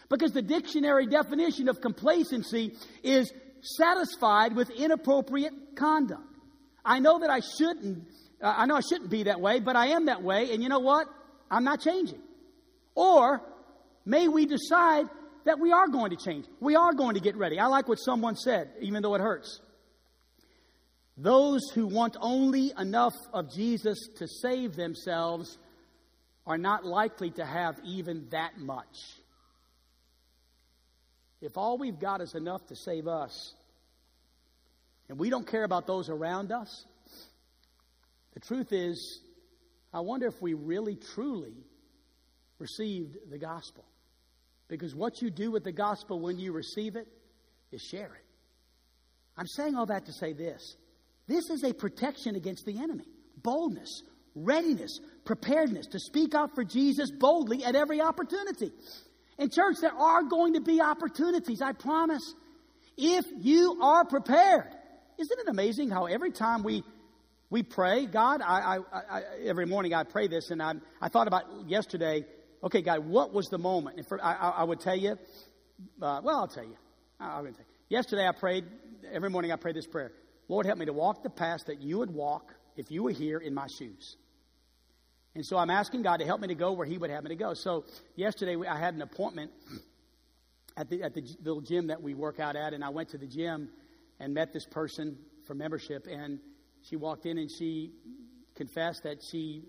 Because 0.09 0.31
the 0.31 0.41
dictionary 0.41 1.05
definition 1.05 1.69
of 1.69 1.81
complacency 1.81 2.73
is 3.03 3.31
satisfied 3.61 4.55
with 4.55 4.69
inappropriate 4.69 5.53
conduct. 5.75 6.23
I 6.83 6.99
know 6.99 7.19
that 7.19 7.29
I 7.29 7.41
shouldn't, 7.41 8.07
uh, 8.41 8.53
I 8.57 8.65
know 8.65 8.75
I 8.75 8.81
shouldn't 8.81 9.09
be 9.09 9.23
that 9.23 9.41
way, 9.41 9.59
but 9.59 9.75
I 9.75 9.87
am 9.87 10.05
that 10.05 10.23
way, 10.23 10.53
and 10.53 10.63
you 10.63 10.69
know 10.69 10.79
what? 10.79 11.07
I'm 11.51 11.63
not 11.63 11.81
changing. 11.81 12.21
Or 12.95 13.41
may 14.05 14.27
we 14.27 14.45
decide 14.45 15.05
that 15.45 15.59
we 15.59 15.71
are 15.71 15.87
going 15.87 16.11
to 16.11 16.17
change. 16.17 16.45
We 16.59 16.75
are 16.75 16.93
going 16.93 17.15
to 17.15 17.21
get 17.21 17.35
ready. 17.35 17.59
I 17.59 17.67
like 17.67 17.87
what 17.87 17.97
someone 17.97 18.35
said, 18.35 18.69
even 18.81 19.03
though 19.03 19.15
it 19.15 19.21
hurts. 19.21 19.59
Those 21.21 21.69
who 21.73 21.85
want 21.85 22.15
only 22.21 22.71
enough 22.79 23.15
of 23.33 23.53
Jesus 23.53 24.07
to 24.19 24.27
save 24.41 24.77
themselves 24.77 25.57
are 26.47 26.57
not 26.57 26.85
likely 26.85 27.29
to 27.31 27.45
have 27.45 27.77
even 27.83 28.27
that 28.31 28.57
much. 28.57 28.97
If 31.41 31.57
all 31.57 31.77
we've 31.77 31.99
got 31.99 32.21
is 32.21 32.35
enough 32.35 32.65
to 32.67 32.75
save 32.75 33.05
us, 33.05 33.53
and 35.09 35.19
we 35.19 35.29
don't 35.29 35.45
care 35.45 35.65
about 35.65 35.87
those 35.87 36.07
around 36.07 36.53
us, 36.53 36.85
the 38.33 38.39
truth 38.39 38.71
is, 38.71 39.19
I 39.93 39.99
wonder 39.99 40.27
if 40.27 40.41
we 40.41 40.53
really 40.53 40.95
truly 40.95 41.55
received 42.59 43.17
the 43.29 43.37
gospel. 43.37 43.83
Because 44.69 44.95
what 44.95 45.21
you 45.21 45.31
do 45.31 45.51
with 45.51 45.65
the 45.65 45.73
gospel 45.73 46.21
when 46.21 46.39
you 46.39 46.53
receive 46.53 46.95
it 46.95 47.09
is 47.73 47.81
share 47.81 48.05
it. 48.05 48.25
I'm 49.35 49.47
saying 49.47 49.75
all 49.75 49.87
that 49.87 50.05
to 50.05 50.13
say 50.13 50.31
this 50.31 50.77
this 51.29 51.49
is 51.49 51.63
a 51.63 51.73
protection 51.73 52.35
against 52.35 52.65
the 52.65 52.79
enemy. 52.79 53.05
Boldness, 53.41 54.01
readiness, 54.35 54.99
preparedness 55.25 55.85
to 55.87 55.99
speak 55.99 56.33
out 56.33 56.55
for 56.55 56.63
Jesus 56.63 57.11
boldly 57.11 57.63
at 57.63 57.75
every 57.75 58.01
opportunity. 58.01 58.71
In 59.37 59.49
church, 59.49 59.77
there 59.79 59.93
are 59.93 60.23
going 60.23 60.55
to 60.55 60.59
be 60.59 60.81
opportunities, 60.81 61.61
I 61.61 61.73
promise, 61.73 62.33
if 62.97 63.25
you 63.37 63.79
are 63.81 64.03
prepared. 64.05 64.75
Isn't 65.19 65.39
it 65.39 65.47
amazing 65.47 65.91
how 65.91 66.07
every 66.07 66.31
time 66.31 66.63
we 66.63 66.83
we 67.51 67.63
pray, 67.63 68.05
God, 68.05 68.41
I, 68.41 68.77
I, 68.91 69.17
I 69.17 69.23
every 69.45 69.65
morning 69.65 69.93
I 69.93 70.03
pray 70.03 70.27
this, 70.27 70.51
and 70.51 70.61
I, 70.61 70.73
I 71.01 71.09
thought 71.09 71.27
about 71.27 71.45
yesterday. 71.67 72.25
Okay, 72.63 72.81
God, 72.81 73.07
what 73.07 73.33
was 73.33 73.47
the 73.47 73.57
moment? 73.57 73.97
And 73.97 74.07
for, 74.07 74.23
I, 74.23 74.33
I 74.33 74.63
would 74.63 74.79
tell 74.81 74.97
you. 74.97 75.17
Uh, 76.01 76.21
well, 76.23 76.39
I'll 76.39 76.47
tell 76.47 76.65
you. 76.65 76.75
I'm 77.19 77.41
going 77.43 77.53
tell 77.53 77.65
you. 77.67 77.97
Yesterday 77.97 78.27
I 78.27 78.33
prayed. 78.33 78.65
Every 79.11 79.29
morning 79.29 79.51
I 79.51 79.55
pray 79.55 79.73
this 79.73 79.87
prayer. 79.87 80.11
Lord, 80.49 80.65
help 80.65 80.79
me 80.79 80.85
to 80.87 80.93
walk 80.93 81.23
the 81.23 81.29
path 81.29 81.65
that 81.67 81.79
you 81.79 81.99
would 81.99 82.11
walk 82.11 82.55
if 82.75 82.91
you 82.91 83.03
were 83.03 83.11
here 83.11 83.37
in 83.37 83.53
my 83.53 83.67
shoes. 83.67 84.17
And 85.35 85.45
so 85.45 85.57
I'm 85.57 85.69
asking 85.69 86.01
God 86.01 86.17
to 86.17 86.25
help 86.25 86.41
me 86.41 86.47
to 86.47 86.55
go 86.55 86.73
where 86.73 86.87
He 86.87 86.97
would 86.97 87.11
have 87.11 87.23
me 87.23 87.29
to 87.29 87.35
go. 87.35 87.53
So 87.53 87.85
yesterday 88.15 88.57
I 88.67 88.77
had 88.77 88.95
an 88.95 89.03
appointment 89.03 89.51
at 90.75 90.89
the, 90.89 91.03
at 91.03 91.13
the 91.13 91.23
little 91.43 91.61
gym 91.61 91.87
that 91.87 92.01
we 92.01 92.15
work 92.15 92.39
out 92.39 92.55
at, 92.55 92.73
and 92.73 92.83
I 92.83 92.89
went 92.89 93.09
to 93.09 93.17
the 93.19 93.27
gym 93.27 93.69
and 94.19 94.33
met 94.33 94.51
this 94.51 94.65
person 94.65 95.17
for 95.45 95.53
membership. 95.53 96.07
And 96.09 96.39
she 96.81 96.95
walked 96.95 97.27
in 97.27 97.37
and 97.37 97.49
she 97.49 97.91
confessed 98.55 99.03
that 99.03 99.21
she 99.21 99.63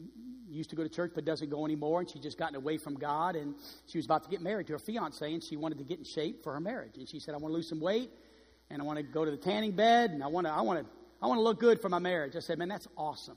used 0.49 0.71
to 0.71 0.77
go 0.77 0.83
to 0.83 0.89
church 0.89 1.13
but 1.15 1.27
doesn't 1.27 1.51
go 1.51 1.67
anymore, 1.67 2.01
and 2.01 2.11
she'd 2.11 2.23
just 2.23 2.39
gotten 2.39 2.57
away 2.57 2.79
from 2.79 2.95
God. 2.95 3.37
And 3.37 3.55
she 3.87 3.99
was 3.99 4.07
about 4.07 4.25
to 4.25 4.31
get 4.31 4.41
married 4.41 4.67
to 4.69 4.73
her 4.73 4.79
fiance, 4.79 5.31
and 5.31 5.45
she 5.45 5.57
wanted 5.57 5.77
to 5.77 5.85
get 5.85 5.99
in 5.99 6.05
shape 6.05 6.43
for 6.43 6.55
her 6.55 6.61
marriage. 6.61 6.97
And 6.97 7.07
she 7.07 7.21
said, 7.21 7.35
I 7.35 7.37
want 7.37 7.53
to 7.53 7.57
lose 7.57 7.69
some 7.69 7.81
weight 7.81 8.11
and 8.71 8.81
I 8.81 8.85
want 8.85 8.99
to 8.99 9.03
go 9.03 9.25
to 9.25 9.31
the 9.31 9.37
tanning 9.37 9.73
bed, 9.73 10.11
and 10.11 10.23
I 10.23 10.29
want 10.29 10.47
to, 10.47 10.53
I 10.53 10.61
want 10.61 10.81
to, 10.81 10.87
I 11.21 11.27
want 11.27 11.39
to 11.39 11.43
look 11.43 11.59
good 11.59 11.81
for 11.81 11.89
my 11.89 11.99
marriage. 11.99 12.37
I 12.37 12.41
said, 12.41 12.59
man, 12.59 12.69
that's 12.69 12.89
awesome. 12.97 13.37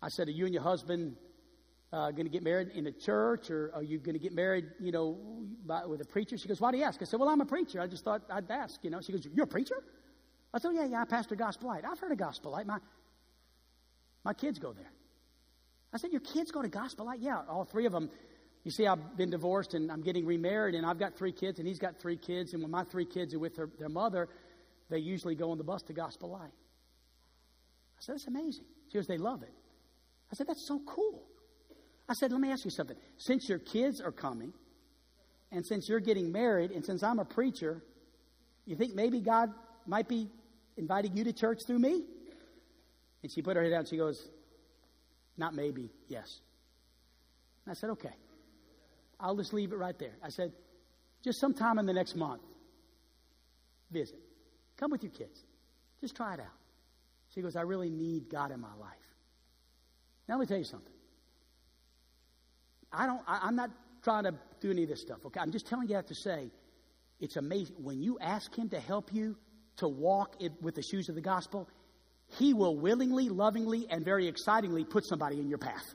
I 0.00 0.08
said, 0.08 0.28
are 0.28 0.32
you 0.32 0.44
and 0.44 0.54
your 0.54 0.62
husband 0.62 1.16
uh, 1.92 2.10
going 2.10 2.26
to 2.26 2.30
get 2.30 2.42
married 2.42 2.68
in 2.74 2.86
a 2.86 2.92
church, 2.92 3.50
or 3.50 3.72
are 3.74 3.82
you 3.82 3.98
going 3.98 4.12
to 4.12 4.20
get 4.20 4.32
married, 4.32 4.66
you 4.78 4.92
know, 4.92 5.18
by, 5.66 5.86
with 5.86 6.00
a 6.00 6.04
preacher? 6.04 6.36
She 6.36 6.46
goes, 6.46 6.60
why 6.60 6.70
do 6.70 6.78
you 6.78 6.84
ask? 6.84 7.00
I 7.02 7.04
said, 7.06 7.18
well, 7.18 7.28
I'm 7.28 7.40
a 7.40 7.46
preacher. 7.46 7.80
I 7.80 7.86
just 7.86 8.04
thought 8.04 8.22
I'd 8.30 8.50
ask, 8.50 8.84
you 8.84 8.90
know. 8.90 9.00
She 9.00 9.12
goes, 9.12 9.26
you're 9.34 9.44
a 9.44 9.48
preacher? 9.48 9.82
I 10.52 10.58
said, 10.58 10.72
yeah, 10.74 10.84
yeah, 10.84 11.02
I 11.02 11.04
pastor 11.04 11.34
Gospel 11.34 11.68
Light. 11.68 11.84
I've 11.90 11.98
heard 11.98 12.12
of 12.12 12.18
Gospel 12.18 12.52
Light. 12.52 12.66
My, 12.66 12.78
my 14.24 14.34
kids 14.34 14.58
go 14.58 14.72
there. 14.72 14.90
I 15.92 15.96
said, 15.96 16.12
your 16.12 16.20
kids 16.20 16.50
go 16.50 16.62
to 16.62 16.68
Gospel 16.68 17.06
Light? 17.06 17.20
Yeah, 17.20 17.40
all 17.48 17.64
three 17.64 17.86
of 17.86 17.92
them 17.92 18.10
you 18.68 18.72
see, 18.72 18.86
I've 18.86 19.16
been 19.16 19.30
divorced 19.30 19.72
and 19.72 19.90
I'm 19.90 20.02
getting 20.02 20.26
remarried, 20.26 20.74
and 20.74 20.84
I've 20.84 20.98
got 20.98 21.16
three 21.16 21.32
kids, 21.32 21.58
and 21.58 21.66
he's 21.66 21.78
got 21.78 21.98
three 21.98 22.18
kids. 22.18 22.52
And 22.52 22.60
when 22.60 22.70
my 22.70 22.84
three 22.84 23.06
kids 23.06 23.32
are 23.32 23.38
with 23.38 23.56
their, 23.56 23.70
their 23.78 23.88
mother, 23.88 24.28
they 24.90 24.98
usually 24.98 25.34
go 25.34 25.52
on 25.52 25.56
the 25.56 25.64
bus 25.64 25.80
to 25.84 25.94
Gospel 25.94 26.32
Light. 26.32 26.52
I 26.52 28.00
said, 28.00 28.16
That's 28.16 28.26
amazing. 28.26 28.66
She 28.92 28.98
goes, 28.98 29.06
They 29.06 29.16
love 29.16 29.42
it. 29.42 29.54
I 30.30 30.34
said, 30.34 30.48
That's 30.48 30.68
so 30.68 30.82
cool. 30.86 31.22
I 32.10 32.12
said, 32.12 32.30
Let 32.30 32.42
me 32.42 32.52
ask 32.52 32.66
you 32.66 32.70
something. 32.70 32.98
Since 33.16 33.48
your 33.48 33.58
kids 33.58 34.02
are 34.02 34.12
coming, 34.12 34.52
and 35.50 35.64
since 35.64 35.88
you're 35.88 35.98
getting 35.98 36.30
married, 36.30 36.70
and 36.70 36.84
since 36.84 37.02
I'm 37.02 37.20
a 37.20 37.24
preacher, 37.24 37.82
you 38.66 38.76
think 38.76 38.94
maybe 38.94 39.22
God 39.22 39.48
might 39.86 40.08
be 40.08 40.28
inviting 40.76 41.16
you 41.16 41.24
to 41.24 41.32
church 41.32 41.60
through 41.66 41.78
me? 41.78 42.04
And 43.22 43.32
she 43.32 43.40
put 43.40 43.56
her 43.56 43.62
head 43.62 43.70
down. 43.70 43.86
She 43.86 43.96
goes, 43.96 44.28
Not 45.38 45.54
maybe, 45.54 45.88
yes. 46.06 46.40
And 47.64 47.70
I 47.70 47.74
said, 47.74 47.88
Okay. 47.92 48.12
I'll 49.20 49.36
just 49.36 49.52
leave 49.52 49.72
it 49.72 49.76
right 49.76 49.98
there. 49.98 50.16
I 50.22 50.28
said, 50.28 50.52
just 51.24 51.40
sometime 51.40 51.78
in 51.78 51.86
the 51.86 51.92
next 51.92 52.14
month, 52.14 52.42
visit. 53.90 54.18
Come 54.76 54.90
with 54.90 55.02
your 55.02 55.12
kids. 55.12 55.44
Just 56.00 56.14
try 56.14 56.34
it 56.34 56.40
out. 56.40 56.46
She 57.34 57.42
goes, 57.42 57.56
I 57.56 57.62
really 57.62 57.90
need 57.90 58.30
God 58.30 58.52
in 58.52 58.60
my 58.60 58.74
life. 58.80 58.94
Now, 60.28 60.36
let 60.36 60.40
me 60.40 60.46
tell 60.46 60.58
you 60.58 60.64
something. 60.64 60.92
I 62.92 63.06
don't, 63.06 63.20
I, 63.26 63.48
am 63.48 63.56
not 63.56 63.70
trying 64.02 64.24
to 64.24 64.34
do 64.60 64.70
any 64.70 64.84
of 64.84 64.88
this 64.88 65.02
stuff, 65.02 65.18
okay? 65.26 65.40
I'm 65.40 65.52
just 65.52 65.66
telling 65.66 65.88
you 65.88 65.96
how 65.96 66.02
to 66.02 66.14
say 66.14 66.50
it's 67.20 67.36
amazing. 67.36 67.76
When 67.82 68.00
you 68.00 68.18
ask 68.20 68.54
Him 68.54 68.68
to 68.70 68.80
help 68.80 69.12
you 69.12 69.36
to 69.78 69.88
walk 69.88 70.36
it 70.40 70.52
with 70.62 70.74
the 70.74 70.82
shoes 70.82 71.08
of 71.08 71.14
the 71.14 71.20
gospel, 71.20 71.68
He 72.38 72.54
will 72.54 72.76
willingly, 72.76 73.28
lovingly, 73.28 73.86
and 73.90 74.04
very 74.04 74.28
excitingly 74.28 74.84
put 74.84 75.04
somebody 75.06 75.40
in 75.40 75.48
your 75.48 75.58
path. 75.58 75.94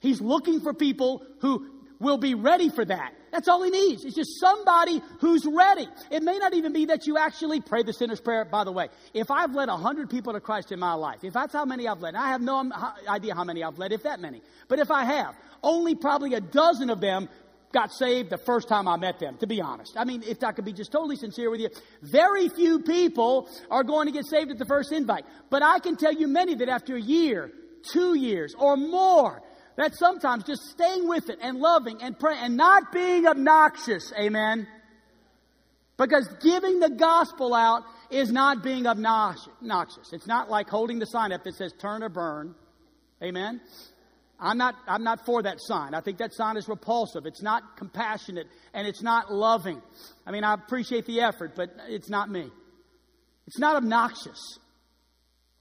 He's 0.00 0.20
looking 0.20 0.60
for 0.60 0.72
people 0.72 1.22
who 1.40 1.77
will 2.00 2.18
be 2.18 2.34
ready 2.34 2.68
for 2.68 2.84
that. 2.84 3.12
That's 3.32 3.48
all 3.48 3.62
he 3.62 3.70
needs. 3.70 4.04
It's 4.04 4.14
just 4.14 4.40
somebody 4.40 5.02
who's 5.20 5.44
ready. 5.44 5.86
It 6.10 6.22
may 6.22 6.38
not 6.38 6.54
even 6.54 6.72
be 6.72 6.86
that 6.86 7.06
you 7.06 7.18
actually 7.18 7.60
pray 7.60 7.82
the 7.82 7.92
sinner's 7.92 8.20
prayer. 8.20 8.44
By 8.44 8.64
the 8.64 8.72
way, 8.72 8.88
if 9.12 9.30
I've 9.30 9.54
led 9.54 9.68
a 9.68 9.76
hundred 9.76 10.08
people 10.08 10.32
to 10.32 10.40
Christ 10.40 10.72
in 10.72 10.78
my 10.78 10.94
life, 10.94 11.24
if 11.24 11.34
that's 11.34 11.52
how 11.52 11.64
many 11.64 11.86
I've 11.86 12.00
led, 12.00 12.14
I 12.14 12.28
have 12.28 12.40
no 12.40 12.70
idea 13.08 13.34
how 13.34 13.44
many 13.44 13.62
I've 13.62 13.78
led, 13.78 13.92
if 13.92 14.04
that 14.04 14.20
many. 14.20 14.42
But 14.68 14.78
if 14.78 14.90
I 14.90 15.04
have, 15.04 15.34
only 15.62 15.94
probably 15.94 16.34
a 16.34 16.40
dozen 16.40 16.88
of 16.90 17.00
them 17.00 17.28
got 17.72 17.92
saved 17.92 18.30
the 18.30 18.38
first 18.38 18.66
time 18.66 18.88
I 18.88 18.96
met 18.96 19.18
them, 19.18 19.36
to 19.38 19.46
be 19.46 19.60
honest. 19.60 19.92
I 19.96 20.04
mean, 20.04 20.22
if 20.26 20.42
I 20.42 20.52
could 20.52 20.64
be 20.64 20.72
just 20.72 20.90
totally 20.90 21.16
sincere 21.16 21.50
with 21.50 21.60
you, 21.60 21.68
very 22.00 22.48
few 22.48 22.80
people 22.80 23.48
are 23.70 23.84
going 23.84 24.06
to 24.06 24.12
get 24.12 24.24
saved 24.26 24.50
at 24.50 24.58
the 24.58 24.64
first 24.64 24.90
invite. 24.90 25.26
But 25.50 25.62
I 25.62 25.78
can 25.78 25.96
tell 25.96 26.12
you 26.12 26.28
many 26.28 26.54
that 26.54 26.68
after 26.70 26.96
a 26.96 27.00
year, 27.00 27.52
two 27.92 28.14
years, 28.14 28.54
or 28.58 28.76
more, 28.76 29.42
that 29.78 29.94
sometimes 29.94 30.42
just 30.42 30.64
staying 30.64 31.06
with 31.08 31.30
it 31.30 31.38
and 31.40 31.56
loving 31.56 32.02
and 32.02 32.18
praying 32.18 32.40
and 32.42 32.56
not 32.56 32.90
being 32.92 33.28
obnoxious, 33.28 34.12
amen? 34.18 34.66
Because 35.96 36.28
giving 36.42 36.80
the 36.80 36.90
gospel 36.90 37.54
out 37.54 37.84
is 38.10 38.32
not 38.32 38.64
being 38.64 38.88
obnoxious. 38.88 40.12
It's 40.12 40.26
not 40.26 40.50
like 40.50 40.68
holding 40.68 40.98
the 40.98 41.06
sign 41.06 41.32
up 41.32 41.44
that 41.44 41.54
says 41.54 41.72
turn 41.78 42.02
or 42.02 42.08
burn, 42.08 42.56
amen? 43.22 43.60
I'm 44.40 44.58
not, 44.58 44.74
I'm 44.88 45.04
not 45.04 45.24
for 45.24 45.44
that 45.44 45.60
sign. 45.60 45.94
I 45.94 46.00
think 46.00 46.18
that 46.18 46.34
sign 46.34 46.56
is 46.56 46.68
repulsive. 46.68 47.24
It's 47.24 47.42
not 47.42 47.76
compassionate 47.76 48.48
and 48.74 48.86
it's 48.86 49.02
not 49.02 49.32
loving. 49.32 49.80
I 50.26 50.32
mean, 50.32 50.42
I 50.42 50.54
appreciate 50.54 51.06
the 51.06 51.20
effort, 51.20 51.52
but 51.54 51.70
it's 51.88 52.10
not 52.10 52.28
me. 52.28 52.50
It's 53.46 53.60
not 53.60 53.76
obnoxious. 53.76 54.58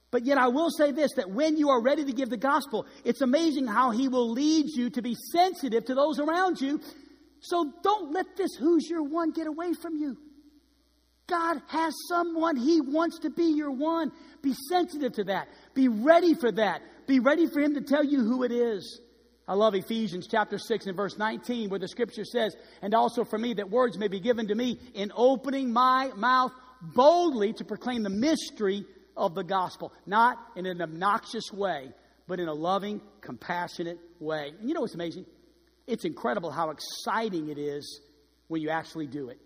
But 0.09 0.25
yet, 0.25 0.37
I 0.37 0.47
will 0.47 0.69
say 0.69 0.91
this 0.91 1.13
that 1.15 1.29
when 1.29 1.57
you 1.57 1.69
are 1.69 1.81
ready 1.81 2.05
to 2.05 2.13
give 2.13 2.29
the 2.29 2.37
gospel, 2.37 2.85
it's 3.03 3.21
amazing 3.21 3.67
how 3.67 3.91
He 3.91 4.07
will 4.07 4.31
lead 4.31 4.67
you 4.69 4.89
to 4.91 5.01
be 5.01 5.15
sensitive 5.31 5.85
to 5.85 5.95
those 5.95 6.19
around 6.19 6.61
you. 6.61 6.79
So 7.39 7.71
don't 7.83 8.13
let 8.13 8.25
this 8.37 8.55
who's 8.55 8.89
your 8.89 9.03
one 9.03 9.31
get 9.31 9.47
away 9.47 9.73
from 9.73 9.97
you. 9.97 10.17
God 11.27 11.61
has 11.67 11.93
someone 12.07 12.55
He 12.55 12.79
wants 12.79 13.19
to 13.19 13.29
be 13.29 13.53
your 13.55 13.71
one. 13.71 14.11
Be 14.41 14.55
sensitive 14.69 15.13
to 15.13 15.25
that. 15.25 15.49
Be 15.73 15.89
ready 15.89 16.33
for 16.33 16.51
that. 16.53 16.81
Be 17.05 17.19
ready 17.19 17.47
for 17.47 17.59
him 17.61 17.73
to 17.75 17.81
tell 17.81 18.03
you 18.03 18.19
who 18.19 18.43
it 18.43 18.51
is. 18.51 19.01
I 19.47 19.53
love 19.53 19.75
Ephesians 19.75 20.27
chapter 20.29 20.57
6 20.57 20.87
and 20.87 20.97
verse 20.97 21.17
19 21.17 21.69
where 21.69 21.79
the 21.79 21.87
scripture 21.87 22.25
says, 22.25 22.55
and 22.81 22.93
also 22.93 23.23
for 23.23 23.37
me 23.37 23.53
that 23.55 23.69
words 23.69 23.97
may 23.97 24.09
be 24.09 24.19
given 24.19 24.47
to 24.47 24.55
me 24.55 24.77
in 24.93 25.11
opening 25.15 25.71
my 25.71 26.11
mouth 26.15 26.51
boldly 26.81 27.53
to 27.53 27.63
proclaim 27.63 28.03
the 28.03 28.09
mystery 28.09 28.85
of 29.17 29.35
the 29.35 29.43
gospel. 29.43 29.91
Not 30.05 30.37
in 30.55 30.65
an 30.65 30.81
obnoxious 30.81 31.51
way, 31.51 31.89
but 32.27 32.39
in 32.39 32.47
a 32.47 32.53
loving, 32.53 33.01
compassionate 33.21 33.99
way. 34.19 34.53
And 34.59 34.69
you 34.69 34.73
know 34.73 34.81
what's 34.81 34.95
amazing? 34.95 35.25
It's 35.87 36.05
incredible 36.05 36.51
how 36.51 36.69
exciting 36.69 37.49
it 37.49 37.57
is 37.57 38.01
when 38.47 38.61
you 38.61 38.69
actually 38.69 39.07
do 39.07 39.29
it. 39.29 39.39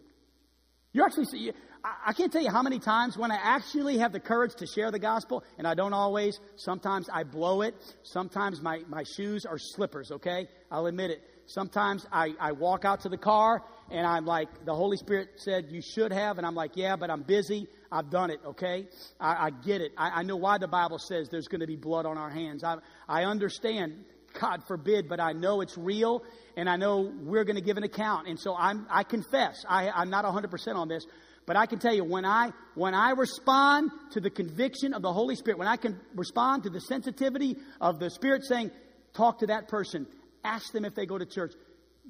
You 0.94 1.06
actually, 1.06 1.26
see, 1.26 1.52
I 1.84 2.14
can't 2.14 2.32
tell 2.32 2.44
you 2.44 2.52
how 2.52 2.62
many 2.62 2.80
times 2.80 3.18
when 3.18 3.32
I 3.32 3.40
actually 3.42 4.00
have 4.00 4.12
the 4.12 4.20
courage 4.20 4.56
to 4.56 4.68
share 4.68 4.92
the 4.92 5.00
gospel, 5.00 5.44
and 5.58 5.66
I 5.66 5.74
don't 5.74 5.94
always, 5.94 6.38
sometimes 6.58 7.08
I 7.12 7.24
blow 7.24 7.62
it. 7.62 7.76
Sometimes 8.04 8.62
my, 8.62 8.82
my 8.88 9.04
shoes 9.16 9.46
are 9.46 9.58
slippers, 9.58 10.12
okay? 10.12 10.48
I'll 10.70 10.88
admit 10.88 11.12
it. 11.12 11.22
Sometimes 11.48 12.06
I, 12.12 12.34
I 12.40 12.52
walk 12.52 12.86
out 12.86 13.02
to 13.02 13.10
the 13.10 13.18
car 13.18 13.64
and 13.90 14.06
I'm 14.06 14.26
like, 14.26 14.66
the 14.66 14.74
Holy 14.74 14.96
Spirit 14.96 15.30
said 15.38 15.66
you 15.70 15.82
should 15.82 16.14
have, 16.14 16.38
and 16.38 16.48
I'm 16.48 16.56
like, 16.56 16.72
yeah, 16.76 16.96
but 16.96 17.10
I'm 17.10 17.24
busy. 17.24 17.68
I've 17.92 18.10
done 18.10 18.30
it, 18.30 18.40
okay? 18.46 18.88
I, 19.20 19.48
I 19.48 19.50
get 19.50 19.82
it. 19.82 19.92
I, 19.98 20.22
I 20.22 20.24
know 20.24 20.38
why 20.38 20.58
the 20.58 20.68
Bible 20.68 20.98
says 20.98 21.28
there's 21.30 21.48
going 21.48 21.60
to 21.60 21.68
be 21.68 21.76
blood 21.76 22.06
on 22.06 22.18
our 22.18 22.30
hands. 22.30 22.64
I, 22.64 22.78
I 23.08 23.26
understand, 23.26 24.06
God 24.40 24.64
forbid, 24.66 25.10
but 25.10 25.20
I 25.20 25.34
know 25.34 25.60
it's 25.60 25.78
real 25.78 26.24
and 26.56 26.70
I 26.70 26.78
know 26.78 27.12
we're 27.22 27.44
going 27.44 27.58
to 27.58 27.62
give 27.62 27.78
an 27.78 27.84
account. 27.84 28.28
And 28.30 28.40
so 28.40 28.56
I'm, 28.56 28.88
I 28.90 29.04
confess, 29.04 29.66
I, 29.68 29.90
I'm 29.90 30.10
not 30.10 30.24
100% 30.24 30.76
on 30.76 30.88
this, 30.88 31.06
but 31.46 31.58
I 31.58 31.66
can 31.66 31.80
tell 31.80 31.94
you, 31.94 32.06
when 32.06 32.24
I, 32.24 32.52
when 32.76 32.94
I 32.94 33.12
respond 33.12 33.92
to 34.12 34.22
the 34.22 34.30
conviction 34.30 34.94
of 34.94 35.02
the 35.02 35.12
Holy 35.12 35.36
Spirit, 35.36 35.58
when 35.58 35.68
I 35.68 35.76
can 35.76 36.00
respond 36.16 36.64
to 36.64 36.70
the 36.70 36.80
sensitivity 36.80 37.58
of 37.82 38.00
the 38.00 38.10
Spirit 38.10 38.46
saying, 38.46 38.72
talk 39.14 39.40
to 39.40 39.48
that 39.48 39.68
person, 39.68 40.08
ask 40.46 40.72
them 40.72 40.86
if 40.86 40.96
they 40.96 41.06
go 41.06 41.18
to 41.18 41.26
church, 41.26 41.54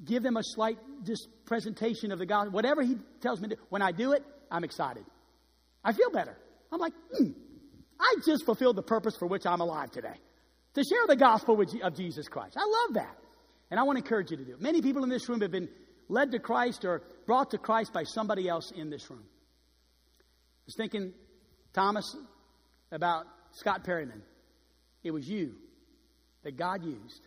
give 0.04 0.22
them 0.22 0.36
a 0.36 0.44
slight 0.44 0.78
just 1.02 1.26
presentation 1.44 2.12
of 2.12 2.20
the 2.20 2.26
God, 2.26 2.52
whatever 2.52 2.82
He 2.82 2.98
tells 3.20 3.40
me 3.40 3.48
to 3.48 3.56
When 3.68 3.82
I 3.82 3.90
do 3.90 4.12
it, 4.12 4.22
I'm 4.50 4.62
excited. 4.62 5.04
I 5.84 5.92
feel 5.92 6.10
better. 6.10 6.36
I'm 6.70 6.80
like, 6.80 6.92
hmm, 7.16 7.30
I 7.98 8.16
just 8.24 8.44
fulfilled 8.44 8.76
the 8.76 8.82
purpose 8.82 9.16
for 9.16 9.26
which 9.26 9.46
I'm 9.46 9.60
alive 9.60 9.90
today 9.90 10.14
to 10.74 10.84
share 10.84 11.06
the 11.06 11.16
gospel 11.16 11.60
of 11.60 11.96
Jesus 11.96 12.28
Christ. 12.28 12.56
I 12.56 12.64
love 12.64 12.94
that. 12.94 13.16
And 13.70 13.78
I 13.80 13.84
want 13.84 13.98
to 13.98 14.04
encourage 14.04 14.30
you 14.30 14.36
to 14.36 14.44
do 14.44 14.52
it. 14.52 14.60
Many 14.60 14.82
people 14.82 15.02
in 15.02 15.08
this 15.08 15.28
room 15.28 15.40
have 15.40 15.50
been 15.50 15.68
led 16.08 16.32
to 16.32 16.38
Christ 16.38 16.84
or 16.84 17.02
brought 17.26 17.50
to 17.50 17.58
Christ 17.58 17.92
by 17.92 18.04
somebody 18.04 18.48
else 18.48 18.70
in 18.70 18.90
this 18.90 19.08
room. 19.10 19.24
I 19.24 20.66
was 20.66 20.74
thinking, 20.76 21.12
Thomas, 21.72 22.16
about 22.90 23.26
Scott 23.52 23.84
Perryman. 23.84 24.22
It 25.02 25.10
was 25.10 25.28
you 25.28 25.54
that 26.44 26.56
God 26.56 26.84
used 26.84 27.26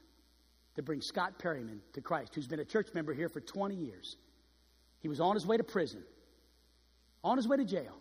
to 0.76 0.84
bring 0.84 1.02
Scott 1.02 1.40
Perryman 1.40 1.82
to 1.94 2.02
Christ, 2.02 2.36
who's 2.36 2.48
been 2.48 2.60
a 2.60 2.66
church 2.66 2.88
member 2.94 3.14
here 3.14 3.30
for 3.30 3.42
20 3.42 3.76
years. 3.76 4.18
He 5.00 5.08
was 5.08 5.20
on 5.20 5.36
his 5.36 5.46
way 5.46 5.58
to 5.58 5.64
prison, 5.64 6.04
on 7.24 7.38
his 7.38 7.48
way 7.48 7.58
to 7.58 7.66
jail. 7.66 7.96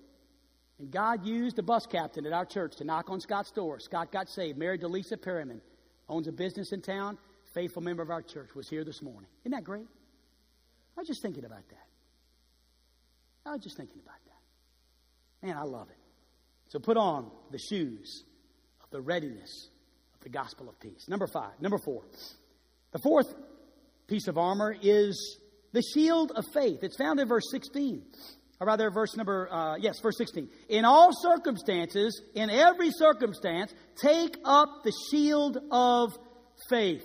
And 0.84 0.92
God 0.92 1.24
used 1.24 1.58
a 1.58 1.62
bus 1.62 1.86
captain 1.86 2.26
at 2.26 2.34
our 2.34 2.44
church 2.44 2.76
to 2.76 2.84
knock 2.84 3.08
on 3.08 3.18
Scott's 3.18 3.50
door. 3.50 3.80
Scott 3.80 4.12
got 4.12 4.28
saved, 4.28 4.58
married 4.58 4.82
to 4.82 4.86
Lisa 4.88 5.16
Perryman, 5.16 5.62
owns 6.10 6.28
a 6.28 6.32
business 6.32 6.72
in 6.72 6.82
town, 6.82 7.16
faithful 7.54 7.80
member 7.80 8.02
of 8.02 8.10
our 8.10 8.20
church, 8.20 8.50
was 8.54 8.68
here 8.68 8.84
this 8.84 9.00
morning. 9.00 9.30
Isn't 9.44 9.52
that 9.52 9.64
great? 9.64 9.86
I 10.94 11.00
was 11.00 11.08
just 11.08 11.22
thinking 11.22 11.46
about 11.46 11.66
that. 11.70 11.86
I 13.46 13.52
was 13.52 13.62
just 13.62 13.78
thinking 13.78 13.98
about 14.04 14.18
that. 14.26 15.46
Man, 15.46 15.56
I 15.56 15.62
love 15.62 15.88
it. 15.88 15.96
So 16.68 16.78
put 16.78 16.98
on 16.98 17.30
the 17.50 17.58
shoes 17.58 18.24
of 18.82 18.90
the 18.90 19.00
readiness 19.00 19.70
of 20.16 20.20
the 20.20 20.28
gospel 20.28 20.68
of 20.68 20.78
peace. 20.80 21.08
Number 21.08 21.26
five. 21.26 21.58
Number 21.62 21.78
four. 21.78 22.02
The 22.92 22.98
fourth 22.98 23.34
piece 24.06 24.28
of 24.28 24.36
armor 24.36 24.76
is 24.82 25.38
the 25.72 25.80
shield 25.80 26.30
of 26.36 26.44
faith. 26.52 26.80
It's 26.82 26.98
found 26.98 27.20
in 27.20 27.26
verse 27.26 27.50
16. 27.50 28.02
Or 28.64 28.68
rather, 28.68 28.90
verse 28.90 29.14
number, 29.14 29.52
uh, 29.52 29.76
yes, 29.76 30.00
verse 30.00 30.16
16. 30.16 30.48
In 30.70 30.86
all 30.86 31.10
circumstances, 31.12 32.22
in 32.34 32.48
every 32.48 32.90
circumstance, 32.92 33.74
take 34.00 34.38
up 34.42 34.82
the 34.82 34.92
shield 35.10 35.58
of 35.70 36.16
faith. 36.70 37.04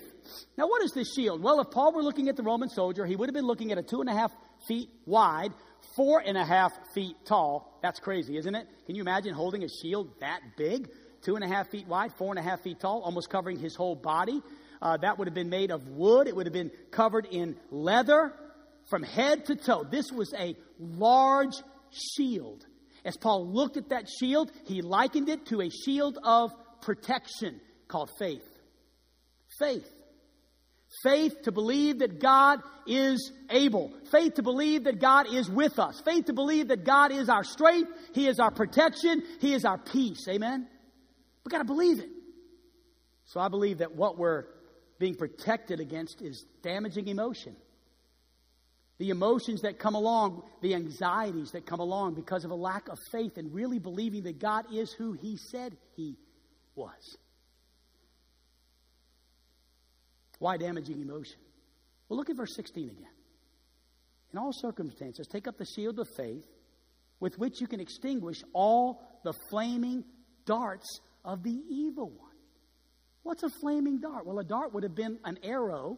Now, 0.57 0.68
what 0.68 0.82
is 0.84 0.93
this 0.93 1.14
shield? 1.14 1.43
Well, 1.43 1.60
if 1.60 1.70
Paul 1.70 1.91
were 1.91 2.01
looking 2.01 2.30
at 2.30 2.38
the 2.38 2.43
Roman 2.43 2.70
soldier, 2.70 3.05
he 3.05 3.18
would 3.18 3.28
have 3.28 3.34
been 3.34 3.45
looking 3.45 3.74
at 3.74 3.78
a 3.78 3.84
two 3.84 3.99
and 3.99 4.10
a 4.10 4.14
half 4.14 4.32
feet 4.70 4.88
wide, 5.05 5.51
four 5.97 6.24
and 6.26 6.38
a 6.38 6.45
half 6.45 6.72
feet 6.95 7.18
tall. 7.26 7.78
That's 7.82 7.99
crazy, 7.99 8.38
isn't 8.38 8.55
it? 8.55 8.66
Can 8.86 8.95
you 8.95 9.01
imagine 9.01 9.34
holding 9.34 9.66
a 9.66 9.68
shield 9.68 10.18
that 10.22 10.39
big? 10.55 10.88
Two 11.24 11.36
and 11.36 11.43
a 11.43 11.47
half 11.49 11.70
feet 11.70 11.88
wide, 11.88 12.14
four 12.14 12.32
and 12.32 12.39
a 12.39 12.49
half 12.49 12.62
feet 12.62 12.80
tall, 12.80 13.01
almost 13.01 13.30
covering 13.30 13.60
his 13.60 13.76
whole 13.76 13.95
body. 13.95 14.41
Uh, 14.82 14.95
that 14.95 15.18
would 15.18 15.28
have 15.28 15.36
been 15.36 15.49
made 15.49 15.72
of 15.72 15.89
wood. 15.89 16.30
It 16.30 16.38
would 16.38 16.45
have 16.45 16.53
been 16.53 16.72
covered 16.89 17.26
in 17.30 17.57
leather 17.70 18.32
from 18.90 19.04
head 19.04 19.46
to 19.46 19.56
toe. 19.56 19.86
This 19.90 20.12
was 20.12 20.34
a 20.34 20.56
large 20.80 21.56
shield. 21.92 22.66
As 23.06 23.16
Paul 23.18 23.48
looked 23.48 23.78
at 23.78 23.90
that 23.90 24.08
shield, 24.10 24.52
he 24.66 24.82
likened 24.82 25.30
it 25.30 25.46
to 25.48 25.62
a 25.62 25.70
shield 25.70 26.18
of 26.24 26.52
protection 26.82 27.62
called 27.88 28.10
faith. 28.20 28.46
Faith. 29.58 29.88
Faith 31.04 31.44
to 31.44 31.52
believe 31.52 32.00
that 32.00 32.20
God 32.20 32.62
is 32.88 33.32
able. 33.50 33.94
Faith 34.12 34.36
to 34.36 34.44
believe 34.44 34.86
that 34.86 35.00
God 35.00 35.32
is 35.32 35.50
with 35.50 35.78
us. 35.78 36.02
Faith 36.04 36.26
to 36.26 36.34
believe 36.34 36.70
that 36.70 36.84
God 36.84 37.12
is 37.12 37.30
our 37.30 37.44
strength. 37.44 37.92
He 38.14 38.28
is 38.28 38.40
our 38.40 38.52
protection. 38.52 39.24
He 39.40 39.54
is 39.54 39.66
our 39.66 39.78
peace. 39.78 40.28
Amen? 40.28 40.68
We've 41.44 41.52
got 41.52 41.60
to 41.60 41.66
believe 41.66 42.00
it. 42.00 42.10
So 43.26 43.40
I 43.40 43.50
believe 43.50 43.78
that 43.78 43.96
what 43.96 44.18
we're 44.18 44.46
being 44.98 45.16
protected 45.16 45.80
against 45.80 46.22
is 46.22 46.46
damaging 46.64 47.08
emotion. 47.08 47.56
The 49.00 49.10
emotions 49.10 49.62
that 49.62 49.80
come 49.80 49.95
along, 49.95 50.43
the 50.62 50.76
anxieties 50.76 51.52
that 51.52 51.66
come 51.66 51.80
along 51.80 52.16
because 52.16 52.45
of 52.45 52.52
a 52.52 52.56
lack 52.56 52.89
of 52.89 53.00
faith 53.12 53.38
and 53.38 53.54
really 53.54 53.80
believing 53.80 54.24
that 54.24 54.39
God 54.39 54.66
is 54.74 54.91
who 54.91 55.14
He 55.14 55.38
said 55.38 55.76
He 55.95 56.18
was. 56.76 57.18
Why 60.38 60.58
damaging 60.58 61.02
emotion? 61.02 61.39
Well, 62.08 62.18
look 62.18 62.30
at 62.30 62.38
verse 62.38 62.56
16 62.56 62.89
again. 62.89 63.06
In 64.32 64.39
all 64.39 64.52
circumstances, 64.54 65.28
take 65.28 65.47
up 65.47 65.58
the 65.58 65.66
shield 65.66 66.00
of 66.00 66.08
faith 66.16 66.45
with 67.20 67.38
which 67.38 67.60
you 67.60 67.68
can 67.68 67.80
extinguish 67.80 68.41
all 68.54 69.02
the 69.24 69.34
flaming 69.50 70.04
darts 70.45 71.00
of 71.26 71.43
the 71.43 71.58
evil 71.70 72.10
one. 72.10 72.30
What's 73.24 73.43
a 73.43 73.50
flaming 73.62 74.00
dart? 74.00 74.26
Well, 74.26 74.39
a 74.39 74.43
dart 74.43 74.74
would 74.74 74.84
have 74.84 74.95
been 74.95 75.20
an 75.26 75.39
arrow. 75.43 75.97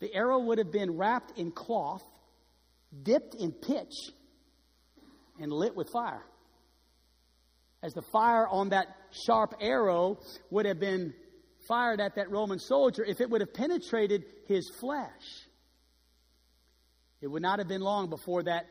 The 0.00 0.14
arrow 0.14 0.38
would 0.38 0.58
have 0.58 0.70
been 0.70 0.96
wrapped 0.96 1.38
in 1.38 1.50
cloth, 1.50 2.02
dipped 3.02 3.34
in 3.34 3.52
pitch, 3.52 4.12
and 5.40 5.52
lit 5.52 5.74
with 5.76 5.88
fire. 5.90 6.24
As 7.82 7.94
the 7.94 8.02
fire 8.02 8.46
on 8.46 8.70
that 8.70 8.88
sharp 9.10 9.54
arrow 9.60 10.18
would 10.50 10.66
have 10.66 10.78
been 10.78 11.14
fired 11.68 12.00
at 12.00 12.16
that 12.16 12.30
Roman 12.30 12.58
soldier, 12.58 13.04
if 13.04 13.20
it 13.20 13.30
would 13.30 13.40
have 13.40 13.54
penetrated 13.54 14.24
his 14.46 14.70
flesh, 14.80 15.46
It 17.20 17.26
would 17.28 17.42
not 17.42 17.58
have 17.58 17.68
been 17.68 17.82
long 17.82 18.08
before 18.08 18.42
that 18.44 18.66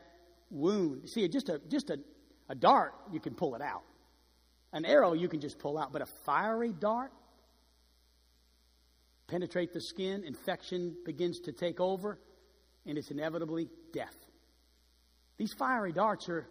wound. 0.50 1.08
See, 1.08 1.26
just 1.28 1.48
a 1.48 1.60
just 1.68 1.90
a, 1.90 1.98
a 2.48 2.54
dart, 2.54 2.92
you 3.12 3.20
can 3.20 3.34
pull 3.34 3.54
it 3.54 3.62
out. 3.62 3.82
An 4.72 4.84
arrow 4.84 5.12
you 5.12 5.28
can 5.28 5.40
just 5.40 5.58
pull 5.58 5.78
out, 5.78 5.92
but 5.92 6.02
a 6.02 6.06
fiery 6.24 6.72
dart 6.72 7.12
penetrate 9.28 9.72
the 9.72 9.80
skin, 9.80 10.24
infection 10.24 10.96
begins 11.04 11.38
to 11.40 11.52
take 11.52 11.80
over, 11.80 12.18
and 12.86 12.98
it's 12.98 13.10
inevitably 13.10 13.68
death. 13.92 14.14
These 15.38 15.52
fiery 15.58 15.92
darts 15.92 16.28
are 16.28 16.46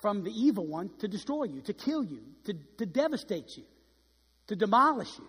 from 0.00 0.24
the 0.24 0.30
evil 0.30 0.66
one 0.66 0.90
to 0.98 1.08
destroy 1.08 1.44
you, 1.44 1.60
to 1.62 1.72
kill 1.72 2.04
you, 2.04 2.20
to, 2.44 2.54
to 2.78 2.86
devastate 2.86 3.56
you, 3.56 3.64
to 4.48 4.56
demolish 4.56 5.08
you. 5.18 5.26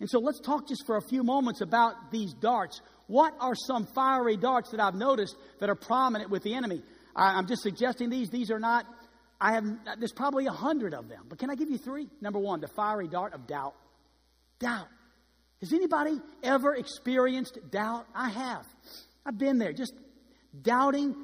And 0.00 0.10
so 0.10 0.18
let's 0.18 0.40
talk 0.40 0.68
just 0.68 0.84
for 0.86 0.96
a 0.96 1.02
few 1.02 1.22
moments 1.22 1.60
about 1.60 2.10
these 2.10 2.34
darts. 2.34 2.80
What 3.06 3.34
are 3.40 3.54
some 3.54 3.86
fiery 3.86 4.36
darts 4.36 4.70
that 4.72 4.80
I've 4.80 4.94
noticed 4.94 5.36
that 5.60 5.70
are 5.70 5.76
prominent 5.76 6.30
with 6.30 6.42
the 6.42 6.54
enemy? 6.54 6.82
I, 7.14 7.38
am 7.38 7.46
just 7.46 7.62
suggesting 7.62 8.10
these. 8.10 8.28
These 8.28 8.50
are 8.50 8.58
not, 8.58 8.86
I 9.40 9.52
have, 9.52 9.64
there's 9.98 10.12
probably 10.12 10.46
a 10.46 10.52
hundred 10.52 10.94
of 10.94 11.08
them. 11.08 11.24
But 11.28 11.38
can 11.38 11.48
I 11.48 11.54
give 11.54 11.70
you 11.70 11.78
three? 11.78 12.08
Number 12.20 12.38
one, 12.38 12.60
the 12.60 12.68
fiery 12.68 13.08
dart 13.08 13.34
of 13.34 13.46
doubt. 13.46 13.74
Doubt. 14.58 14.88
Has 15.60 15.72
anybody 15.72 16.20
ever 16.42 16.74
experienced 16.74 17.58
doubt? 17.70 18.06
I 18.14 18.30
have. 18.30 18.66
I've 19.26 19.38
been 19.38 19.58
there, 19.58 19.72
just 19.72 19.94
doubting 20.60 21.16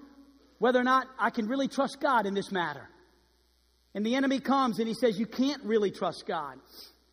whether 0.59 0.79
or 0.79 0.85
not 0.85 1.07
I 1.19 1.31
can 1.31 1.49
really 1.49 1.69
trust 1.69 2.01
God 2.01 2.27
in 2.27 2.35
this 2.35 2.51
matter. 2.51 2.89
And 3.95 4.07
the 4.07 4.15
enemy 4.15 4.41
comes 4.41 4.79
and 4.79 4.87
he 4.87 4.95
says, 4.95 5.19
You 5.19 5.27
can't 5.27 5.65
really 5.65 5.91
trust 5.91 6.25
God. 6.27 6.59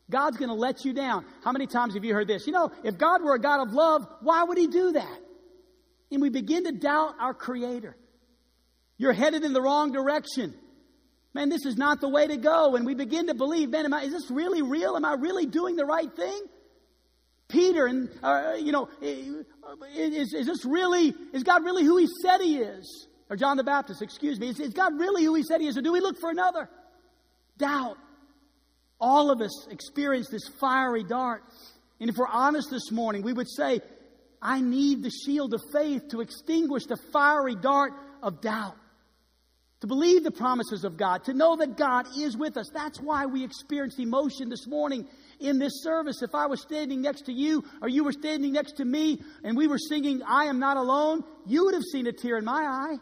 God's 0.09 0.37
going 0.37 0.49
to 0.49 0.55
let 0.55 0.85
you 0.85 0.93
down. 0.93 1.25
How 1.43 1.51
many 1.51 1.67
times 1.67 1.95
have 1.95 2.05
you 2.05 2.13
heard 2.13 2.27
this? 2.27 2.47
You 2.47 2.53
know, 2.53 2.71
if 2.83 2.97
God 2.97 3.23
were 3.23 3.35
a 3.35 3.39
God 3.39 3.67
of 3.67 3.73
love, 3.73 4.07
why 4.21 4.43
would 4.43 4.57
he 4.57 4.67
do 4.67 4.93
that? 4.93 5.19
And 6.11 6.21
we 6.21 6.29
begin 6.29 6.63
to 6.63 6.71
doubt 6.71 7.15
our 7.19 7.33
Creator. 7.33 7.95
You're 8.97 9.13
headed 9.13 9.43
in 9.43 9.51
the 9.51 9.61
wrong 9.61 9.91
direction. 9.91 10.53
Man, 11.33 11.49
this 11.49 11.65
is 11.65 11.77
not 11.77 11.99
the 11.99 12.07
way 12.07 12.25
to 12.25 12.37
go. 12.37 12.75
And 12.75 12.85
we 12.85 12.95
begin 12.95 13.27
to 13.27 13.33
believe, 13.33 13.69
man, 13.69 13.85
am 13.85 13.93
I, 13.93 14.03
is 14.03 14.13
this 14.13 14.31
really 14.31 14.61
real? 14.61 14.95
Am 14.95 15.03
I 15.03 15.13
really 15.13 15.45
doing 15.45 15.75
the 15.75 15.85
right 15.85 16.13
thing? 16.15 16.41
Peter, 17.47 17.85
and 17.85 18.09
uh, 18.21 18.55
you 18.59 18.71
know, 18.71 18.89
is, 19.01 20.33
is 20.33 20.45
this 20.45 20.65
really, 20.65 21.13
is 21.33 21.43
God 21.43 21.63
really 21.63 21.83
who 21.83 21.97
he 21.97 22.07
said 22.21 22.41
he 22.41 22.57
is? 22.57 23.07
Or 23.29 23.35
John 23.35 23.57
the 23.57 23.63
Baptist, 23.63 24.01
excuse 24.01 24.39
me. 24.39 24.49
Is, 24.49 24.59
is 24.59 24.73
God 24.73 24.97
really 24.97 25.23
who 25.23 25.35
he 25.35 25.43
said 25.43 25.61
he 25.61 25.67
is? 25.67 25.77
Or 25.77 25.81
do 25.81 25.91
we 25.91 25.99
look 25.99 26.17
for 26.19 26.29
another? 26.29 26.69
Doubt. 27.57 27.97
All 28.99 29.31
of 29.31 29.41
us 29.41 29.67
experience 29.69 30.29
this 30.29 30.47
fiery 30.59 31.03
dart. 31.03 31.43
And 31.99 32.09
if 32.09 32.15
we're 32.17 32.27
honest 32.27 32.69
this 32.69 32.91
morning, 32.91 33.21
we 33.21 33.33
would 33.33 33.49
say, 33.49 33.81
I 34.41 34.61
need 34.61 35.03
the 35.03 35.09
shield 35.09 35.53
of 35.53 35.61
faith 35.71 36.09
to 36.09 36.21
extinguish 36.21 36.85
the 36.85 36.97
fiery 37.11 37.55
dart 37.55 37.93
of 38.21 38.41
doubt. 38.41 38.75
To 39.81 39.87
believe 39.87 40.23
the 40.23 40.31
promises 40.31 40.83
of 40.83 40.97
God, 40.97 41.25
to 41.25 41.33
know 41.33 41.55
that 41.57 41.77
God 41.77 42.07
is 42.17 42.35
with 42.35 42.57
us. 42.57 42.69
That's 42.73 42.99
why 42.99 43.27
we 43.27 43.43
experienced 43.43 43.99
emotion 43.99 44.49
this 44.49 44.65
morning 44.65 45.07
in 45.39 45.59
this 45.59 45.83
service. 45.83 46.21
If 46.21 46.33
I 46.33 46.47
was 46.47 46.61
standing 46.61 47.01
next 47.01 47.25
to 47.25 47.33
you 47.33 47.63
or 47.81 47.89
you 47.89 48.03
were 48.03 48.11
standing 48.11 48.53
next 48.53 48.77
to 48.77 48.85
me 48.85 49.21
and 49.43 49.57
we 49.57 49.67
were 49.67 49.77
singing, 49.77 50.21
I 50.27 50.45
am 50.45 50.59
not 50.59 50.77
alone, 50.77 51.23
you 51.45 51.65
would 51.65 51.73
have 51.73 51.83
seen 51.83 52.07
a 52.07 52.11
tear 52.11 52.37
in 52.37 52.45
my 52.45 52.63
eye. 52.63 52.97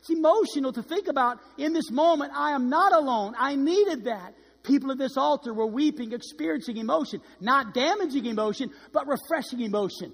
It's 0.00 0.10
emotional 0.10 0.72
to 0.72 0.82
think 0.82 1.06
about 1.06 1.38
in 1.58 1.72
this 1.72 1.90
moment, 1.90 2.32
I 2.34 2.52
am 2.52 2.68
not 2.68 2.92
alone. 2.92 3.34
I 3.38 3.54
needed 3.54 4.04
that. 4.04 4.34
People 4.64 4.92
at 4.92 4.98
this 4.98 5.16
altar 5.16 5.52
were 5.52 5.66
weeping, 5.66 6.12
experiencing 6.12 6.76
emotion, 6.76 7.20
not 7.40 7.74
damaging 7.74 8.26
emotion, 8.26 8.70
but 8.92 9.06
refreshing 9.06 9.60
emotion. 9.60 10.12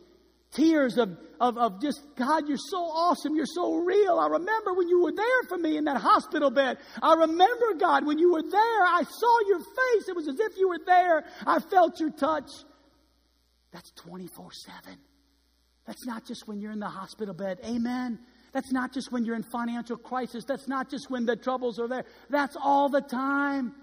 Tears 0.53 0.97
of, 0.97 1.17
of, 1.41 1.59
of 1.59 1.83
just, 1.83 2.01
God, 2.17 2.49
you're 2.49 2.57
so 2.57 2.79
awesome. 2.79 3.37
You're 3.37 3.45
so 3.47 3.77
real. 3.77 4.19
I 4.19 4.29
remember 4.29 4.73
when 4.73 4.89
you 4.89 5.03
were 5.03 5.13
there 5.13 5.43
for 5.49 5.59
me 5.59 5.77
in 5.77 5.85
that 5.85 5.99
hospital 5.99 6.51
bed. 6.51 6.79
I 7.03 7.15
remember, 7.15 7.75
God, 7.79 8.07
when 8.07 8.19
you 8.19 8.33
were 8.33 8.43
there. 8.43 8.83
I 8.83 9.03
saw 9.07 9.39
your 9.47 9.59
face. 9.59 10.09
It 10.09 10.17
was 10.17 10.27
as 10.27 10.41
if 10.41 10.57
you 10.57 10.69
were 10.69 10.81
there. 10.85 11.25
I 11.47 11.61
felt 11.61 12.01
your 12.01 12.11
touch. 12.11 12.51
That's 13.73 13.91
24 13.93 14.51
7. 14.53 14.99
That's 15.87 16.07
not 16.07 16.27
just 16.27 16.49
when 16.49 16.61
you're 16.61 16.73
in 16.73 16.81
the 16.81 16.87
hospital 16.87 17.35
bed. 17.35 17.59
Amen. 17.65 18.19
That's 18.53 18.73
not 18.73 18.95
just 18.95 19.13
when 19.13 19.27
you're 19.27 19.37
in 19.37 19.45
financial 19.53 19.99
crisis. 19.99 20.45
That's 20.45 20.67
not 20.67 20.91
just 20.91 21.11
when 21.11 21.27
the 21.27 21.37
troubles 21.37 21.79
are 21.79 21.89
there. 21.89 22.05
That's 22.31 22.57
all 22.57 22.89
the 22.89 23.03
time. 23.03 23.75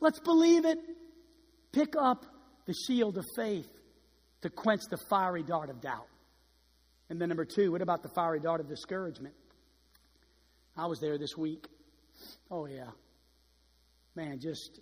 Let's 0.00 0.18
believe 0.18 0.64
it. 0.64 0.78
Pick 1.72 1.94
up 1.98 2.24
the 2.66 2.72
shield 2.72 3.18
of 3.18 3.24
faith 3.36 3.68
to 4.46 4.54
quench 4.54 4.82
the 4.88 4.96
fiery 4.96 5.42
dart 5.42 5.70
of 5.70 5.80
doubt. 5.80 6.06
And 7.10 7.20
then, 7.20 7.28
number 7.28 7.44
two, 7.44 7.72
what 7.72 7.82
about 7.82 8.02
the 8.02 8.08
fiery 8.08 8.40
dart 8.40 8.60
of 8.60 8.68
discouragement? 8.68 9.34
I 10.76 10.86
was 10.86 11.00
there 11.00 11.18
this 11.18 11.36
week. 11.36 11.66
Oh, 12.50 12.66
yeah. 12.66 12.90
Man, 14.14 14.38
just 14.38 14.80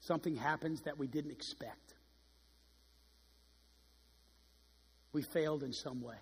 something 0.00 0.36
happens 0.36 0.82
that 0.82 0.98
we 0.98 1.06
didn't 1.06 1.30
expect. 1.30 1.94
We 5.12 5.22
failed 5.22 5.62
in 5.62 5.72
some 5.72 6.02
way. 6.02 6.16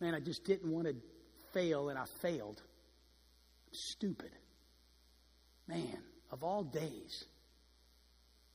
Man, 0.00 0.14
I 0.14 0.20
just 0.20 0.44
didn't 0.44 0.70
want 0.70 0.86
to 0.86 0.94
fail, 1.52 1.88
and 1.88 1.98
I 1.98 2.04
failed. 2.22 2.62
Stupid. 3.72 4.30
Man, 5.66 5.98
of 6.30 6.44
all 6.44 6.62
days, 6.62 7.24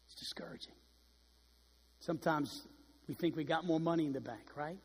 it's 0.05 0.15
discouraging. 0.15 0.73
Sometimes 2.05 2.67
we 3.07 3.15
think 3.15 3.35
we 3.35 3.43
got 3.43 3.65
more 3.65 3.79
money 3.79 4.05
in 4.05 4.13
the 4.13 4.21
bank, 4.21 4.43
right? 4.55 4.77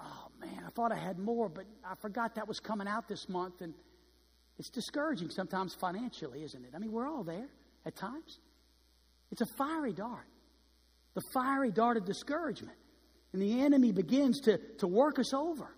Oh 0.00 0.28
man, 0.40 0.64
I 0.66 0.70
thought 0.70 0.90
I 0.90 0.96
had 0.96 1.18
more, 1.18 1.50
but 1.50 1.66
I 1.84 1.94
forgot 1.96 2.36
that 2.36 2.48
was 2.48 2.60
coming 2.60 2.88
out 2.88 3.08
this 3.08 3.28
month. 3.28 3.60
And 3.60 3.74
it's 4.58 4.70
discouraging 4.70 5.28
sometimes 5.28 5.74
financially, 5.74 6.42
isn't 6.44 6.64
it? 6.64 6.70
I 6.74 6.78
mean, 6.78 6.92
we're 6.92 7.06
all 7.06 7.24
there 7.24 7.48
at 7.84 7.94
times. 7.94 8.38
It's 9.30 9.42
a 9.42 9.46
fiery 9.58 9.92
dart, 9.92 10.26
the 11.14 11.20
fiery 11.34 11.70
dart 11.70 11.98
of 11.98 12.06
discouragement. 12.06 12.78
And 13.34 13.42
the 13.42 13.60
enemy 13.60 13.92
begins 13.92 14.40
to, 14.42 14.58
to 14.78 14.86
work 14.86 15.18
us 15.18 15.34
over. 15.34 15.68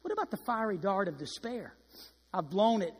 What 0.00 0.12
about 0.12 0.30
the 0.30 0.38
fiery 0.38 0.78
dart 0.78 1.08
of 1.08 1.18
despair? 1.18 1.74
I've 2.32 2.48
blown 2.48 2.80
it 2.80 2.94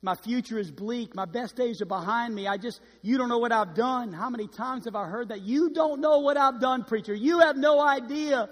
my 0.00 0.14
future 0.14 0.58
is 0.58 0.70
bleak. 0.70 1.14
My 1.14 1.24
best 1.24 1.56
days 1.56 1.82
are 1.82 1.86
behind 1.86 2.34
me. 2.34 2.46
I 2.46 2.56
just, 2.56 2.80
you 3.02 3.18
don't 3.18 3.28
know 3.28 3.38
what 3.38 3.50
I've 3.50 3.74
done. 3.74 4.12
How 4.12 4.30
many 4.30 4.46
times 4.46 4.84
have 4.84 4.94
I 4.94 5.06
heard 5.06 5.30
that? 5.30 5.42
You 5.42 5.70
don't 5.70 6.00
know 6.00 6.20
what 6.20 6.36
I've 6.36 6.60
done, 6.60 6.84
preacher. 6.84 7.14
You 7.14 7.40
have 7.40 7.56
no 7.56 7.80
idea. 7.80 8.48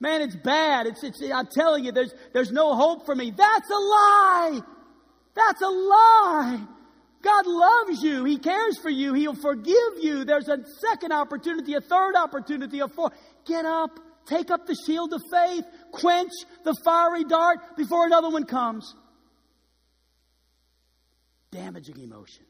Man, 0.00 0.22
it's 0.22 0.34
bad. 0.34 0.86
It's, 0.86 1.04
it's, 1.04 1.22
I'm 1.32 1.46
telling 1.46 1.84
you, 1.84 1.92
there's, 1.92 2.12
there's 2.32 2.50
no 2.50 2.74
hope 2.74 3.06
for 3.06 3.14
me. 3.14 3.30
That's 3.30 3.70
a 3.70 3.74
lie. 3.74 4.60
That's 5.34 5.62
a 5.62 5.68
lie. 5.68 6.66
God 7.22 7.46
loves 7.46 8.02
you. 8.02 8.24
He 8.24 8.38
cares 8.38 8.78
for 8.78 8.90
you. 8.90 9.14
He'll 9.14 9.36
forgive 9.36 9.98
you. 10.00 10.24
There's 10.24 10.48
a 10.48 10.58
second 10.88 11.12
opportunity, 11.12 11.74
a 11.74 11.80
third 11.80 12.16
opportunity, 12.16 12.80
a 12.80 12.88
fourth. 12.88 13.12
Get 13.44 13.64
up. 13.64 14.00
Take 14.26 14.50
up 14.50 14.66
the 14.66 14.76
shield 14.86 15.12
of 15.12 15.22
faith. 15.30 15.64
Quench 15.92 16.32
the 16.64 16.74
fiery 16.84 17.24
dart 17.24 17.76
before 17.76 18.04
another 18.04 18.30
one 18.30 18.44
comes 18.44 18.94
damaging 21.50 22.00
emotion. 22.00 22.44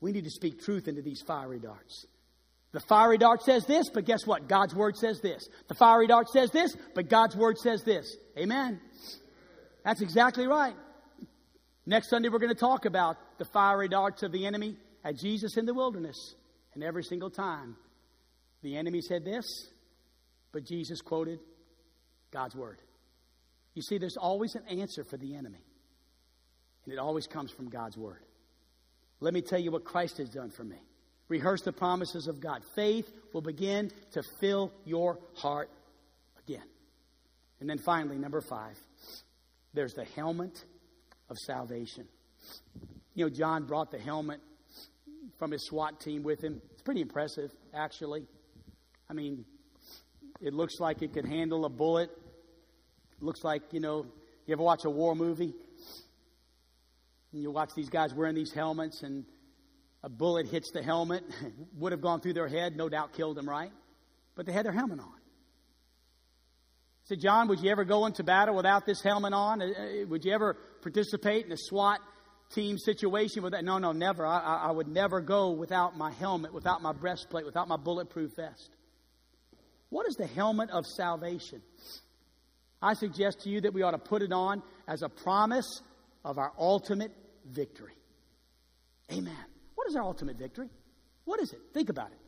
We 0.00 0.12
need 0.12 0.24
to 0.24 0.30
speak 0.30 0.62
truth 0.62 0.88
into 0.88 1.02
these 1.02 1.22
fiery 1.22 1.58
darts. 1.58 2.06
The 2.72 2.80
fiery 2.80 3.16
dart 3.16 3.42
says 3.42 3.64
this, 3.64 3.88
but 3.88 4.04
guess 4.04 4.26
what? 4.26 4.48
God's 4.48 4.74
word 4.74 4.96
says 4.96 5.20
this. 5.20 5.48
The 5.68 5.74
fiery 5.74 6.06
dart 6.06 6.28
says 6.28 6.50
this, 6.50 6.76
but 6.94 7.08
God's 7.08 7.34
word 7.34 7.58
says 7.58 7.82
this. 7.84 8.16
Amen. 8.36 8.80
That's 9.84 10.02
exactly 10.02 10.46
right. 10.46 10.74
Next 11.86 12.10
Sunday, 12.10 12.28
we're 12.28 12.40
going 12.40 12.52
to 12.52 12.60
talk 12.60 12.84
about 12.84 13.16
the 13.38 13.44
fiery 13.46 13.88
darts 13.88 14.22
of 14.22 14.32
the 14.32 14.46
enemy 14.46 14.76
at 15.04 15.16
Jesus 15.16 15.56
in 15.56 15.64
the 15.64 15.72
wilderness. 15.72 16.34
And 16.74 16.82
every 16.82 17.04
single 17.04 17.30
time, 17.30 17.76
the 18.62 18.76
enemy 18.76 19.00
said 19.00 19.24
this, 19.24 19.46
but 20.52 20.64
Jesus 20.66 21.00
quoted 21.00 21.38
God's 22.32 22.56
word. 22.56 22.80
You 23.74 23.82
see, 23.82 23.98
there's 23.98 24.16
always 24.16 24.54
an 24.54 24.64
answer 24.80 25.04
for 25.04 25.16
the 25.16 25.36
enemy. 25.36 25.64
And 26.86 26.94
it 26.94 26.98
always 26.98 27.26
comes 27.26 27.50
from 27.50 27.68
God's 27.68 27.98
Word. 27.98 28.22
Let 29.20 29.34
me 29.34 29.42
tell 29.42 29.58
you 29.58 29.70
what 29.70 29.84
Christ 29.84 30.18
has 30.18 30.30
done 30.30 30.50
for 30.50 30.64
me. 30.64 30.76
Rehearse 31.28 31.62
the 31.62 31.72
promises 31.72 32.28
of 32.28 32.40
God. 32.40 32.62
Faith 32.74 33.10
will 33.32 33.42
begin 33.42 33.90
to 34.12 34.22
fill 34.40 34.72
your 34.84 35.18
heart 35.34 35.68
again. 36.38 36.62
And 37.60 37.68
then 37.68 37.78
finally, 37.78 38.16
number 38.16 38.40
five, 38.40 38.78
there's 39.74 39.94
the 39.94 40.04
helmet 40.04 40.64
of 41.28 41.36
salvation. 41.38 42.06
You 43.14 43.24
know, 43.24 43.30
John 43.30 43.64
brought 43.64 43.90
the 43.90 43.98
helmet 43.98 44.40
from 45.38 45.50
his 45.50 45.66
SWAT 45.66 46.00
team 46.00 46.22
with 46.22 46.42
him. 46.42 46.62
It's 46.72 46.82
pretty 46.82 47.00
impressive, 47.00 47.50
actually. 47.74 48.26
I 49.10 49.14
mean, 49.14 49.44
it 50.40 50.52
looks 50.54 50.78
like 50.78 51.02
it 51.02 51.12
could 51.12 51.26
handle 51.26 51.64
a 51.64 51.68
bullet. 51.68 52.10
It 53.16 53.22
looks 53.22 53.42
like, 53.42 53.62
you 53.72 53.80
know, 53.80 54.06
you 54.46 54.52
ever 54.52 54.62
watch 54.62 54.84
a 54.84 54.90
war 54.90 55.16
movie? 55.16 55.54
And 57.36 57.42
you 57.42 57.50
watch 57.50 57.74
these 57.76 57.90
guys 57.90 58.14
wearing 58.14 58.34
these 58.34 58.50
helmets, 58.50 59.02
and 59.02 59.22
a 60.02 60.08
bullet 60.08 60.48
hits 60.48 60.70
the 60.70 60.82
helmet, 60.82 61.22
would 61.76 61.92
have 61.92 62.00
gone 62.00 62.22
through 62.22 62.32
their 62.32 62.48
head, 62.48 62.74
no 62.74 62.88
doubt 62.88 63.12
killed 63.12 63.36
them, 63.36 63.46
right? 63.46 63.70
But 64.34 64.46
they 64.46 64.52
had 64.52 64.64
their 64.64 64.72
helmet 64.72 65.00
on. 65.00 65.04
I 65.04 67.04
said, 67.04 67.20
John, 67.20 67.48
would 67.48 67.60
you 67.60 67.70
ever 67.70 67.84
go 67.84 68.06
into 68.06 68.24
battle 68.24 68.56
without 68.56 68.86
this 68.86 69.02
helmet 69.02 69.34
on? 69.34 69.60
Uh, 69.60 69.66
uh, 69.66 70.06
would 70.06 70.24
you 70.24 70.32
ever 70.32 70.56
participate 70.80 71.44
in 71.44 71.52
a 71.52 71.58
SWAT 71.58 72.00
team 72.54 72.78
situation 72.78 73.42
with 73.42 73.52
that? 73.52 73.66
No, 73.66 73.76
no, 73.76 73.92
never. 73.92 74.24
I, 74.24 74.68
I 74.68 74.70
would 74.70 74.88
never 74.88 75.20
go 75.20 75.50
without 75.50 75.94
my 75.94 76.12
helmet, 76.12 76.54
without 76.54 76.80
my 76.80 76.94
breastplate, 76.94 77.44
without 77.44 77.68
my 77.68 77.76
bulletproof 77.76 78.34
vest. 78.34 78.70
What 79.90 80.08
is 80.08 80.14
the 80.14 80.26
helmet 80.26 80.70
of 80.70 80.86
salvation? 80.86 81.60
I 82.80 82.94
suggest 82.94 83.42
to 83.42 83.50
you 83.50 83.60
that 83.60 83.74
we 83.74 83.82
ought 83.82 83.90
to 83.90 83.98
put 83.98 84.22
it 84.22 84.32
on 84.32 84.62
as 84.88 85.02
a 85.02 85.10
promise 85.10 85.82
of 86.24 86.38
our 86.38 86.54
ultimate 86.58 87.12
victory. 87.50 87.94
Amen. 89.12 89.44
What 89.74 89.88
is 89.88 89.96
our 89.96 90.02
ultimate 90.02 90.36
victory? 90.36 90.68
What 91.24 91.40
is 91.40 91.52
it? 91.52 91.60
Think 91.72 91.88
about 91.88 92.10
it. 92.12 92.18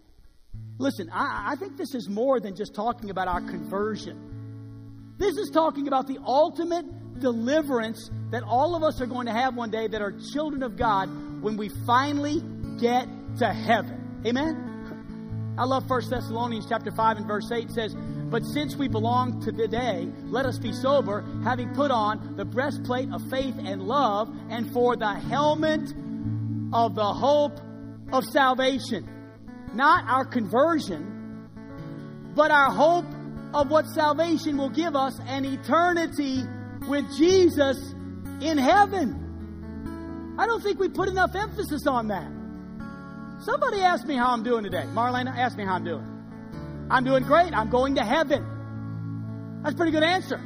Listen, 0.79 1.11
I, 1.11 1.53
I 1.53 1.57
think 1.57 1.77
this 1.77 1.95
is 1.95 2.09
more 2.09 2.41
than 2.41 2.55
just 2.55 2.75
talking 2.75 3.11
about 3.11 3.29
our 3.29 3.41
conversion. 3.41 5.14
This 5.19 5.37
is 5.37 5.51
talking 5.51 5.89
about 5.89 6.07
the 6.07 6.19
ultimate 6.25 7.21
deliverance 7.21 8.11
that 8.31 8.43
all 8.45 8.77
of 8.77 8.83
us 8.83 9.01
are 9.01 9.07
going 9.07 9.27
to 9.27 9.33
have 9.33 9.57
one 9.57 9.71
day 9.71 9.89
that 9.89 10.01
are 10.01 10.12
children 10.33 10.62
of 10.62 10.77
God 10.77 11.09
when 11.43 11.57
we 11.57 11.71
finally 11.87 12.41
get 12.79 13.09
to 13.39 13.47
heaven. 13.47 14.23
Amen? 14.25 15.55
I 15.59 15.64
love 15.64 15.91
1 15.91 16.03
Thessalonians 16.09 16.66
chapter 16.69 16.93
5 16.93 17.16
and 17.16 17.27
verse 17.27 17.51
8 17.53 17.71
says, 17.73 17.97
But 18.31 18.43
since 18.43 18.76
we 18.76 18.89
belong 18.89 19.41
to 19.43 19.53
the 19.53 19.66
day, 19.66 20.09
let 20.24 20.45
us 20.45 20.59
be 20.59 20.72
sober, 20.72 21.24
having 21.45 21.74
put 21.74 21.91
on 21.91 22.37
the 22.37 22.45
breastplate 22.45 23.11
of 23.12 23.22
faith 23.31 23.55
and 23.59 23.83
love, 23.83 24.29
and 24.51 24.70
for 24.72 24.97
the 24.97 25.14
helmet 25.14 25.93
of 26.72 26.95
the 26.95 27.12
hope 27.12 27.59
of 28.12 28.24
salvation. 28.24 29.09
Not 29.74 30.05
our 30.09 30.24
conversion, 30.24 31.49
but 32.35 32.51
our 32.51 32.70
hope 32.70 33.07
of 33.55 33.70
what 33.70 33.87
salvation 33.87 34.59
will 34.59 34.68
give 34.68 34.95
us 34.95 35.18
an 35.26 35.47
eternity 35.47 36.43
with 36.87 37.05
Jesus 37.16 37.79
in 38.43 38.59
heaven. 38.59 40.37
I 40.39 40.47
don't 40.47 40.62
think 40.62 40.79
we 40.79 40.89
put 40.89 41.09
enough 41.09 41.35
emphasis 41.35 41.87
on 41.87 42.09
that. 42.09 42.31
Somebody 43.43 43.81
asked 43.81 44.07
me 44.07 44.16
how 44.16 44.33
I'm 44.33 44.43
doing 44.43 44.64
today. 44.64 44.85
Marlena 44.93 45.37
asked 45.37 45.57
me 45.57 45.64
how 45.64 45.74
I'm 45.74 45.85
doing. 45.85 46.18
I'm 46.91 47.05
doing 47.05 47.22
great. 47.24 47.53
I'm 47.53 47.70
going 47.70 47.95
to 47.97 48.03
heaven. 48.03 49.61
That's 49.62 49.74
a 49.74 49.76
pretty 49.76 49.93
good 49.93 50.03
answer. 50.03 50.41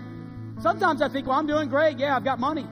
Sometimes 0.61 1.03
I 1.03 1.09
think, 1.09 1.27
well, 1.27 1.39
I'm 1.39 1.47
doing 1.47 1.69
great. 1.69 1.99
Yeah, 1.99 2.17
I've 2.17 2.25
got 2.25 2.41
money. 2.41 2.67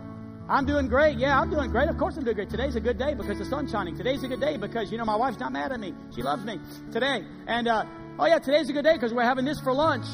I'm 0.48 0.66
doing 0.66 0.88
great. 0.88 1.16
Yeah, 1.16 1.40
I'm 1.40 1.50
doing 1.50 1.70
great. 1.70 1.88
Of 1.88 1.96
course 1.96 2.16
I'm 2.16 2.24
doing 2.24 2.34
great. 2.34 2.50
Today's 2.50 2.74
a 2.74 2.80
good 2.80 2.98
day 2.98 3.14
because 3.14 3.38
the 3.38 3.44
sun's 3.44 3.70
shining. 3.70 3.96
Today's 3.96 4.24
a 4.24 4.28
good 4.28 4.40
day 4.40 4.56
because, 4.56 4.90
you 4.90 4.98
know, 4.98 5.04
my 5.04 5.14
wife's 5.14 5.38
not 5.38 5.52
mad 5.52 5.70
at 5.70 5.78
me. 5.78 5.94
She 6.14 6.22
loves 6.22 6.44
me 6.44 6.58
today. 6.92 7.24
And, 7.46 7.68
uh, 7.68 7.84
oh 8.18 8.26
yeah, 8.26 8.40
today's 8.40 8.68
a 8.68 8.72
good 8.72 8.84
day 8.84 8.94
because 8.94 9.14
we're 9.14 9.22
having 9.22 9.44
this 9.44 9.60
for 9.60 9.72
lunch. 9.72 10.06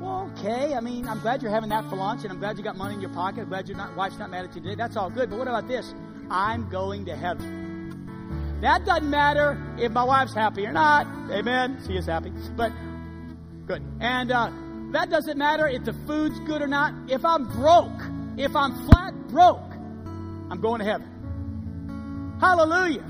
Well, 0.00 0.32
okay. 0.36 0.74
I 0.74 0.80
mean, 0.80 1.06
I'm 1.06 1.20
glad 1.20 1.42
you're 1.42 1.52
having 1.52 1.70
that 1.70 1.88
for 1.88 1.96
lunch 1.96 2.24
and 2.24 2.32
I'm 2.32 2.40
glad 2.40 2.58
you 2.58 2.64
got 2.64 2.76
money 2.76 2.94
in 2.94 3.00
your 3.00 3.10
pocket. 3.10 3.42
I'm 3.42 3.48
glad 3.48 3.68
your 3.68 3.76
not, 3.76 3.94
wife's 3.96 4.18
not 4.18 4.30
mad 4.30 4.46
at 4.46 4.56
you 4.56 4.62
today. 4.62 4.74
That's 4.74 4.96
all 4.96 5.10
good. 5.10 5.30
But 5.30 5.38
what 5.38 5.46
about 5.46 5.68
this? 5.68 5.94
I'm 6.28 6.68
going 6.68 7.04
to 7.04 7.14
heaven. 7.14 8.58
That 8.60 8.84
doesn't 8.84 9.08
matter 9.08 9.62
if 9.78 9.92
my 9.92 10.02
wife's 10.02 10.34
happy 10.34 10.66
or 10.66 10.72
not. 10.72 11.06
Amen. 11.30 11.78
She 11.86 11.96
is 11.96 12.06
happy. 12.06 12.32
But 12.56 12.72
good. 13.66 13.82
And, 14.00 14.30
uh, 14.30 14.50
that 14.94 15.10
doesn't 15.10 15.36
matter 15.36 15.66
if 15.66 15.84
the 15.84 15.92
food's 16.06 16.38
good 16.46 16.62
or 16.62 16.68
not. 16.68 16.94
If 17.10 17.24
I'm 17.24 17.46
broke, 17.48 18.00
if 18.36 18.54
I'm 18.54 18.86
flat 18.86 19.12
broke, 19.26 19.72
I'm 20.50 20.60
going 20.60 20.78
to 20.78 20.84
heaven. 20.84 22.36
Hallelujah. 22.40 23.02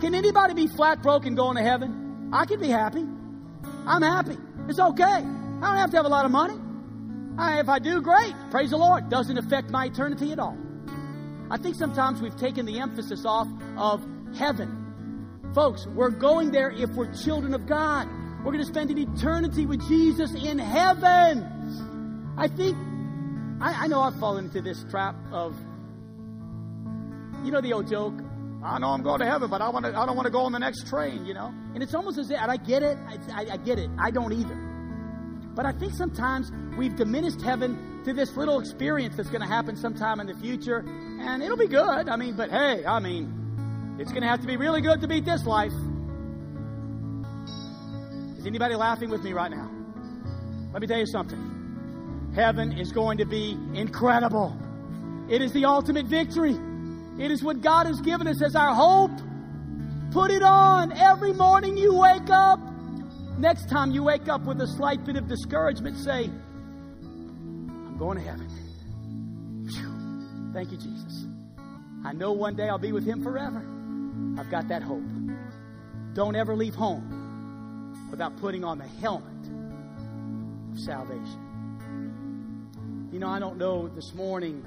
Can 0.00 0.14
anybody 0.14 0.54
be 0.54 0.66
flat 0.66 1.02
broke 1.02 1.26
and 1.26 1.36
going 1.36 1.56
to 1.56 1.62
heaven? 1.62 2.30
I 2.32 2.46
can 2.46 2.58
be 2.58 2.68
happy. 2.68 3.04
I'm 3.86 4.00
happy. 4.00 4.38
It's 4.66 4.78
okay. 4.80 5.04
I 5.04 5.20
don't 5.20 5.76
have 5.76 5.90
to 5.90 5.96
have 5.98 6.06
a 6.06 6.08
lot 6.08 6.24
of 6.24 6.30
money. 6.30 6.58
I, 7.36 7.60
if 7.60 7.68
I 7.68 7.78
do, 7.80 8.00
great. 8.00 8.34
Praise 8.50 8.70
the 8.70 8.78
Lord. 8.78 9.10
Doesn't 9.10 9.36
affect 9.36 9.68
my 9.68 9.86
eternity 9.86 10.32
at 10.32 10.38
all. 10.38 10.56
I 11.50 11.58
think 11.58 11.74
sometimes 11.74 12.22
we've 12.22 12.36
taken 12.36 12.64
the 12.64 12.78
emphasis 12.78 13.26
off 13.26 13.48
of 13.76 14.02
heaven. 14.38 15.50
Folks, 15.54 15.86
we're 15.86 16.08
going 16.08 16.50
there 16.50 16.70
if 16.70 16.88
we're 16.90 17.12
children 17.12 17.52
of 17.52 17.66
God. 17.66 18.08
We're 18.44 18.52
going 18.52 18.58
to 18.58 18.66
spend 18.66 18.90
an 18.90 18.98
eternity 18.98 19.64
with 19.64 19.80
Jesus 19.88 20.34
in 20.34 20.58
heaven. 20.58 22.34
I 22.36 22.46
think, 22.46 22.76
I, 23.58 23.84
I 23.84 23.86
know 23.86 24.00
I've 24.02 24.20
fallen 24.20 24.44
into 24.44 24.60
this 24.60 24.84
trap 24.90 25.16
of 25.32 25.56
you 27.42 27.50
know 27.50 27.62
the 27.62 27.72
old 27.72 27.88
joke. 27.88 28.12
I 28.62 28.78
know 28.78 28.88
I'm 28.88 29.02
going 29.02 29.20
to 29.20 29.26
heaven, 29.26 29.48
but 29.48 29.62
I 29.62 29.70
want 29.70 29.86
to. 29.86 29.98
I 29.98 30.04
don't 30.04 30.14
want 30.14 30.26
to 30.26 30.30
go 30.30 30.40
on 30.40 30.52
the 30.52 30.58
next 30.58 30.86
train. 30.86 31.24
You 31.24 31.32
know, 31.32 31.54
and 31.72 31.82
it's 31.82 31.94
almost 31.94 32.18
as 32.18 32.30
if, 32.30 32.38
and 32.38 32.50
I 32.50 32.58
get 32.58 32.82
it. 32.82 32.98
I, 33.08 33.16
I, 33.32 33.52
I 33.52 33.56
get 33.56 33.78
it. 33.78 33.88
I 33.98 34.10
don't 34.10 34.34
either. 34.34 34.54
But 35.54 35.64
I 35.64 35.72
think 35.72 35.94
sometimes 35.94 36.52
we've 36.76 36.96
diminished 36.96 37.40
heaven 37.40 38.02
to 38.04 38.12
this 38.12 38.36
little 38.36 38.60
experience 38.60 39.16
that's 39.16 39.30
going 39.30 39.40
to 39.40 39.48
happen 39.48 39.74
sometime 39.74 40.20
in 40.20 40.26
the 40.26 40.34
future, 40.34 40.84
and 40.86 41.42
it'll 41.42 41.56
be 41.56 41.68
good. 41.68 42.10
I 42.10 42.16
mean, 42.16 42.36
but 42.36 42.50
hey, 42.50 42.84
I 42.84 43.00
mean, 43.00 43.96
it's 43.98 44.10
going 44.10 44.22
to 44.22 44.28
have 44.28 44.42
to 44.42 44.46
be 44.46 44.58
really 44.58 44.82
good 44.82 45.00
to 45.00 45.08
beat 45.08 45.24
this 45.24 45.46
life. 45.46 45.72
Is 48.44 48.48
anybody 48.48 48.74
laughing 48.74 49.08
with 49.08 49.22
me 49.22 49.32
right 49.32 49.50
now? 49.50 49.70
Let 50.74 50.82
me 50.82 50.86
tell 50.86 50.98
you 50.98 51.06
something. 51.06 52.32
Heaven 52.34 52.72
is 52.72 52.92
going 52.92 53.16
to 53.16 53.24
be 53.24 53.56
incredible. 53.72 54.54
It 55.30 55.40
is 55.40 55.50
the 55.54 55.64
ultimate 55.64 56.04
victory. 56.04 56.54
It 57.18 57.30
is 57.30 57.42
what 57.42 57.62
God 57.62 57.86
has 57.86 58.02
given 58.02 58.26
us 58.26 58.42
as 58.42 58.54
our 58.54 58.74
hope. 58.74 59.12
Put 60.12 60.30
it 60.30 60.42
on 60.42 60.92
every 60.92 61.32
morning 61.32 61.78
you 61.78 61.94
wake 61.94 62.28
up. 62.28 62.60
Next 63.38 63.70
time 63.70 63.92
you 63.92 64.02
wake 64.02 64.28
up 64.28 64.42
with 64.42 64.60
a 64.60 64.66
slight 64.66 65.06
bit 65.06 65.16
of 65.16 65.26
discouragement, 65.26 65.96
say, 65.96 66.24
I'm 66.24 67.96
going 67.96 68.18
to 68.18 68.24
heaven. 68.24 68.46
Whew. 69.70 70.52
Thank 70.52 70.70
you, 70.70 70.76
Jesus. 70.76 71.24
I 72.04 72.12
know 72.12 72.32
one 72.32 72.56
day 72.56 72.68
I'll 72.68 72.76
be 72.76 72.92
with 72.92 73.06
Him 73.06 73.22
forever. 73.22 73.64
I've 74.38 74.50
got 74.50 74.68
that 74.68 74.82
hope. 74.82 75.00
Don't 76.12 76.36
ever 76.36 76.54
leave 76.54 76.74
home 76.74 77.13
without 78.14 78.36
putting 78.36 78.62
on 78.62 78.78
the 78.78 78.86
helmet 78.86 79.26
of 80.72 80.78
salvation. 80.78 81.40
You 83.12 83.18
know, 83.18 83.26
I 83.26 83.40
don't 83.40 83.58
know 83.58 83.88
this 83.88 84.14
morning 84.14 84.64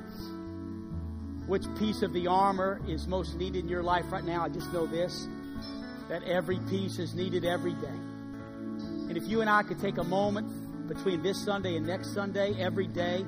which 1.48 1.64
piece 1.80 2.02
of 2.02 2.12
the 2.12 2.28
armor 2.28 2.82
is 2.90 3.08
most 3.08 3.38
needed 3.38 3.64
in 3.64 3.70
your 3.70 3.84
life 3.84 4.04
right 4.12 4.26
now. 4.26 4.44
I 4.44 4.50
just 4.50 4.74
know 4.74 4.86
this 4.86 5.30
that 6.10 6.24
every 6.24 6.60
piece 6.70 7.00
is 7.00 7.16
needed 7.16 7.46
every 7.46 7.72
day. 7.76 7.88
And 7.88 9.16
if 9.16 9.24
you 9.28 9.40
and 9.40 9.50
I 9.50 9.64
could 9.64 9.80
take 9.80 9.98
a 9.98 10.04
moment 10.04 10.90
between 10.90 11.24
this 11.24 11.42
Sunday 11.46 11.78
and 11.78 11.88
next 11.88 12.14
Sunday, 12.14 12.54
every 12.60 12.88
day, 12.88 13.24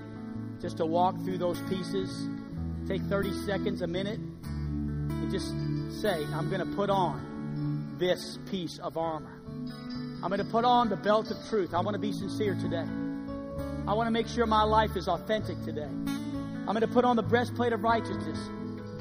just 0.61 0.75
to 0.77 0.85
walk 0.85 1.15
through 1.23 1.37
those 1.37 1.61
pieces, 1.69 2.27
take 2.89 3.01
30 3.03 3.31
seconds, 3.45 3.81
a 3.83 3.87
minute, 3.87 4.19
and 4.19 5.31
just 5.31 5.47
say, 6.01 6.25
I'm 6.33 6.49
going 6.49 6.59
to 6.59 6.75
put 6.75 6.89
on 6.89 7.95
this 7.99 8.37
piece 8.49 8.79
of 8.79 8.97
armor. 8.97 9.39
I'm 10.21 10.29
going 10.29 10.39
to 10.39 10.51
put 10.51 10.65
on 10.65 10.89
the 10.89 10.97
belt 10.97 11.31
of 11.31 11.37
truth. 11.47 11.73
I 11.73 11.79
want 11.79 11.95
to 11.95 11.99
be 11.99 12.11
sincere 12.11 12.53
today. 12.55 12.85
I 13.87 13.93
want 13.93 14.07
to 14.07 14.11
make 14.11 14.27
sure 14.27 14.45
my 14.45 14.63
life 14.63 14.97
is 14.97 15.07
authentic 15.07 15.63
today. 15.63 15.87
I'm 15.87 16.65
going 16.65 16.81
to 16.81 16.87
put 16.87 17.05
on 17.05 17.15
the 17.15 17.23
breastplate 17.23 17.71
of 17.71 17.83
righteousness. 17.83 18.37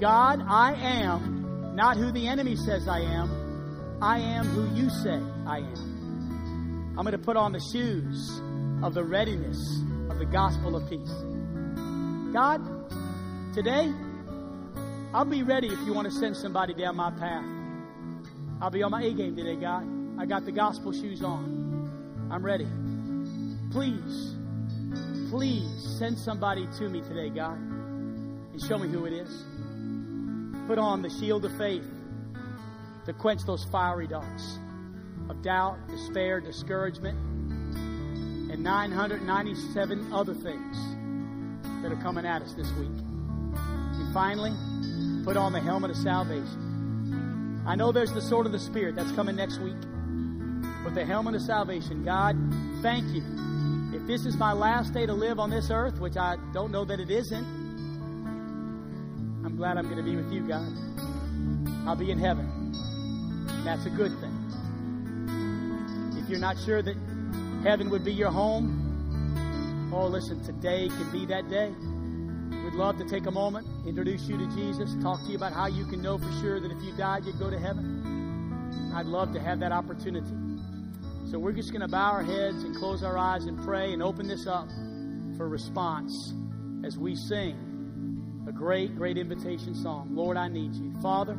God, 0.00 0.44
I 0.48 0.74
am 0.74 1.74
not 1.74 1.96
who 1.96 2.12
the 2.12 2.28
enemy 2.28 2.54
says 2.54 2.86
I 2.86 3.00
am. 3.00 3.98
I 4.00 4.20
am 4.20 4.46
who 4.46 4.80
you 4.80 4.90
say 4.90 5.20
I 5.44 5.58
am. 5.58 6.94
I'm 6.96 7.04
going 7.04 7.12
to 7.12 7.18
put 7.18 7.36
on 7.36 7.50
the 7.50 7.60
shoes 7.72 8.40
of 8.84 8.94
the 8.94 9.02
readiness 9.02 9.58
of 10.08 10.20
the 10.20 10.24
gospel 10.24 10.76
of 10.76 10.88
peace. 10.88 11.12
God, 12.32 12.62
today, 13.54 13.92
I'll 15.12 15.24
be 15.24 15.42
ready 15.42 15.66
if 15.66 15.80
you 15.80 15.92
want 15.92 16.06
to 16.06 16.12
send 16.12 16.36
somebody 16.36 16.74
down 16.74 16.94
my 16.94 17.10
path. 17.10 17.44
I'll 18.60 18.70
be 18.70 18.84
on 18.84 18.92
my 18.92 19.02
A 19.02 19.12
game 19.12 19.34
today, 19.34 19.56
God. 19.56 19.97
I 20.18 20.26
got 20.26 20.44
the 20.44 20.52
gospel 20.52 20.92
shoes 20.92 21.22
on. 21.22 22.28
I'm 22.30 22.44
ready. 22.44 22.66
Please 23.70 24.34
Please 25.30 25.96
send 25.98 26.16
somebody 26.16 26.66
to 26.78 26.88
me 26.88 27.02
today, 27.02 27.28
God, 27.28 27.58
and 27.58 28.62
show 28.62 28.78
me 28.78 28.88
who 28.88 29.04
it 29.04 29.12
is. 29.12 29.44
Put 30.66 30.78
on 30.78 31.02
the 31.02 31.10
shield 31.10 31.44
of 31.44 31.54
faith 31.58 31.84
to 33.04 33.12
quench 33.12 33.42
those 33.44 33.62
fiery 33.64 34.06
darts 34.06 34.58
of 35.28 35.42
doubt, 35.42 35.76
despair, 35.88 36.40
discouragement, 36.40 37.18
and 38.50 38.64
997 38.64 40.10
other 40.14 40.32
things 40.32 40.78
that 41.82 41.92
are 41.92 42.02
coming 42.02 42.24
at 42.24 42.40
us 42.40 42.54
this 42.54 42.70
week. 42.72 42.88
And 42.88 44.14
finally, 44.14 44.54
put 45.24 45.36
on 45.36 45.52
the 45.52 45.60
helmet 45.60 45.90
of 45.90 45.98
salvation. 45.98 47.62
I 47.66 47.74
know 47.74 47.92
there's 47.92 48.14
the 48.14 48.22
sword 48.22 48.46
of 48.46 48.52
the 48.52 48.58
Spirit 48.58 48.96
that's 48.96 49.12
coming 49.12 49.36
next 49.36 49.58
week. 49.58 49.76
But 50.88 50.94
the 50.94 51.04
helmet 51.04 51.34
of 51.34 51.42
salvation, 51.42 52.02
God, 52.02 52.34
thank 52.80 53.04
you 53.14 53.22
if 53.92 54.06
this 54.06 54.24
is 54.24 54.38
my 54.38 54.54
last 54.54 54.94
day 54.94 55.04
to 55.04 55.12
live 55.12 55.38
on 55.38 55.50
this 55.50 55.70
earth, 55.70 56.00
which 56.00 56.16
I 56.16 56.38
don't 56.54 56.72
know 56.72 56.86
that 56.86 56.98
it 56.98 57.10
isn't, 57.10 57.44
I'm 59.44 59.54
glad 59.54 59.76
I'm 59.76 59.84
going 59.84 59.98
to 59.98 60.02
be 60.02 60.16
with 60.16 60.32
you, 60.32 60.48
God. 60.48 60.66
I'll 61.86 61.94
be 61.94 62.10
in 62.10 62.18
heaven. 62.18 62.72
That's 63.66 63.84
a 63.84 63.90
good 63.90 64.18
thing. 64.18 64.32
If 66.16 66.30
you're 66.30 66.38
not 66.40 66.56
sure 66.58 66.80
that 66.80 66.96
heaven 67.62 67.90
would 67.90 68.02
be 68.02 68.14
your 68.14 68.30
home, 68.30 69.92
Oh, 69.92 70.06
listen, 70.06 70.42
today 70.42 70.88
can 70.88 71.12
be 71.12 71.26
that 71.26 71.50
day. 71.50 71.68
We'd 72.64 72.72
love 72.72 72.96
to 72.96 73.04
take 73.04 73.26
a 73.26 73.30
moment, 73.30 73.66
introduce 73.86 74.22
you 74.22 74.38
to 74.38 74.46
Jesus, 74.56 74.94
talk 75.02 75.20
to 75.24 75.28
you 75.28 75.36
about 75.36 75.52
how 75.52 75.66
you 75.66 75.84
can 75.84 76.00
know 76.00 76.16
for 76.16 76.32
sure 76.40 76.60
that 76.60 76.72
if 76.72 76.82
you 76.82 76.96
died, 76.96 77.26
you'd 77.26 77.38
go 77.38 77.50
to 77.50 77.58
heaven. 77.58 78.90
I'd 78.94 79.04
love 79.04 79.34
to 79.34 79.40
have 79.40 79.60
that 79.60 79.72
opportunity. 79.72 80.47
So 81.30 81.38
we're 81.38 81.52
just 81.52 81.72
going 81.72 81.82
to 81.82 81.88
bow 81.88 82.12
our 82.12 82.22
heads 82.22 82.64
and 82.64 82.74
close 82.74 83.02
our 83.02 83.18
eyes 83.18 83.44
and 83.44 83.62
pray 83.62 83.92
and 83.92 84.02
open 84.02 84.26
this 84.26 84.46
up 84.46 84.66
for 85.36 85.46
response 85.46 86.32
as 86.86 86.96
we 86.96 87.14
sing 87.14 88.46
a 88.48 88.52
great, 88.52 88.96
great 88.96 89.18
invitation 89.18 89.74
song. 89.74 90.08
Lord, 90.12 90.38
I 90.38 90.48
need 90.48 90.74
you. 90.74 90.94
Father, 91.02 91.36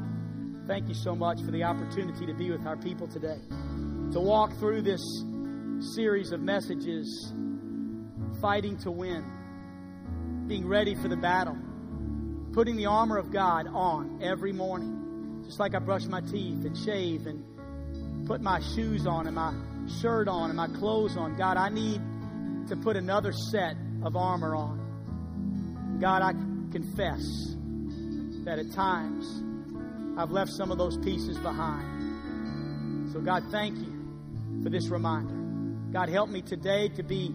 thank 0.68 0.90
you 0.90 0.94
so 0.94 1.16
much 1.16 1.42
for 1.42 1.50
the 1.50 1.64
opportunity 1.64 2.28
to 2.28 2.36
be 2.36 2.52
with 2.52 2.68
our 2.68 2.78
people 2.78 3.08
today, 3.08 3.40
to 4.12 4.20
walk 4.20 4.54
through 4.60 4.84
this 4.84 5.02
series 5.96 6.32
of 6.34 6.40
messages, 6.40 7.34
fighting 8.40 8.78
to 8.78 8.92
win, 8.92 9.26
being 10.46 10.68
ready 10.68 10.94
for 10.94 11.08
the 11.08 11.18
battle, 11.18 11.58
putting 12.54 12.76
the 12.76 12.86
armor 12.86 13.18
of 13.18 13.32
God 13.32 13.66
on 13.74 14.20
every 14.22 14.52
morning, 14.52 15.42
just 15.48 15.60
like 15.60 15.74
I 15.74 15.80
brush 15.80 16.06
my 16.06 16.22
teeth 16.22 16.64
and 16.64 16.78
shave 16.78 17.26
and 17.26 18.28
put 18.28 18.40
my 18.40 18.60
shoes 18.76 19.08
on 19.08 19.26
and 19.26 19.36
my 19.36 19.52
shirt 19.90 20.28
on 20.28 20.50
and 20.50 20.58
my 20.58 20.68
clothes 20.68 21.18
on. 21.18 21.36
God, 21.36 21.58
I 21.58 21.70
need 21.70 22.02
to 22.68 22.76
put 22.76 22.96
another 22.96 23.32
set 23.32 23.76
of 24.04 24.16
armor 24.16 24.56
on. 24.56 25.98
God, 26.00 26.22
I 26.22 26.32
confess 26.72 27.56
that 28.46 28.60
at 28.60 28.72
times 28.72 29.26
I've 30.18 30.32
left 30.32 30.52
some 30.52 30.72
of 30.72 30.78
those 30.78 30.98
pieces 30.98 31.38
behind. 31.38 33.12
So, 33.12 33.20
God, 33.20 33.44
thank 33.52 33.78
you 33.78 34.62
for 34.64 34.70
this 34.70 34.88
reminder. 34.90 35.36
God, 35.92 36.10
help 36.10 36.30
me 36.30 36.42
today 36.42 36.90
to 36.90 37.04
be, 37.04 37.34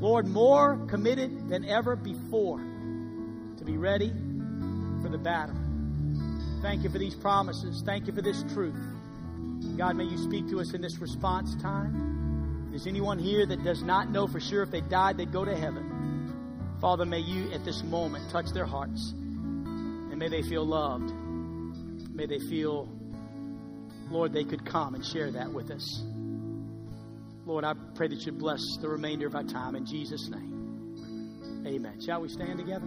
Lord, 0.00 0.26
more 0.26 0.78
committed 0.88 1.48
than 1.48 1.64
ever 1.64 1.96
before 1.96 2.58
to 2.58 3.64
be 3.64 3.76
ready 3.76 4.10
for 5.02 5.08
the 5.08 5.18
battle. 5.18 5.56
Thank 6.62 6.82
you 6.82 6.90
for 6.90 6.98
these 6.98 7.14
promises. 7.14 7.82
Thank 7.84 8.06
you 8.06 8.12
for 8.14 8.22
this 8.22 8.42
truth. 8.54 8.93
God, 9.76 9.96
may 9.96 10.04
you 10.04 10.18
speak 10.18 10.48
to 10.50 10.60
us 10.60 10.72
in 10.72 10.80
this 10.80 10.98
response 10.98 11.54
time. 11.60 12.68
There's 12.70 12.86
anyone 12.86 13.18
here 13.18 13.44
that 13.44 13.64
does 13.64 13.82
not 13.82 14.10
know 14.10 14.26
for 14.26 14.40
sure 14.40 14.62
if 14.62 14.70
they 14.70 14.80
died, 14.80 15.16
they'd 15.16 15.32
go 15.32 15.44
to 15.44 15.56
heaven. 15.56 16.76
Father, 16.80 17.04
may 17.04 17.20
you 17.20 17.50
at 17.52 17.64
this 17.64 17.82
moment 17.82 18.30
touch 18.30 18.46
their 18.52 18.66
hearts 18.66 19.12
and 19.12 20.16
may 20.18 20.28
they 20.28 20.42
feel 20.42 20.64
loved. 20.64 21.12
May 22.14 22.26
they 22.26 22.38
feel, 22.38 22.88
Lord, 24.10 24.32
they 24.32 24.44
could 24.44 24.64
come 24.64 24.94
and 24.94 25.04
share 25.04 25.32
that 25.32 25.52
with 25.52 25.70
us. 25.70 26.02
Lord, 27.46 27.64
I 27.64 27.74
pray 27.94 28.08
that 28.08 28.24
you 28.24 28.32
bless 28.32 28.60
the 28.80 28.88
remainder 28.88 29.26
of 29.26 29.34
our 29.34 29.42
time 29.42 29.74
in 29.74 29.84
Jesus' 29.86 30.28
name. 30.28 31.64
Amen. 31.66 32.00
Shall 32.00 32.20
we 32.20 32.28
stand 32.28 32.58
together? 32.58 32.86